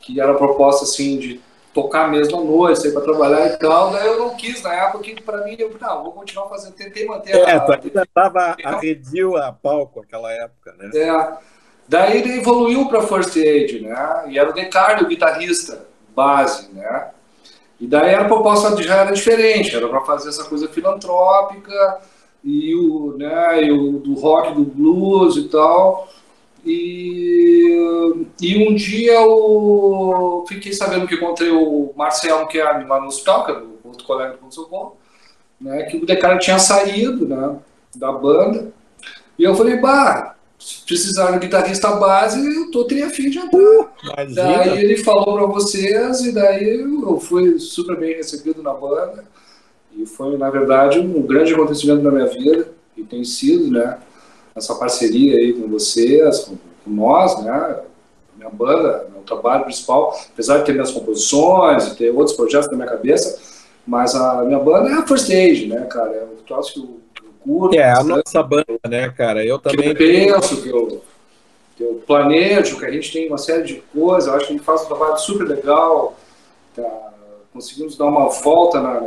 que 0.00 0.20
era 0.20 0.32
a 0.32 0.36
proposta, 0.36 0.84
assim, 0.84 1.18
de 1.18 1.40
tocar 1.74 2.08
mesmo 2.08 2.40
à 2.40 2.44
noite, 2.44 2.80
sair 2.80 2.92
para 2.92 3.02
trabalhar 3.02 3.46
e 3.48 3.58
tal, 3.58 3.90
daí 3.90 4.06
eu 4.06 4.18
não 4.18 4.36
quis 4.36 4.62
na 4.62 4.72
época, 4.72 5.02
que 5.02 5.20
para 5.20 5.44
mim, 5.44 5.56
eu, 5.58 5.74
não, 5.78 6.04
vou 6.04 6.12
continuar 6.12 6.48
fazendo, 6.48 6.72
tentei 6.74 7.04
manter 7.04 7.34
é, 7.34 7.50
a... 7.50 7.54
É, 7.56 7.60
tu 7.60 7.72
ainda 7.72 8.02
estava 8.02 8.56
arredio 8.64 9.36
a 9.36 9.52
palco 9.52 10.00
naquela 10.00 10.32
época, 10.32 10.74
né? 10.78 10.90
É, 10.94 11.54
Daí 11.86 12.18
ele 12.18 12.38
evoluiu 12.38 12.88
para 12.88 13.02
First 13.02 13.36
Aid, 13.36 13.80
né? 13.80 14.24
E 14.28 14.38
era 14.38 14.48
o 14.48 14.54
Decardo, 14.54 15.04
o 15.04 15.08
guitarrista 15.08 15.86
base, 16.14 16.72
né? 16.72 17.10
E 17.78 17.86
daí 17.86 18.14
a 18.14 18.24
proposta 18.24 18.80
já 18.82 18.96
era 18.96 19.12
diferente, 19.12 19.76
era 19.76 19.88
para 19.88 20.00
fazer 20.02 20.30
essa 20.30 20.44
coisa 20.44 20.68
filantrópica 20.68 21.98
e 22.42 22.74
o, 22.74 23.16
né, 23.18 23.64
e 23.64 23.72
o 23.72 23.98
do 23.98 24.14
rock, 24.14 24.54
do 24.54 24.64
blues 24.64 25.36
e 25.36 25.48
tal. 25.48 26.08
E, 26.64 28.26
e 28.40 28.68
um 28.68 28.74
dia 28.74 29.12
eu 29.14 30.44
fiquei 30.48 30.72
sabendo 30.72 31.06
que 31.06 31.14
encontrei 31.14 31.50
o 31.50 31.92
Marcelo 31.94 32.50
Chiari 32.50 32.86
lá 32.86 33.00
no 33.00 33.08
hospital, 33.08 33.44
que 33.44 33.52
é 33.52 33.62
outro 33.84 34.04
colega 34.06 34.38
do 34.42 34.54
Socorro, 34.54 34.96
né, 35.60 35.82
que 35.84 35.98
o 35.98 36.06
Decara 36.06 36.38
tinha 36.38 36.58
saído 36.58 37.26
né, 37.28 37.56
da 37.94 38.10
banda. 38.12 38.72
E 39.38 39.44
eu 39.44 39.54
falei, 39.54 39.76
bah, 39.76 40.36
se 40.58 40.82
precisar 40.86 41.32
de 41.32 41.40
guitarrista 41.40 41.90
base, 41.96 42.40
eu 42.56 42.70
tô 42.70 42.84
teria 42.84 43.10
fim 43.10 43.28
de 43.28 43.38
entrar. 43.38 43.60
Uh, 43.60 44.34
daí 44.34 44.82
ele 44.82 44.96
falou 44.96 45.36
para 45.36 45.46
vocês, 45.46 46.20
e 46.20 46.32
daí 46.32 46.80
eu 46.80 47.20
fui 47.20 47.58
super 47.58 47.98
bem 47.98 48.14
recebido 48.14 48.62
na 48.62 48.72
banda. 48.72 49.24
E 49.96 50.06
foi, 50.06 50.38
na 50.38 50.50
verdade, 50.50 50.98
um 50.98 51.22
grande 51.22 51.52
acontecimento 51.52 52.02
da 52.02 52.10
minha 52.10 52.26
vida, 52.26 52.68
e 52.96 53.02
tem 53.02 53.22
sido, 53.24 53.70
né? 53.70 53.98
Essa 54.54 54.74
parceria 54.74 55.36
aí 55.36 55.52
com 55.52 55.68
vocês, 55.68 56.40
com, 56.40 56.56
com 56.84 56.90
nós, 56.90 57.42
né? 57.42 57.80
Minha 58.36 58.50
banda, 58.50 59.08
meu 59.12 59.22
trabalho 59.22 59.64
principal, 59.64 60.16
apesar 60.32 60.58
de 60.58 60.64
ter 60.64 60.72
minhas 60.72 60.90
composições 60.90 61.86
e 61.86 61.96
ter 61.96 62.10
outros 62.10 62.36
projetos 62.36 62.70
na 62.70 62.76
minha 62.76 62.88
cabeça, 62.88 63.40
mas 63.86 64.14
a 64.14 64.42
minha 64.44 64.58
banda 64.58 64.90
é 64.90 64.94
a 64.94 65.06
First 65.06 65.24
Stage, 65.24 65.66
né, 65.66 65.86
cara? 65.86 66.10
É 66.10 66.24
um 66.24 66.42
troço 66.44 66.72
que 66.74 66.80
eu, 66.80 67.00
eu 67.24 67.30
curto. 67.40 67.76
É, 67.76 67.90
a 67.90 68.02
nossa 68.02 68.42
banda, 68.42 68.64
né, 68.88 69.10
cara? 69.10 69.44
Eu 69.44 69.58
também. 69.58 69.94
Que 69.94 70.02
eu 70.02 70.08
penso, 70.34 70.62
que 70.62 70.68
eu, 70.68 71.02
que 71.76 71.82
eu 71.82 72.02
planejo, 72.06 72.78
que 72.78 72.86
a 72.86 72.90
gente 72.90 73.12
tem 73.12 73.28
uma 73.28 73.38
série 73.38 73.64
de 73.64 73.74
coisas, 73.92 74.28
eu 74.28 74.34
acho 74.34 74.46
que 74.46 74.52
a 74.52 74.56
gente 74.56 74.64
faz 74.64 74.82
um 74.82 74.86
trabalho 74.86 75.18
super 75.18 75.46
legal, 75.46 76.16
tá? 76.74 77.12
conseguimos 77.54 77.96
dar 77.96 78.06
uma 78.06 78.28
volta 78.28 78.80
na, 78.80 79.00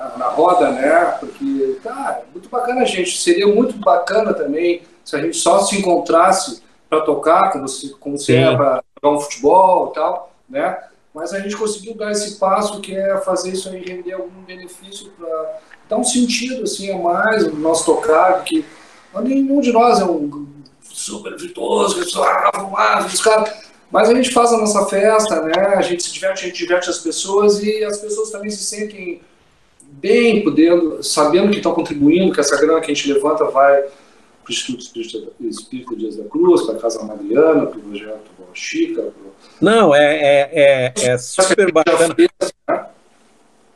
na, 0.00 0.16
na 0.16 0.28
roda, 0.28 0.70
né? 0.72 1.16
Porque, 1.20 1.78
tá, 1.82 2.22
muito 2.32 2.48
bacana, 2.48 2.86
gente. 2.86 3.18
Seria 3.18 3.46
muito 3.46 3.76
bacana 3.76 4.32
também 4.32 4.82
se 5.04 5.14
a 5.14 5.20
gente 5.20 5.36
só 5.36 5.60
se 5.60 5.78
encontrasse 5.78 6.62
para 6.88 7.02
tocar, 7.02 7.52
como 7.52 7.68
se, 7.68 7.90
como 8.00 8.18
se 8.18 8.34
é 8.34 8.56
para 8.56 8.82
jogar 9.02 9.16
um 9.16 9.20
futebol 9.20 9.90
e 9.90 9.94
tal, 9.94 10.32
né? 10.48 10.78
Mas 11.14 11.34
a 11.34 11.40
gente 11.40 11.56
conseguiu 11.56 11.94
dar 11.94 12.12
esse 12.12 12.36
passo 12.36 12.80
que 12.80 12.96
é 12.96 13.18
fazer 13.18 13.50
isso 13.50 13.68
aí 13.68 13.84
render 13.84 14.12
algum 14.12 14.42
benefício 14.46 15.10
para 15.10 15.58
dar 15.88 15.96
um 15.96 16.04
sentido 16.04 16.62
assim 16.62 16.90
a 16.92 16.96
mais 16.96 17.46
no 17.46 17.58
nosso 17.58 17.84
tocar, 17.84 18.42
que 18.44 18.64
nenhum 19.22 19.60
de 19.60 19.72
nós 19.72 20.00
é 20.00 20.04
um 20.04 20.48
super 20.82 21.36
virtuoso, 21.36 22.00
ah, 22.22 22.50
vamos 22.54 22.72
lá, 22.72 23.04
os 23.04 23.20
caras. 23.20 23.70
Mas 23.90 24.08
a 24.08 24.14
gente 24.14 24.30
faz 24.30 24.52
a 24.52 24.58
nossa 24.58 24.86
festa, 24.86 25.42
né? 25.42 25.74
A 25.76 25.82
gente 25.82 26.04
se 26.04 26.12
diverte, 26.12 26.44
a 26.44 26.48
gente 26.48 26.58
diverte 26.58 26.88
as 26.88 26.98
pessoas 26.98 27.60
e 27.60 27.84
as 27.84 27.98
pessoas 27.98 28.30
também 28.30 28.50
se 28.50 28.62
sentem 28.62 29.20
bem, 30.00 30.42
podendo, 30.42 31.02
sabendo 31.02 31.50
que 31.50 31.56
estão 31.56 31.74
contribuindo, 31.74 32.32
que 32.32 32.40
essa 32.40 32.60
grana 32.60 32.80
que 32.80 32.90
a 32.90 32.94
gente 32.94 33.12
levanta 33.12 33.44
vai 33.44 33.82
para 33.82 33.90
o 34.48 34.50
Instituto 34.50 34.80
Espírita, 34.80 35.96
Dias 35.96 36.16
da 36.16 36.24
Cruz, 36.24 36.62
para 36.62 36.76
a 36.76 36.80
Casa 36.80 37.02
Mariana, 37.04 37.66
para 37.66 37.78
o 37.78 37.82
projeto 37.82 38.30
Boa 38.38 38.50
Chica. 38.54 39.02
Pro... 39.02 39.34
Não, 39.60 39.94
é, 39.94 40.16
é, 40.16 40.92
é, 40.96 41.08
é 41.10 41.18
super 41.18 41.70
bacana. 41.72 42.16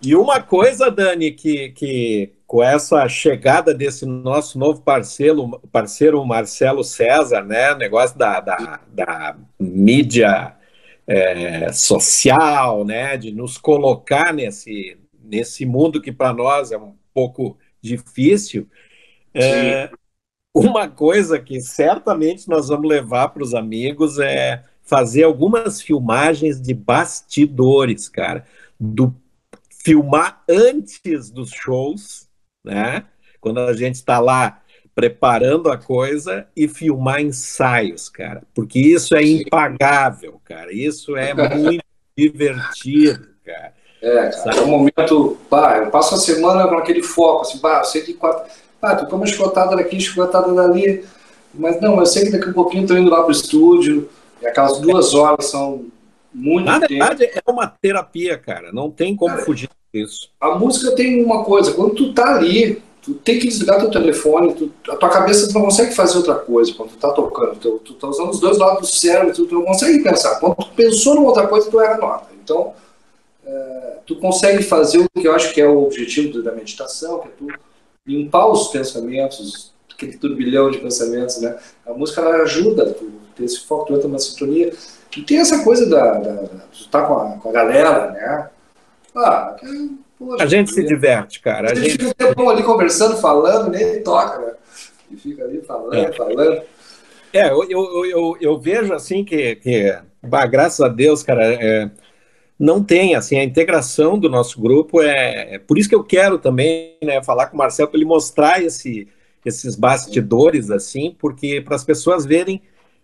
E 0.03 0.15
uma 0.15 0.41
coisa, 0.41 0.91
Dani, 0.91 1.31
que, 1.31 1.71
que 1.71 2.33
com 2.47 2.63
essa 2.63 3.09
chegada 3.09 3.73
desse 3.73 4.05
nosso 4.05 4.59
novo 4.59 4.83
parceiro, 4.83 5.61
parceiro 5.73 6.25
Marcelo 6.25 6.85
César, 6.85 7.43
né, 7.43 7.75
negócio 7.75 8.19
da, 8.19 8.39
da, 8.41 8.81
da 8.87 9.37
mídia 9.59 10.55
é, 11.07 11.73
social, 11.73 12.85
né, 12.85 13.17
de 13.17 13.33
nos 13.33 13.57
colocar 13.57 14.33
nesse, 14.33 14.97
nesse 15.25 15.65
mundo 15.65 16.01
que 16.01 16.13
para 16.13 16.33
nós 16.33 16.73
é 16.73 16.79
um 16.79 16.95
pouco 17.13 17.59
difícil, 17.81 18.69
é, 19.35 19.91
uma 20.55 20.89
coisa 20.89 21.39
que 21.39 21.61
certamente 21.61 22.49
nós 22.49 22.69
vamos 22.69 22.89
levar 22.89 23.29
para 23.29 23.43
os 23.43 23.55
amigos 23.55 24.19
é 24.19 24.63
fazer 24.83 25.25
algumas 25.25 25.83
filmagens 25.83 26.61
de 26.61 26.73
bastidores, 26.73 28.09
cara, 28.09 28.47
do 28.79 29.15
filmar 29.71 30.43
antes 30.49 31.31
dos 31.31 31.51
shows, 31.51 32.29
né? 32.65 33.05
Quando 33.41 33.61
a 33.61 33.73
gente 33.73 33.97
está 33.97 34.19
lá 34.19 34.63
preparando 34.95 35.71
a 35.71 35.77
coisa 35.77 36.47
e 36.57 36.69
filmar 36.69 37.21
ensaios, 37.21 38.09
cara, 38.09 38.45
porque 38.55 38.79
isso 38.79 39.17
é 39.17 39.23
impagável, 39.23 40.41
cara. 40.45 40.73
Isso 40.73 41.17
é 41.17 41.35
muito 41.35 41.85
divertido, 42.17 43.29
cara. 43.45 43.75
É, 44.05 44.31
cara, 44.31 44.59
é 44.59 44.61
um 44.61 44.67
momento, 44.67 45.39
pá, 45.49 45.79
eu 45.79 45.91
passo 45.91 46.15
a 46.15 46.19
semana 46.19 46.69
com 46.69 46.77
aquele 46.77 47.03
foco, 47.03 47.43
assim, 47.43 47.59
pá, 47.59 47.79
eu 47.79 47.85
sei 47.85 48.03
que 48.03 48.13
quatro 48.13 48.45
ah, 48.85 48.97
tu 48.97 49.07
toma 49.07 49.27
chicotada 49.27 49.75
daqui, 49.77 49.99
chicotada 49.99 50.53
dali. 50.53 51.05
Mas 51.55 51.81
não, 51.81 51.99
eu 51.99 52.07
sei 52.07 52.25
que 52.25 52.33
daqui 52.33 52.47
a 52.47 52.51
um 52.51 52.53
pouquinho 52.53 52.83
estou 52.83 52.99
indo 52.99 53.11
lá 53.11 53.19
para 53.19 53.29
o 53.29 53.33
estúdio, 53.33 54.11
e 54.43 54.47
aquelas 54.47 54.79
duas 54.79 55.15
horas 55.15 55.47
são 55.47 55.87
muito 56.33 56.67
Na 56.67 56.79
verdade, 56.81 57.25
é 57.25 57.51
uma 57.51 57.67
terapia, 57.67 58.37
cara. 58.37 58.73
Não 58.73 58.91
tem 58.91 59.17
como 59.17 59.33
cara, 59.33 59.45
fugir 59.45 59.71
disso. 59.93 60.29
A 60.41 60.59
música 60.59 60.95
tem 60.95 61.25
uma 61.25 61.45
coisa, 61.45 61.73
quando 61.73 61.95
tu 61.95 62.13
tá 62.13 62.35
ali, 62.35 62.83
tu 63.01 63.15
tem 63.15 63.39
que 63.39 63.47
desligar 63.47 63.79
teu 63.79 63.91
telefone, 63.91 64.53
tu, 64.53 64.71
a 64.91 64.97
tua 64.97 65.09
cabeça 65.09 65.47
tu 65.47 65.55
não 65.55 65.63
consegue 65.63 65.95
fazer 65.95 66.19
outra 66.19 66.35
coisa 66.35 66.75
quando 66.75 66.91
tu 66.91 66.97
tá 66.99 67.11
tocando. 67.13 67.57
Tu, 67.57 67.79
tu 67.85 67.95
tá 67.95 68.09
usando 68.09 68.31
os 68.31 68.41
dois 68.41 68.59
lados 68.59 68.81
do 68.81 68.87
cérebro, 68.87 69.33
tu, 69.33 69.47
tu 69.47 69.55
não 69.55 69.65
consegue 69.65 70.03
pensar. 70.03 70.41
Quando 70.41 70.57
tu 70.57 70.67
pensou 70.75 71.15
numa 71.15 71.29
outra 71.29 71.47
coisa, 71.47 71.71
tu 71.71 71.81
erra 71.81 71.97
nota. 71.97 72.27
Então, 72.43 72.75
tu 74.07 74.17
consegue 74.17 74.63
fazer 74.63 74.99
o 74.99 75.21
que 75.21 75.27
eu 75.27 75.35
acho 75.35 75.53
que 75.53 75.61
é 75.61 75.67
o 75.67 75.85
objetivo 75.85 76.43
da 76.43 76.53
meditação, 76.53 77.21
que 77.21 77.29
é 77.29 77.31
tu 77.37 77.47
limpar 78.07 78.47
os 78.49 78.69
pensamentos, 78.69 79.73
aquele 79.93 80.17
turbilhão 80.19 80.71
de 80.71 80.79
pensamentos, 80.79 81.41
né? 81.41 81.57
A 81.87 81.93
música 81.93 82.21
ela 82.21 82.43
ajuda 82.43 82.91
a 82.91 83.35
ter 83.35 83.45
esse 83.45 83.65
foco, 83.65 83.87
tu 83.87 83.95
entra 83.95 84.09
numa 84.09 84.19
sintonia. 84.19 84.73
E 85.17 85.23
tem 85.23 85.39
essa 85.39 85.63
coisa 85.63 85.89
da, 85.89 86.15
da, 86.15 86.33
da 86.33 86.49
tu 86.73 86.89
tá 86.91 87.03
com 87.03 87.15
a, 87.15 87.39
com 87.39 87.49
a 87.49 87.53
galera, 87.53 88.11
né? 88.11 88.51
Ah, 89.15 89.57
que, 89.59 89.97
poxa, 90.19 90.43
a 90.43 90.47
gente 90.47 90.73
se 90.73 90.83
diverte, 90.83 91.41
cara. 91.41 91.71
A, 91.71 91.75
gente, 91.75 91.93
fica 91.93 92.09
um 92.09 92.13
tempo 92.13 92.51
ali 92.51 92.63
conversando, 92.63 93.17
falando, 93.17 93.71
nem 93.71 94.03
toca, 94.03 94.39
né? 94.39 94.53
E 95.11 95.17
fica 95.17 95.45
ali 95.45 95.61
falando, 95.63 95.95
é. 95.95 96.13
falando. 96.13 96.63
É, 97.33 97.51
eu, 97.51 97.65
eu, 97.69 98.07
eu, 98.07 98.37
eu, 98.41 98.59
vejo 98.59 98.93
assim 98.93 99.25
que, 99.25 99.57
que 99.57 99.97
bah, 100.23 100.47
graças 100.47 100.81
a 100.81 100.89
Deus, 100.89 101.23
cara, 101.23 101.45
é, 101.45 101.91
não 102.59 102.83
tem, 102.83 103.15
assim, 103.15 103.37
a 103.37 103.45
integração 103.45 104.19
do 104.19 104.29
nosso 104.29 104.61
grupo 104.61 105.03
é, 105.03 105.55
é 105.55 105.59
por 105.59 105.79
isso 105.79 105.89
que 105.89 105.95
eu 105.95 106.05
quero 106.05 106.39
também, 106.39 106.97
né, 107.03 107.23
falar 107.23 107.47
com 107.47 107.57
o 107.57 107.59
Marcelo 107.59 107.89
para 107.89 107.99
ele 107.99 108.07
mostrar 108.07 108.63
esse, 108.63 109.09
esses 109.45 109.75
bastidores, 109.75 110.71
assim, 110.71 111.15
porque 111.19 111.61
para 111.61 111.75
as 111.75 111.85
pessoas 111.85 112.25
verem 112.25 112.63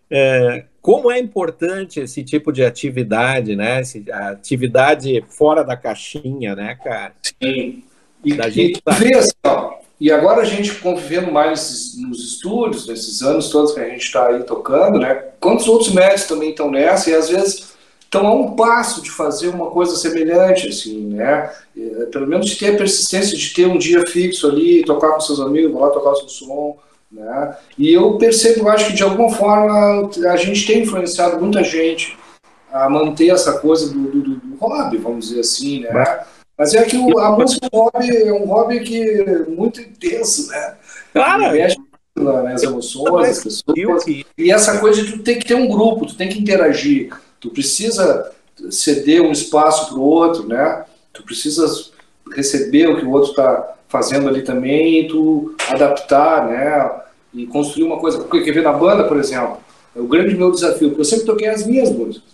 é, 0.09 0.65
como 0.81 1.11
é 1.11 1.19
importante 1.19 1.99
esse 1.99 2.23
tipo 2.23 2.51
de 2.51 2.63
atividade, 2.63 3.55
né, 3.55 3.81
esse, 3.81 4.05
atividade 4.11 5.23
fora 5.29 5.63
da 5.63 5.75
caixinha, 5.75 6.55
né, 6.55 6.77
cara? 6.83 7.13
Sim. 7.21 7.83
E, 8.23 8.33
da 8.33 8.49
gente 8.49 8.77
e, 8.77 8.81
tá... 8.81 8.91
assim, 8.91 9.81
e 9.99 10.11
agora 10.11 10.41
a 10.41 10.45
gente 10.45 10.73
convivendo 10.75 11.31
mais 11.31 11.95
nos 11.97 12.33
estúdios, 12.33 12.87
nesses 12.87 13.21
anos 13.21 13.49
todos 13.49 13.73
que 13.73 13.79
a 13.79 13.87
gente 13.87 14.03
está 14.03 14.27
aí 14.27 14.43
tocando, 14.43 14.97
né? 14.97 15.13
Quantos 15.39 15.67
outros 15.67 15.93
médicos 15.93 16.23
também 16.23 16.49
estão 16.49 16.71
nessa? 16.71 17.11
E 17.11 17.13
às 17.13 17.29
vezes 17.29 17.70
então, 18.11 18.27
a 18.27 18.35
um 18.35 18.57
passo 18.57 19.01
de 19.01 19.09
fazer 19.09 19.47
uma 19.47 19.71
coisa 19.71 19.95
semelhante, 19.95 20.67
assim, 20.67 21.13
né? 21.13 21.49
É, 21.77 22.05
pelo 22.07 22.27
menos 22.27 22.47
de 22.47 22.57
ter 22.57 22.73
a 22.73 22.77
persistência 22.77 23.37
de 23.37 23.53
ter 23.53 23.65
um 23.65 23.77
dia 23.77 24.05
fixo 24.05 24.49
ali, 24.49 24.83
tocar 24.83 25.13
com 25.13 25.21
seus 25.21 25.39
amigos, 25.39 25.79
lá 25.79 25.89
tocar 25.91 26.09
o 26.09 26.15
seu 26.17 26.27
som, 26.27 26.77
né? 27.09 27.55
E 27.77 27.93
eu 27.93 28.17
percebo, 28.17 28.67
acho 28.67 28.87
que 28.87 28.93
de 28.93 29.03
alguma 29.03 29.31
forma 29.31 30.09
a 30.29 30.35
gente 30.35 30.67
tem 30.67 30.83
influenciado 30.83 31.39
muita 31.39 31.63
gente 31.63 32.17
a 32.69 32.89
manter 32.89 33.29
essa 33.29 33.59
coisa 33.59 33.89
do, 33.93 34.11
do, 34.11 34.21
do 34.35 34.55
hobby, 34.57 34.97
vamos 34.97 35.29
dizer 35.29 35.39
assim, 35.39 35.79
né? 35.79 36.25
Mas 36.57 36.73
é 36.73 36.83
que 36.83 36.97
o, 36.97 37.17
a 37.17 37.31
música 37.31 37.65
é 37.65 37.73
um 37.73 37.79
hobby, 37.79 38.17
é 38.17 38.33
um 38.33 38.45
hobby 38.45 38.79
que 38.81 39.09
é 39.09 39.45
muito 39.45 39.79
intenso, 39.79 40.49
né? 40.49 40.75
Cara, 41.13 41.49
mexe 41.53 41.77
nas 42.17 42.61
emoções, 42.61 43.29
as 43.29 43.63
pessoas. 43.63 44.05
E 44.37 44.51
essa 44.51 44.79
coisa 44.79 45.01
de 45.01 45.13
tu 45.13 45.19
tem 45.19 45.39
que 45.39 45.47
ter 45.47 45.55
um 45.55 45.69
grupo, 45.69 46.05
tu 46.05 46.17
tem 46.17 46.27
que 46.27 46.37
interagir. 46.37 47.09
Tu 47.41 47.49
precisa 47.49 48.31
ceder 48.69 49.21
um 49.21 49.31
espaço 49.31 49.89
para 49.89 49.97
o 49.97 50.03
outro, 50.03 50.47
né? 50.47 50.85
Tu 51.11 51.23
precisa 51.23 51.65
receber 52.33 52.87
o 52.87 52.97
que 52.97 53.05
o 53.05 53.11
outro 53.11 53.31
está 53.31 53.73
fazendo 53.89 54.29
ali 54.29 54.43
também 54.43 55.01
e 55.01 55.07
tu 55.07 55.55
adaptar, 55.67 56.47
né? 56.47 57.01
E 57.33 57.45
construir 57.47 57.83
uma 57.83 57.99
coisa. 57.99 58.19
Porque 58.19 58.43
quer 58.43 58.53
ver 58.53 58.63
na 58.63 58.71
banda, 58.71 59.05
por 59.05 59.17
exemplo, 59.17 59.57
é 59.95 59.99
o 59.99 60.07
grande 60.07 60.37
meu 60.37 60.51
desafio, 60.51 60.89
porque 60.89 61.01
eu 61.01 61.05
sempre 61.05 61.25
toquei 61.25 61.47
as 61.47 61.65
minhas 61.65 61.89
músicas. 61.89 62.29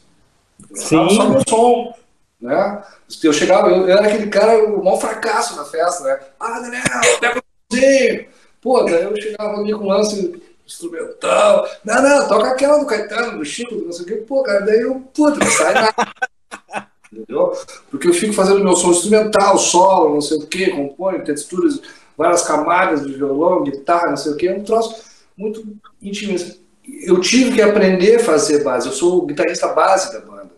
Sim. 0.73 1.09
Só 1.09 1.29
meu 1.29 1.41
som, 1.47 1.93
né? 2.39 2.83
Eu 3.23 3.33
chegava, 3.33 3.69
eu, 3.69 3.87
eu 3.87 3.97
era 3.97 4.07
aquele 4.07 4.27
cara, 4.27 4.63
o 4.65 4.83
maior 4.83 4.99
fracasso 4.99 5.55
na 5.55 5.63
festa, 5.63 6.03
né? 6.03 6.19
Ah, 6.39 6.59
Daniel, 6.59 6.83
pega 7.19 7.39
o 7.39 8.37
Pô, 8.61 8.83
daí 8.83 9.03
eu 9.03 9.15
chegava 9.15 9.61
ali 9.61 9.73
com 9.73 9.87
lance 9.87 10.41
instrumental. 10.67 11.67
Não, 11.83 12.01
não, 12.01 12.27
toca 12.27 12.49
aquela 12.49 12.77
do 12.77 12.85
Caetano, 12.85 13.37
do 13.37 13.45
Chico, 13.45 13.73
não 13.73 13.91
sei 13.91 14.03
o 14.03 14.07
quê. 14.07 14.15
Pô, 14.17 14.43
cara, 14.43 14.59
daí 14.59 14.81
eu, 14.81 14.99
puta, 15.13 15.39
não 15.39 15.51
sai 15.51 15.73
nada. 15.73 15.95
Entendeu? 17.11 17.53
Porque 17.89 18.07
eu 18.07 18.13
fico 18.13 18.33
fazendo 18.33 18.63
meu 18.63 18.75
som 18.75 18.91
instrumental, 18.91 19.57
solo, 19.57 20.15
não 20.15 20.21
sei 20.21 20.37
o 20.37 20.45
quê, 20.45 20.71
componho, 20.71 21.23
texturas, 21.23 21.81
várias 22.17 22.43
camadas 22.43 23.05
de 23.05 23.13
violão, 23.13 23.63
guitarra, 23.63 24.09
não 24.09 24.17
sei 24.17 24.33
o 24.33 24.35
quê. 24.35 24.47
É 24.49 24.55
um 24.55 24.63
troço 24.63 25.03
muito 25.37 25.65
intimista. 26.01 26.57
Eu 26.85 27.21
tive 27.21 27.55
que 27.55 27.61
aprender 27.61 28.17
a 28.17 28.23
fazer 28.23 28.63
base. 28.63 28.87
Eu 28.87 28.93
sou 28.93 29.23
o 29.23 29.25
guitarrista 29.25 29.69
base 29.69 30.11
da 30.11 30.19
banda. 30.19 30.51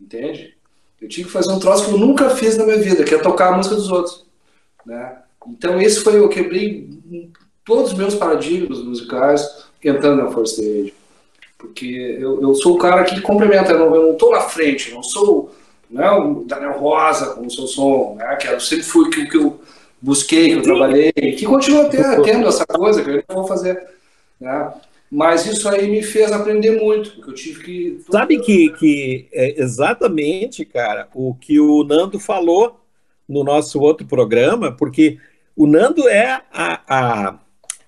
Entende? 0.00 0.56
Eu 1.00 1.08
tive 1.08 1.26
que 1.26 1.32
fazer 1.32 1.50
um 1.50 1.58
troço 1.58 1.86
que 1.86 1.92
eu 1.92 1.98
nunca 1.98 2.30
fiz 2.30 2.56
na 2.56 2.64
minha 2.64 2.78
vida, 2.78 3.04
que 3.04 3.14
é 3.14 3.18
tocar 3.18 3.52
a 3.52 3.56
música 3.56 3.74
dos 3.74 3.90
outros. 3.90 4.26
Né? 4.84 5.18
Então, 5.46 5.80
esse 5.80 6.00
foi, 6.00 6.18
eu 6.18 6.28
quebrei 6.28 6.88
todos 7.70 7.92
os 7.92 7.96
meus 7.96 8.16
paradigmas 8.16 8.82
musicais 8.82 9.64
entrando 9.84 10.24
na 10.24 10.32
First 10.32 10.58
Aid. 10.58 10.92
Porque 11.56 11.86
eu, 12.18 12.42
eu 12.42 12.52
sou 12.56 12.74
o 12.74 12.78
cara 12.78 13.04
que 13.04 13.20
complementa, 13.20 13.70
eu 13.70 13.88
não 13.88 14.12
estou 14.12 14.32
na 14.32 14.40
frente, 14.40 14.92
não 14.92 15.04
sou 15.04 15.54
né, 15.88 16.10
o 16.10 16.42
Daniel 16.44 16.80
Rosa 16.80 17.34
com 17.34 17.46
o 17.46 17.50
seu 17.50 17.68
som, 17.68 18.16
né, 18.18 18.34
que 18.36 18.48
eu 18.48 18.58
sempre 18.58 18.82
fui 18.82 19.06
o 19.06 19.10
que, 19.10 19.26
que 19.26 19.36
eu 19.36 19.60
busquei, 20.02 20.48
que 20.48 20.54
eu 20.54 20.62
trabalhei, 20.62 21.12
que 21.12 21.46
continua 21.46 21.84
tendo, 21.84 22.22
tendo 22.22 22.48
essa 22.48 22.66
coisa 22.66 23.04
que 23.04 23.08
eu 23.08 23.24
não 23.28 23.36
vou 23.36 23.46
fazer. 23.46 23.80
Né? 24.40 24.72
Mas 25.08 25.46
isso 25.46 25.68
aí 25.68 25.88
me 25.88 26.02
fez 26.02 26.32
aprender 26.32 26.72
muito, 26.72 27.12
porque 27.12 27.30
eu 27.30 27.34
tive 27.34 27.62
que. 27.62 28.00
Sabe 28.10 28.40
que, 28.40 28.70
que 28.70 29.28
é 29.32 29.62
exatamente, 29.62 30.64
cara, 30.64 31.08
o 31.14 31.34
que 31.34 31.60
o 31.60 31.84
Nando 31.84 32.18
falou 32.18 32.80
no 33.28 33.44
nosso 33.44 33.78
outro 33.80 34.04
programa, 34.06 34.72
porque 34.72 35.18
o 35.56 35.68
Nando 35.68 36.08
é 36.08 36.42
a, 36.52 36.80
a, 36.88 37.38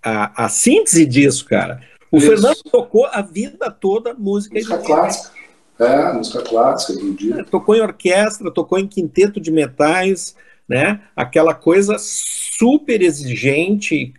a, 0.03 0.45
a 0.45 0.49
síntese 0.49 1.07
disso, 1.07 1.45
cara. 1.45 1.81
O 2.11 2.19
isso. 2.19 2.27
Fernando 2.27 2.63
tocou 2.71 3.07
a 3.07 3.23
vida 3.23 3.71
toda 3.71 4.15
música, 4.15 4.55
música 4.55 4.79
clássica. 4.79 5.33
É, 5.79 6.13
música 6.13 6.43
clássica 6.43 6.93
do 6.99 7.15
dia. 7.15 7.41
É, 7.41 7.45
tocou 7.45 7.75
em 7.75 7.81
orquestra, 7.81 8.51
tocou 8.51 8.79
em 8.79 8.87
quinteto 8.87 9.41
de 9.41 9.51
metais, 9.51 10.37
né? 10.69 11.01
Aquela 11.17 11.55
coisa 11.55 11.97
super 11.99 13.03
exigente. 13.03 14.13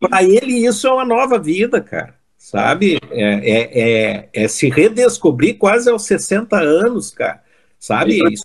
Para 0.00 0.22
ele, 0.22 0.66
isso 0.66 0.86
é 0.86 0.92
uma 0.92 1.04
nova 1.04 1.38
vida, 1.38 1.80
cara 1.80 2.18
sabe? 2.50 2.98
É, 3.10 3.22
é, 3.22 3.80
é, 3.80 4.28
é, 4.32 4.48
se 4.48 4.70
redescobrir 4.70 5.58
quase 5.58 5.90
aos 5.90 6.04
60 6.04 6.56
anos, 6.58 7.10
cara, 7.10 7.42
sabe? 7.78 8.20
Isso, 8.32 8.44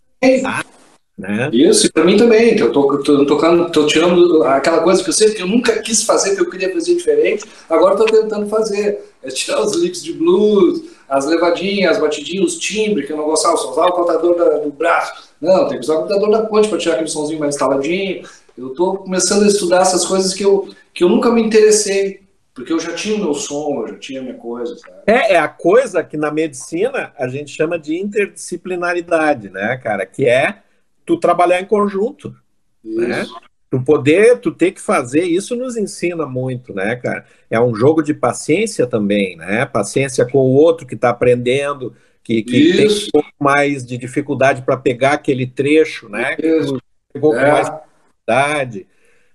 né? 1.18 1.50
Isso, 1.54 1.92
para 1.94 2.04
mim 2.04 2.18
também, 2.18 2.56
que 2.56 2.64
eu 2.64 2.72
tô, 2.72 2.98
tô, 3.04 3.26
tocando, 3.26 3.72
tô 3.72 3.86
tirando 3.86 4.44
aquela 4.44 4.82
coisa 4.82 5.04
que 5.04 5.10
eu 5.10 5.14
sei 5.14 5.32
que 5.32 5.42
eu 5.42 5.48
nunca 5.48 5.80
quis 5.80 6.04
fazer, 6.04 6.36
que 6.36 6.42
eu 6.42 6.50
queria 6.50 6.74
fazer 6.74 6.96
diferente, 6.96 7.46
agora 7.70 7.94
estou 7.94 8.08
tentando 8.08 8.48
fazer. 8.48 9.14
É 9.22 9.30
tirar 9.30 9.62
os 9.62 9.76
licks 9.76 10.04
de 10.04 10.12
blues, 10.12 10.84
as 11.08 11.26
levadinhas, 11.26 11.96
as 11.96 12.02
batidinhas, 12.02 12.54
os 12.54 12.60
timbres, 12.60 13.06
que 13.06 13.14
eu 13.14 13.18
não 13.18 13.26
gostava, 13.26 13.56
só 13.56 13.72
usava 13.72 13.90
o 13.90 13.94
contador 13.94 14.36
da, 14.36 14.58
do 14.58 14.72
braço. 14.72 15.30
Não, 15.40 15.68
tem 15.68 15.78
que 15.78 15.84
usar 15.84 15.96
o 15.96 16.02
contador 16.02 16.32
da 16.32 16.42
ponte 16.44 16.68
para 16.68 16.78
tirar 16.78 16.96
aquele 16.96 17.10
somzinho 17.10 17.40
mais 17.40 17.56
instaladinho. 17.56 18.28
Eu 18.58 18.70
estou 18.70 18.98
começando 18.98 19.44
a 19.44 19.48
estudar 19.48 19.82
essas 19.82 20.06
coisas 20.06 20.34
que 20.34 20.44
eu, 20.44 20.74
que 20.94 21.04
eu 21.04 21.10
nunca 21.10 21.32
me 21.32 21.42
interessei. 21.42 22.24
Porque 22.54 22.72
eu 22.72 22.80
já 22.80 22.94
tinha 22.94 23.16
o 23.16 23.20
meu 23.20 23.34
som, 23.34 23.82
eu 23.82 23.94
já 23.94 23.96
tinha 23.98 24.20
a 24.20 24.24
minha 24.24 24.36
coisa. 24.36 24.76
Sabe? 24.78 24.94
É, 25.08 25.34
é 25.34 25.38
a 25.40 25.48
coisa 25.48 26.04
que 26.04 26.16
na 26.16 26.32
medicina 26.32 27.12
a 27.18 27.28
gente 27.28 27.52
chama 27.52 27.80
de 27.80 27.96
interdisciplinaridade, 27.96 29.50
né, 29.50 29.80
cara? 29.82 30.06
Que 30.06 30.28
é 30.28 30.62
tu 31.06 31.18
trabalhar 31.18 31.62
em 31.62 31.66
conjunto. 31.66 32.36
Né? 32.84 33.26
Tu 33.70 33.82
poder, 33.82 34.40
tu 34.40 34.52
ter 34.52 34.72
que 34.72 34.82
fazer, 34.82 35.24
isso 35.24 35.56
nos 35.56 35.76
ensina 35.76 36.26
muito, 36.26 36.74
né, 36.74 36.96
cara? 36.96 37.26
É 37.50 37.60
um 37.60 37.74
jogo 37.74 38.04
de 38.04 38.14
paciência 38.14 38.86
também, 38.86 39.36
né? 39.36 39.66
Paciência 39.66 40.26
com 40.26 40.38
o 40.38 40.54
outro 40.54 40.86
que 40.86 40.94
está 40.94 41.10
aprendendo, 41.10 41.96
que, 42.24 42.44
que 42.44 42.74
tem 42.74 42.88
um 42.88 43.12
pouco 43.12 43.32
mais 43.40 43.86
de 43.86 43.98
dificuldade 43.98 44.62
para 44.62 44.78
pegar 44.78 45.14
aquele 45.14 45.48
trecho, 45.48 46.08
né? 46.08 46.36
Isso. 46.40 46.78
Que 47.12 47.18
um 47.18 47.22
pouco 47.22 47.38
é. 47.38 47.52
mais 47.52 47.68
de 47.68 47.76
dificuldade, 47.76 48.88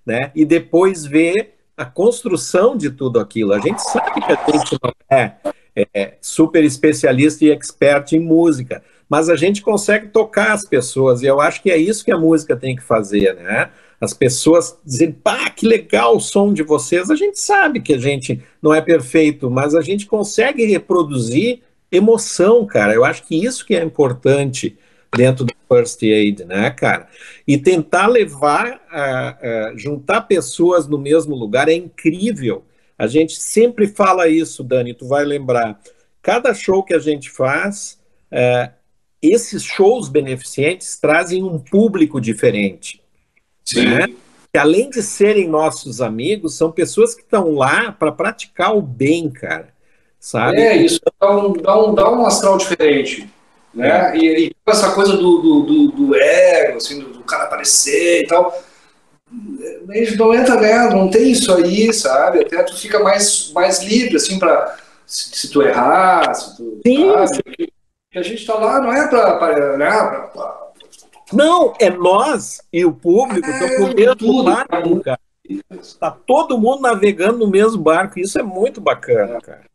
né? 0.05 0.31
E 0.33 0.45
depois 0.45 1.05
ver 1.05 1.55
a 1.75 1.85
construção 1.85 2.75
de 2.75 2.89
tudo 2.89 3.19
aquilo. 3.19 3.53
A 3.53 3.59
gente 3.59 3.79
sabe 3.79 4.21
que 4.21 4.31
a 4.31 4.57
gente 4.57 4.77
não 4.83 4.93
é, 5.09 5.33
é 5.93 6.17
super 6.19 6.63
especialista 6.63 7.45
e 7.45 7.51
expert 7.51 8.11
em 8.13 8.19
música, 8.19 8.83
mas 9.09 9.27
a 9.27 9.35
gente 9.35 9.61
consegue 9.61 10.07
tocar 10.07 10.53
as 10.53 10.63
pessoas, 10.63 11.21
e 11.21 11.25
eu 11.25 11.41
acho 11.41 11.61
que 11.63 11.71
é 11.71 11.77
isso 11.77 12.05
que 12.05 12.11
a 12.11 12.17
música 12.17 12.55
tem 12.55 12.75
que 12.75 12.83
fazer, 12.83 13.33
né? 13.35 13.71
As 13.99 14.13
pessoas 14.13 14.77
dizem, 14.85 15.11
pá, 15.11 15.49
que 15.49 15.67
legal 15.67 16.15
o 16.15 16.21
som 16.21 16.53
de 16.53 16.63
vocês. 16.63 17.11
A 17.11 17.15
gente 17.15 17.37
sabe 17.37 17.81
que 17.81 17.93
a 17.93 17.97
gente 17.97 18.41
não 18.61 18.73
é 18.73 18.79
perfeito, 18.79 19.51
mas 19.51 19.75
a 19.75 19.81
gente 19.81 20.05
consegue 20.05 20.63
reproduzir 20.65 21.61
emoção, 21.91 22.65
cara. 22.65 22.93
Eu 22.93 23.03
acho 23.03 23.23
que 23.25 23.43
isso 23.43 23.65
que 23.65 23.75
é 23.75 23.83
importante 23.83 24.77
dentro 25.15 25.43
do 25.43 25.53
First 25.67 26.01
Aid, 26.03 26.45
né, 26.45 26.69
cara? 26.69 27.07
E 27.47 27.57
tentar 27.57 28.07
levar, 28.07 28.79
uh, 28.91 29.73
uh, 29.73 29.77
juntar 29.77 30.21
pessoas 30.21 30.87
no 30.87 30.97
mesmo 30.97 31.35
lugar 31.35 31.67
é 31.67 31.73
incrível. 31.73 32.63
A 32.97 33.07
gente 33.07 33.35
sempre 33.35 33.87
fala 33.87 34.27
isso, 34.27 34.63
Dani, 34.63 34.93
tu 34.93 35.07
vai 35.07 35.25
lembrar. 35.25 35.79
Cada 36.21 36.53
show 36.53 36.83
que 36.83 36.93
a 36.93 36.99
gente 36.99 37.29
faz, 37.29 37.99
uh, 38.31 38.78
esses 39.21 39.63
shows 39.63 40.09
beneficentes 40.09 40.97
trazem 40.97 41.43
um 41.43 41.59
público 41.59 42.19
diferente. 42.19 43.01
Sim. 43.65 43.85
Né? 43.85 44.07
Que 44.51 44.57
além 44.59 44.89
de 44.89 45.03
serem 45.03 45.47
nossos 45.47 46.01
amigos, 46.01 46.55
são 46.55 46.71
pessoas 46.71 47.13
que 47.13 47.21
estão 47.21 47.53
lá 47.53 47.91
para 47.91 48.11
praticar 48.11 48.75
o 48.75 48.81
bem, 48.81 49.29
cara. 49.29 49.73
Sabe? 50.19 50.59
É, 50.59 50.75
isso 50.75 50.99
dá 51.19 51.37
um, 51.37 51.53
dá 51.53 51.85
um, 51.85 51.93
dá 51.93 52.11
um 52.11 52.25
astral 52.25 52.57
diferente 52.57 53.29
né? 53.73 54.17
E, 54.17 54.47
e 54.47 54.51
essa 54.65 54.91
coisa 54.91 55.15
do, 55.15 55.41
do, 55.41 55.61
do, 55.61 55.91
do 55.91 56.15
ego, 56.15 56.77
assim, 56.77 56.99
do, 56.99 57.09
do, 57.09 57.23
cara 57.23 57.43
aparecer 57.43 58.23
e 58.23 58.27
tal, 58.27 58.53
mas 59.85 60.17
não 60.17 60.33
entra 60.33 60.59
nela, 60.59 60.95
não 60.95 61.09
tem 61.09 61.31
isso 61.31 61.53
aí, 61.53 61.93
sabe? 61.93 62.39
Até 62.39 62.63
tu 62.63 62.75
fica 62.75 62.99
mais, 62.99 63.51
mais 63.53 63.83
livre, 63.83 64.15
assim, 64.15 64.39
para 64.39 64.77
se, 65.05 65.29
se, 65.35 65.49
tu 65.49 65.61
errar, 65.61 66.33
se 66.33 66.57
tu, 66.57 66.81
Sim. 66.85 67.11
sabe? 67.27 67.73
Que, 68.11 68.17
a 68.17 68.23
gente 68.23 68.45
tá 68.45 68.55
lá 68.55 68.81
não 68.81 68.91
é 68.91 69.07
para 69.07 69.77
né, 69.77 69.89
pra, 69.89 70.21
pra, 70.27 70.69
não, 71.31 71.73
é 71.79 71.89
nós 71.89 72.61
e 72.73 72.83
o 72.83 72.91
público 72.91 73.47
é, 73.47 73.51
estão 73.51 73.87
no 73.87 73.95
mesmo 73.95 74.15
tudo, 74.15 74.43
barco, 74.43 74.99
cara. 75.01 75.19
Tá 75.99 76.11
todo 76.11 76.57
mundo 76.57 76.81
navegando 76.81 77.39
no 77.39 77.47
mesmo 77.47 77.81
barco. 77.81 78.19
Isso 78.19 78.39
é 78.39 78.43
muito 78.43 78.81
bacana, 78.81 79.37
é. 79.37 79.41
cara. 79.41 79.65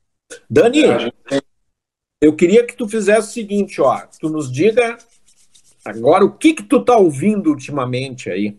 Dani, 0.50 0.84
é, 0.84 1.40
eu 2.20 2.34
queria 2.34 2.66
que 2.66 2.76
tu 2.76 2.88
fizesse 2.88 3.28
o 3.28 3.32
seguinte, 3.32 3.80
ó, 3.80 4.00
tu 4.20 4.28
nos 4.28 4.50
diga 4.50 4.98
agora 5.84 6.24
o 6.24 6.32
que 6.32 6.54
que 6.54 6.62
tu 6.62 6.84
tá 6.84 6.96
ouvindo 6.96 7.50
ultimamente 7.50 8.30
aí. 8.30 8.58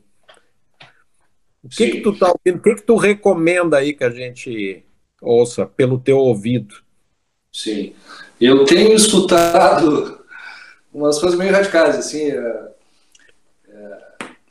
O 1.63 1.69
que 1.69 1.85
Sim. 1.85 1.91
que 1.91 2.01
tu 2.01 2.17
tá 2.17 2.27
ouvindo? 2.27 2.59
O 2.59 2.61
que 2.61 2.75
que 2.75 2.83
tu 2.83 2.95
recomenda 2.95 3.77
aí 3.77 3.93
que 3.93 4.03
a 4.03 4.09
gente 4.09 4.85
ouça 5.21 5.65
pelo 5.65 5.99
teu 5.99 6.17
ouvido? 6.17 6.75
Sim, 7.51 7.95
eu 8.39 8.65
tenho 8.65 8.93
escutado 8.93 10.19
umas 10.93 11.19
coisas 11.19 11.37
meio 11.37 11.51
radicais, 11.51 11.95
assim, 11.97 12.31
é, 12.31 12.67
é, 13.69 13.97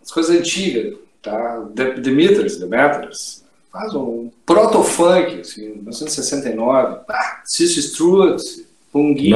as 0.03 0.11
coisas 0.11 0.37
antigas, 0.37 0.99
tá? 1.22 1.66
The, 1.74 2.01
The 2.01 2.11
Meters, 2.11 2.57
The 2.57 2.66
Meters, 2.66 3.45
faz 3.72 3.95
um 3.95 4.30
proto-funk, 4.45 5.41
assim, 5.41 5.68
1969, 5.76 7.01
ah, 7.09 7.43
Sissy 7.45 7.80
Struth, 7.80 8.66
Pungi, 8.93 9.35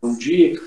Pungi. 0.00 0.60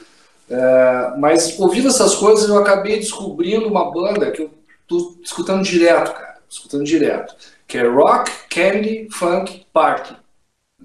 É, 0.48 1.14
mas 1.18 1.60
ouvindo 1.60 1.88
essas 1.88 2.16
coisas, 2.16 2.48
eu 2.48 2.58
acabei 2.58 2.98
descobrindo 2.98 3.68
uma 3.68 3.92
banda 3.92 4.32
que 4.32 4.44
eu 4.44 4.52
tô 4.88 5.18
escutando 5.24 5.64
direto, 5.64 6.14
cara. 6.14 6.36
Escutando 6.48 6.84
direto. 6.84 7.36
Que 7.68 7.80
é 7.80 7.88
Rock 7.88 8.32
Candy 8.50 9.08
Funk 9.12 9.66
Party. 9.74 10.16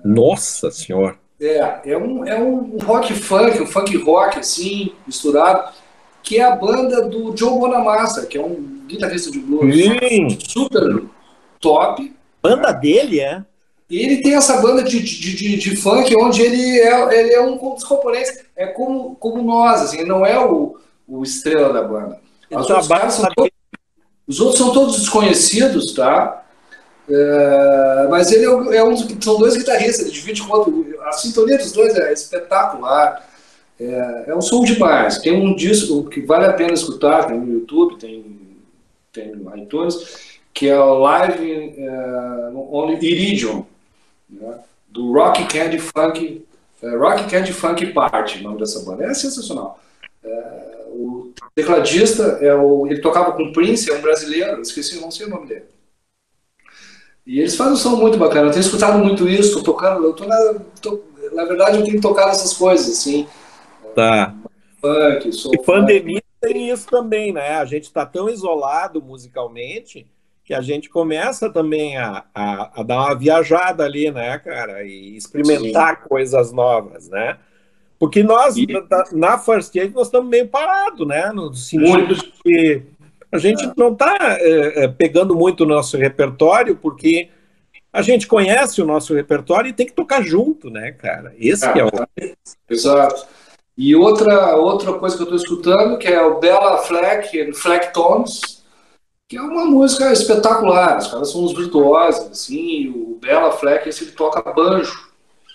Nossa 0.03 0.71
Senhora! 0.71 1.20
É, 1.41 1.93
é 1.93 1.99
um, 1.99 2.27
é 2.27 2.39
um 2.39 2.77
rock 2.83 3.15
funk, 3.15 3.63
um 3.63 3.67
funk 3.67 3.97
rock, 3.97 4.39
assim, 4.39 4.93
misturado, 5.07 5.73
que 6.23 6.39
é 6.39 6.43
a 6.43 6.55
banda 6.55 7.09
do 7.09 7.35
Joe 7.35 7.59
Bonamassa, 7.59 8.27
que 8.27 8.37
é 8.37 8.43
um 8.43 8.83
guitarrista 8.87 9.31
de 9.31 9.39
blues 9.39 9.75
Sim. 9.75 10.39
super 10.47 11.05
top. 11.59 12.15
Banda 12.43 12.73
dele, 12.73 13.21
é? 13.21 13.43
E 13.89 13.99
ele 13.99 14.19
tem 14.19 14.35
essa 14.35 14.61
banda 14.61 14.85
de, 14.85 15.01
de, 15.01 15.35
de, 15.35 15.57
de, 15.57 15.77
funk 15.77 16.15
onde 16.17 16.43
ele 16.43 16.79
é, 16.79 17.21
ele 17.21 17.33
é 17.33 17.41
um 17.43 17.57
dos 17.57 17.83
componentes, 17.85 18.45
é 18.55 18.67
como, 18.67 19.17
como 19.17 19.43
nós, 19.43 19.81
assim, 19.81 20.05
não 20.05 20.25
é 20.25 20.39
o, 20.39 20.77
o 21.09 21.25
estrela 21.25 21.73
da 21.73 21.83
banda. 21.83 22.21
Os 22.51 22.71
outros, 22.71 22.89
todos, 23.35 23.51
os 24.29 24.41
outros, 24.41 24.59
são 24.59 24.73
todos 24.73 25.01
desconhecidos, 25.01 25.93
tá? 25.95 26.45
É, 27.09 28.07
mas 28.09 28.31
ele 28.31 28.45
é, 28.45 28.77
é, 28.77 28.85
um 28.85 28.97
são 29.21 29.37
dois 29.37 29.57
guitarristas, 29.57 30.07
ele 30.07 30.15
divide 30.15 30.43
com 30.43 30.55
A 31.11 31.13
sintonia 31.13 31.59
dos 31.59 31.73
dois 31.73 31.97
é 31.97 32.13
espetacular. 32.13 33.29
É, 33.79 34.25
é 34.29 34.37
um 34.37 34.41
som 34.41 34.63
demais. 34.63 35.19
Tem 35.19 35.33
um 35.33 35.55
disco 35.57 36.05
que 36.05 36.21
vale 36.21 36.47
a 36.47 36.53
pena 36.53 36.73
escutar, 36.73 37.27
tem 37.27 37.39
no 37.39 37.53
YouTube, 37.53 37.99
tem, 37.99 38.39
tem 39.13 39.35
no 39.35 39.57
iTunes, 39.57 40.39
que 40.55 40.69
é 40.69 40.79
o 40.79 40.99
Live 40.99 41.75
uh, 41.79 42.75
on 42.75 42.93
Iridium 42.93 43.67
né? 44.29 44.59
do 44.89 45.13
Rock 45.13 45.47
Candy 45.47 45.79
Funk, 45.79 46.45
uh, 46.83 46.99
Rock 46.99 47.29
Candy 47.29 47.53
Funk 47.53 47.87
Party, 47.87 48.39
o 48.39 48.43
nome 48.45 48.61
dessa 48.61 48.81
banda. 48.85 49.05
É 49.05 49.15
sensacional. 49.15 49.81
Uh, 50.23 50.71
o 50.91 51.33
tecladista, 51.55 52.39
é 52.41 52.55
o, 52.55 52.87
ele 52.87 53.01
tocava 53.01 53.33
com 53.33 53.53
Prince, 53.53 53.91
é 53.91 53.95
um 53.95 54.01
brasileiro, 54.01 54.61
esqueci, 54.61 55.01
não 55.01 55.11
sei 55.11 55.27
o 55.27 55.31
nome 55.31 55.49
dele. 55.49 55.65
E 57.31 57.39
eles 57.39 57.55
fazem 57.55 57.75
um 57.75 57.77
som 57.77 57.95
muito 57.95 58.19
bacana. 58.19 58.49
Eu 58.49 58.51
tenho 58.51 58.61
escutado 58.61 58.99
muito 58.99 59.29
isso, 59.29 59.59
tô 59.59 59.63
tocando, 59.63 60.03
eu 60.03 60.13
tô 60.13 60.25
na, 60.25 60.57
tô, 60.83 61.01
na 61.33 61.45
verdade 61.45 61.79
eu 61.79 61.85
tenho 61.85 62.01
tocado 62.01 62.31
essas 62.31 62.53
coisas, 62.55 62.89
assim. 62.89 63.25
Tá. 63.95 64.35
Funk, 64.81 65.33
sou 65.33 65.55
e 65.55 65.63
pandemia 65.63 66.21
tem 66.41 66.71
isso 66.71 66.89
também, 66.89 67.33
né? 67.33 67.51
A 67.59 67.65
gente 67.65 67.85
está 67.85 68.05
tão 68.05 68.29
isolado 68.29 69.01
musicalmente 69.01 70.09
que 70.45 70.53
a 70.53 70.61
gente 70.61 70.89
começa 70.89 71.49
também 71.49 71.97
a, 71.97 72.25
a, 72.35 72.81
a, 72.81 72.83
dar 72.83 72.97
uma 72.97 73.15
viajada 73.15 73.85
ali, 73.85 74.11
né, 74.11 74.37
cara? 74.41 74.83
E 74.83 75.17
experimentar 75.17 76.01
Sim. 76.03 76.09
coisas 76.09 76.51
novas, 76.51 77.09
né? 77.09 77.39
Porque 77.97 78.25
nós, 78.25 78.57
e... 78.57 78.67
na, 79.13 79.39
First 79.39 79.77
Aid, 79.77 79.95
nós 79.95 80.09
estamos 80.09 80.29
meio 80.29 80.49
parados, 80.49 81.07
né? 81.07 81.31
No 81.33 81.55
sentido 81.55 81.93
muito. 81.93 82.15
de 82.17 82.33
que 82.43 82.83
a 83.33 83.39
gente 83.39 83.65
é. 83.65 83.73
não 83.77 83.93
está 83.93 84.17
é, 84.21 84.85
é, 84.85 84.89
pegando 84.89 85.35
muito 85.35 85.65
o 85.65 85.67
nosso 85.67 85.97
repertório, 85.97 86.77
porque 86.77 87.29
a 87.93 88.03
gente 88.03 88.27
conhece 88.27 88.81
o 88.81 88.87
nosso 88.87 89.15
repertório 89.15 89.69
e 89.69 89.73
tem 89.73 89.87
que 89.87 89.93
tocar 89.93 90.23
junto, 90.23 90.71
né, 90.71 90.93
cara? 90.93 91.35
Esse 91.39 91.67
é, 91.67 91.79
é 91.79 91.85
o. 91.85 91.91
Exato. 92.69 93.27
E 93.77 93.97
outra, 93.97 94.57
outra 94.57 94.93
coisa 94.95 95.17
que 95.17 95.23
eu 95.23 95.25
estou 95.25 95.39
escutando, 95.39 95.99
que 95.99 96.09
é 96.09 96.23
o 96.23 96.39
Bella 96.39 96.79
Fleck, 96.79 97.53
Fleck 97.55 97.93
Tones, 97.93 98.63
que 99.27 99.37
é 99.37 99.41
uma 99.41 99.65
música 99.65 100.13
espetacular. 100.13 100.99
Os 100.99 101.07
caras 101.07 101.31
são 101.31 101.45
uns 101.45 101.57
virtuosos, 101.57 102.31
assim. 102.31 102.89
O 102.89 103.19
Bella 103.21 103.53
Fleck, 103.53 103.89
esse, 103.89 104.05
ele 104.05 104.13
toca 104.13 104.53
banjo. 104.53 105.09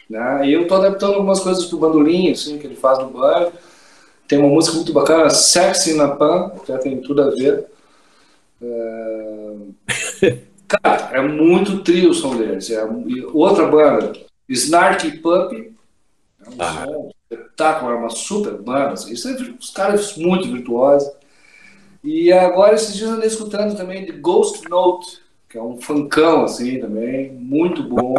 Né? 0.09 0.47
E 0.47 0.53
eu 0.53 0.63
estou 0.63 0.77
adaptando 0.77 1.15
algumas 1.15 1.39
coisas 1.39 1.65
pro 1.65 1.77
bandolim, 1.77 2.31
assim, 2.31 2.57
que 2.57 2.65
ele 2.65 2.75
faz 2.75 2.99
no 2.99 3.09
banjo. 3.09 3.51
Tem 4.27 4.39
uma 4.39 4.49
música 4.49 4.75
muito 4.75 4.93
bacana, 4.93 5.29
Sexy 5.29 5.93
na 5.93 6.09
Pan, 6.09 6.51
que 6.65 6.77
tem 6.79 7.01
tudo 7.01 7.21
a 7.21 7.29
ver. 7.29 7.65
É... 8.61 10.37
Cara, 10.67 11.09
é 11.13 11.21
muito 11.21 11.83
trio 11.83 12.09
o 12.09 12.13
som 12.13 12.35
deles. 12.35 12.69
É... 12.69 12.83
Outra 13.33 13.67
banda, 13.67 14.13
Snarky 14.49 15.17
Puppy, 15.19 15.73
é 16.45 16.49
um 16.49 16.53
ah. 16.59 16.85
som 16.85 17.11
espetáculo, 17.29 17.91
é 17.91 17.95
uma 17.95 18.09
super 18.09 18.53
banda. 18.53 18.93
Assim. 18.93 19.13
Isso 19.13 19.27
é, 19.27 19.33
os 19.59 19.69
caras 19.69 20.15
muito 20.17 20.51
virtuosos. 20.51 21.11
E 22.03 22.31
agora 22.31 22.75
esses 22.75 22.95
dias 22.95 23.09
eu 23.09 23.15
andei 23.15 23.27
escutando 23.27 23.75
também 23.75 24.05
de 24.05 24.11
Ghost 24.11 24.67
Note, 24.69 25.19
que 25.49 25.57
é 25.57 25.61
um 25.61 25.81
funkão 25.81 26.43
assim 26.43 26.79
também, 26.79 27.31
muito 27.31 27.81
bom. 27.81 28.13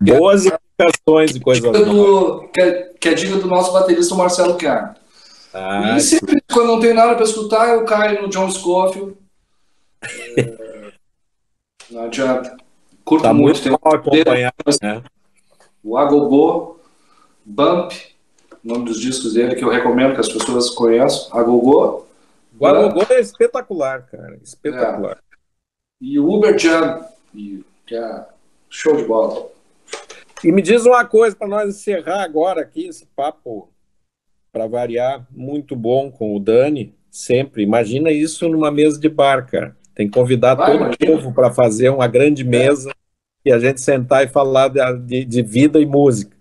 Boas 0.00 0.44
indicações 0.44 1.36
e 1.36 1.40
coisas 1.40 1.62
do, 1.62 2.48
que, 2.48 2.60
é, 2.60 2.92
que 3.00 3.08
é 3.08 3.14
dica 3.14 3.36
do 3.36 3.46
nosso 3.46 3.72
baterista 3.72 4.14
Marcelo 4.16 4.58
Chiaro. 4.58 4.97
Ah, 5.52 5.96
e 5.96 6.00
sempre, 6.00 6.42
quando 6.52 6.66
não 6.66 6.80
tem 6.80 6.92
nada 6.92 7.14
para 7.14 7.24
escutar, 7.24 7.68
eu 7.70 7.84
caio 7.84 8.22
no 8.22 8.28
John 8.28 8.50
Scofield. 8.50 9.16
é, 10.36 10.92
não 11.90 12.02
adianta. 12.04 12.56
Curto 13.04 13.22
tá 13.22 13.32
muito, 13.32 13.60
muito 13.60 13.80
mal 13.82 13.94
acompanhado, 13.94 14.54
né? 14.82 15.02
O 15.82 15.96
Agogô, 15.96 16.78
Bump, 17.44 17.92
nome 18.62 18.84
dos 18.84 19.00
discos 19.00 19.32
dele 19.32 19.54
que 19.54 19.64
eu 19.64 19.70
recomendo 19.70 20.14
que 20.14 20.20
as 20.20 20.28
pessoas 20.28 20.70
conheçam. 20.70 21.28
Agogô. 21.36 22.04
O 22.58 22.66
Agogô 22.66 23.06
é 23.08 23.20
espetacular, 23.20 24.02
cara. 24.02 24.38
Espetacular. 24.42 25.16
É. 25.16 25.38
E 26.00 26.18
o 26.18 26.30
Uber 26.30 26.58
Jam, 26.58 27.04
que 27.32 27.94
é 27.94 28.26
show 28.68 28.94
de 28.96 29.04
bola. 29.04 29.48
E 30.44 30.52
me 30.52 30.62
diz 30.62 30.84
uma 30.84 31.04
coisa 31.04 31.34
para 31.34 31.48
nós 31.48 31.68
encerrar 31.70 32.22
agora 32.22 32.60
aqui 32.60 32.86
esse 32.86 33.06
papo 33.06 33.70
para 34.52 34.66
variar, 34.66 35.26
muito 35.30 35.76
bom 35.76 36.10
com 36.10 36.34
o 36.34 36.40
Dani, 36.40 36.94
sempre. 37.10 37.62
Imagina 37.62 38.10
isso 38.10 38.48
numa 38.48 38.70
mesa 38.70 38.98
de 38.98 39.08
bar, 39.08 39.46
cara. 39.46 39.76
Tem 39.94 40.06
que 40.06 40.14
convidar 40.14 40.54
Vai, 40.54 40.78
todo 40.78 40.92
o 40.92 40.98
povo 40.98 41.32
para 41.32 41.50
fazer 41.50 41.90
uma 41.90 42.06
grande 42.06 42.42
é. 42.42 42.44
mesa 42.44 42.92
e 43.44 43.52
a 43.52 43.58
gente 43.58 43.80
sentar 43.80 44.24
e 44.24 44.28
falar 44.28 44.68
de, 44.68 45.24
de 45.24 45.42
vida 45.42 45.80
e 45.80 45.86
música. 45.86 46.36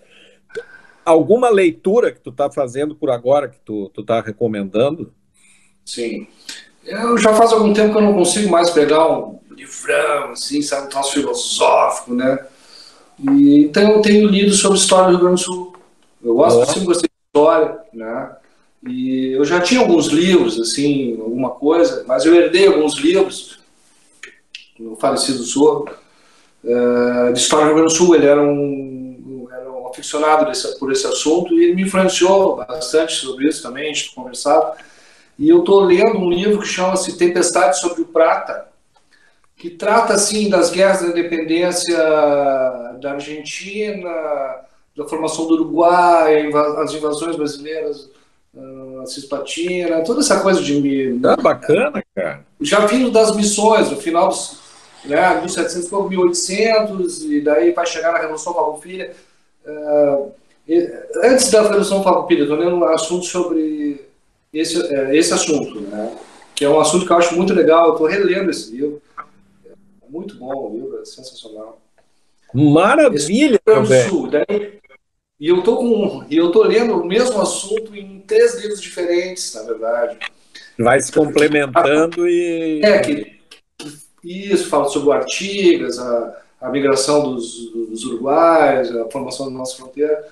Alguma 1.05 1.49
leitura 1.49 2.12
que 2.12 2.20
tu 2.20 2.30
está 2.30 2.51
fazendo 2.51 2.95
por 2.95 3.10
agora 3.10 3.47
que 3.47 3.60
tu 3.64 3.91
está 3.97 4.22
recomendando? 4.22 5.14
Sim. 5.86 6.28
Eu 6.84 7.18
já 7.18 7.34
faz 7.34 7.51
algum 7.51 7.74
tempo 7.74 7.93
que 7.93 7.97
eu 7.97 8.01
não 8.01 8.14
consigo 8.14 8.49
mais 8.49 8.70
pegar 8.70 9.08
um 9.08 9.39
livrão, 9.51 10.32
assim, 10.32 10.62
sabe, 10.62 10.88
um 10.88 10.89
troço 10.89 11.14
filosófico, 11.14 12.14
né? 12.14 12.39
E, 13.20 13.64
então 13.64 13.91
eu 13.93 14.01
tenho 14.01 14.28
lido 14.28 14.53
sobre 14.53 14.78
história 14.78 15.08
do 15.08 15.12
Rio 15.12 15.20
Grande 15.26 15.41
do 15.41 15.45
Sul. 15.45 15.76
Eu 16.24 16.36
gosto, 16.36 16.66
sempre 16.66 16.86
gostei 16.86 17.10
história, 17.38 17.77
né? 17.93 18.31
E 18.88 19.31
eu 19.33 19.43
já 19.45 19.59
tinha 19.59 19.81
alguns 19.81 20.07
livros, 20.07 20.59
assim, 20.59 21.19
alguma 21.19 21.51
coisa, 21.51 22.03
mas 22.07 22.25
eu 22.25 22.35
herdei 22.35 22.67
alguns 22.67 22.95
livros, 22.95 23.59
no 24.79 24.95
falecido 24.95 25.43
sou, 25.43 25.89
uh, 26.63 27.33
de 27.33 27.39
história 27.39 27.65
do 27.65 27.69
Rio 27.69 27.75
Grande 27.77 27.93
do 27.93 27.97
Sul. 27.97 28.15
Ele 28.15 28.25
era 28.25 28.41
um, 28.41 29.47
era 29.51 29.71
um 29.71 29.88
aficionado 29.88 30.45
desse, 30.45 30.77
por 30.79 30.91
esse 30.91 31.05
assunto 31.05 31.53
e 31.53 31.65
ele 31.65 31.75
me 31.75 31.83
influenciou 31.83 32.55
bastante 32.55 33.13
sobre 33.13 33.47
isso 33.47 33.63
também, 33.63 33.85
a 33.85 33.93
gente 33.93 34.13
conversava. 34.13 34.75
E 35.38 35.49
eu 35.49 35.59
estou 35.59 35.81
lendo 35.81 36.19
um 36.19 36.29
livro 36.29 36.59
que 36.59 36.67
chama-se 36.67 37.17
Tempestade 37.17 37.79
sobre 37.79 38.01
o 38.01 38.05
Prata, 38.05 38.67
que 39.55 39.71
trata 39.71 40.13
assim 40.13 40.49
das 40.49 40.69
guerras 40.69 41.01
da 41.01 41.07
independência 41.07 41.97
da 42.99 43.13
Argentina, 43.13 44.66
da 44.97 45.07
formação 45.07 45.45
do 45.45 45.53
Uruguai, 45.53 46.49
as 46.77 46.91
invasões 46.91 47.35
brasileiras, 47.35 48.09
a 49.01 49.05
Cisplatina, 49.05 50.03
toda 50.03 50.21
essa 50.21 50.39
coisa 50.39 50.61
de. 50.61 51.19
Tá 51.21 51.35
bacana, 51.35 52.03
cara. 52.15 52.43
Já 52.59 52.85
vindo 52.87 53.11
das 53.11 53.35
missões, 53.35 53.91
no 53.91 53.97
final 53.97 54.29
dos 54.29 54.57
né, 55.05 55.35
1700 55.35 55.87
para 55.87 56.03
1800, 56.03 57.23
e 57.25 57.41
daí 57.41 57.71
vai 57.71 57.85
chegar 57.85 58.11
na 58.11 58.19
Revolução 58.19 58.53
Farroupilha. 58.53 59.13
Uh, 59.65 60.31
antes 61.23 61.51
da 61.51 61.61
Revolução 61.61 62.03
Farroupilha, 62.03 62.41
estou 62.41 62.57
lendo 62.57 62.77
um 62.77 62.85
assunto 62.85 63.25
sobre 63.25 64.03
esse, 64.51 64.79
uh, 64.79 65.13
esse 65.13 65.31
assunto, 65.31 65.79
né, 65.81 66.17
que 66.55 66.65
é 66.65 66.69
um 66.69 66.79
assunto 66.79 67.05
que 67.05 67.11
eu 67.11 67.17
acho 67.17 67.35
muito 67.35 67.53
legal. 67.53 67.91
Estou 67.91 68.07
relendo 68.07 68.49
esse 68.49 68.71
livro. 68.71 68.99
Muito 70.09 70.35
bom 70.35 70.53
o 70.55 70.73
livro, 70.73 70.99
é 71.01 71.05
sensacional. 71.05 71.79
Maravilha, 72.53 73.59
Sul, 74.09 74.29
daí, 74.29 74.79
E 75.39 75.49
eu 75.49 75.61
tô 75.61 75.77
com, 75.77 76.25
e 76.29 76.37
eu 76.37 76.51
tô 76.51 76.63
lendo 76.63 76.93
o 76.95 77.05
mesmo 77.05 77.39
assunto 77.41 77.95
em 77.95 78.19
três 78.21 78.55
livros 78.61 78.81
diferentes, 78.81 79.53
na 79.53 79.63
verdade. 79.63 80.17
Vai 80.79 80.99
se 81.01 81.11
complementando 81.11 82.27
e 82.27 82.81
é 82.83 82.99
que 82.99 83.37
isso 84.23 84.69
fala 84.69 84.85
sobre 84.89 85.09
o 85.09 85.11
Artigas, 85.11 85.99
a, 85.99 86.41
a 86.61 86.69
migração 86.69 87.33
dos, 87.33 87.71
dos 87.71 88.03
uruguaios, 88.05 88.95
a 88.95 89.09
formação 89.09 89.47
da 89.47 89.51
nossa 89.51 89.75
fronteira. 89.75 90.27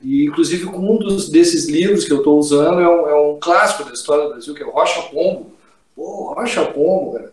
E, 0.00 0.24
inclusive, 0.24 0.66
um 0.66 0.96
dos, 0.96 1.28
desses 1.28 1.68
livros 1.68 2.04
que 2.04 2.12
eu 2.12 2.18
estou 2.18 2.38
usando 2.38 2.80
é 2.80 2.88
um, 2.88 3.08
é 3.08 3.14
um, 3.14 3.38
clássico 3.38 3.84
da 3.84 3.92
história 3.92 4.24
do 4.24 4.30
Brasil, 4.30 4.54
que 4.54 4.62
é 4.62 4.66
o 4.66 4.70
Rocha 4.70 5.02
Pombo. 5.02 5.52
Pô, 5.94 6.32
Rocha 6.34 6.64
Pombo, 6.66 7.12
cara 7.12 7.32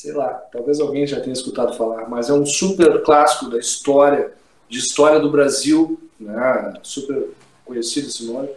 sei 0.00 0.12
lá, 0.12 0.28
talvez 0.50 0.80
alguém 0.80 1.06
já 1.06 1.20
tenha 1.20 1.34
escutado 1.34 1.76
falar, 1.76 2.08
mas 2.08 2.30
é 2.30 2.32
um 2.32 2.46
super 2.46 3.02
clássico 3.02 3.50
da 3.50 3.58
história, 3.58 4.32
de 4.66 4.78
história 4.78 5.20
do 5.20 5.30
Brasil, 5.30 6.00
né? 6.18 6.72
super 6.82 7.28
conhecido 7.66 8.08
esse 8.08 8.24
nome. 8.24 8.48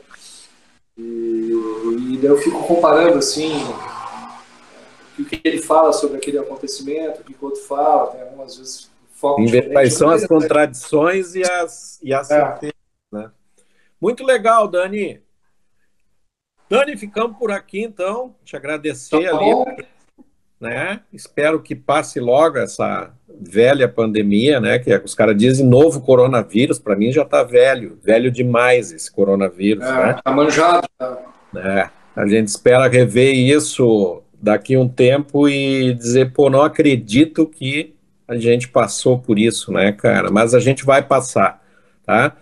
E, 0.98 1.52
e 2.14 2.18
daí 2.18 2.30
eu 2.30 2.38
fico 2.38 2.66
comparando 2.66 3.18
assim 3.18 3.52
o 5.20 5.26
que 5.26 5.42
ele 5.44 5.62
fala 5.62 5.92
sobre 5.92 6.16
aquele 6.16 6.40
acontecimento, 6.40 7.20
o 7.20 7.24
que 7.26 7.34
o 7.34 7.46
outro 7.46 7.62
fala, 7.64 8.12
tem 8.12 8.22
algumas 8.22 8.56
vezes 8.56 8.90
foco 9.12 9.42
Quais 9.74 9.96
são 9.96 10.10
as 10.10 10.26
contradições 10.26 11.36
e 11.36 11.44
as, 11.44 12.00
e 12.02 12.14
as 12.14 12.32
é. 12.32 12.72
né? 13.12 13.30
Muito 14.00 14.24
legal, 14.24 14.66
Dani. 14.66 15.22
Dani, 16.70 16.96
ficamos 16.96 17.38
por 17.38 17.52
aqui 17.52 17.82
então. 17.84 18.34
Te 18.46 18.56
agradecer 18.56 19.30
tá 19.30 19.38
ali 19.38 19.93
né? 20.64 21.02
Espero 21.12 21.62
que 21.62 21.76
passe 21.76 22.22
logo 22.22 22.58
essa 22.58 23.12
velha 23.28 23.88
pandemia, 23.88 24.62
né? 24.62 24.80
Que 24.80 24.96
os 24.96 25.14
caras 25.14 25.36
dizem 25.36 25.68
novo 25.68 26.02
coronavírus, 26.02 26.80
para 26.80 26.96
mim 26.96 27.12
já 27.12 27.24
está 27.24 27.44
velho, 27.44 28.00
velho 28.02 28.32
demais 28.32 28.92
esse 28.92 29.12
coronavírus, 29.12 29.84
é, 29.84 29.92
né? 29.92 30.20
Tá 30.24 30.32
manjado. 30.32 30.88
É, 31.56 31.90
a 32.16 32.26
gente 32.26 32.48
espera 32.48 32.88
rever 32.88 33.36
isso 33.36 34.24
daqui 34.42 34.76
a 34.76 34.80
um 34.80 34.88
tempo 34.88 35.50
e 35.50 35.94
dizer, 35.94 36.32
pô, 36.32 36.50
não 36.50 36.62
acredito 36.62 37.46
que 37.46 37.94
a 38.26 38.38
gente 38.38 38.70
passou 38.70 39.20
por 39.20 39.38
isso, 39.38 39.72
né, 39.72 39.92
cara? 39.92 40.32
Mas 40.32 40.54
a 40.56 40.60
gente 40.60 40.86
vai 40.86 41.06
passar, 41.06 41.62
tá? 42.06 42.38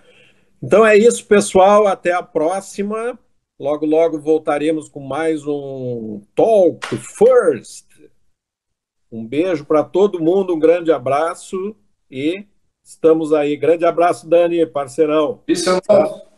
Então 0.61 0.85
é 0.85 0.95
isso, 0.95 1.25
pessoal. 1.25 1.87
Até 1.87 2.13
a 2.13 2.21
próxima. 2.21 3.17
Logo, 3.59 3.85
logo 3.85 4.19
voltaremos 4.19 4.89
com 4.89 4.99
mais 4.99 5.45
um 5.45 6.21
Talk 6.35 6.87
First. 6.97 7.90
Um 9.11 9.25
beijo 9.25 9.65
para 9.65 9.83
todo 9.83 10.21
mundo, 10.21 10.53
um 10.53 10.59
grande 10.59 10.91
abraço 10.91 11.75
e 12.09 12.45
estamos 12.83 13.33
aí. 13.33 13.57
Grande 13.57 13.85
abraço, 13.85 14.27
Dani, 14.27 14.65
parceirão. 14.65 15.41
Isso 15.47 15.69
é 15.69 16.30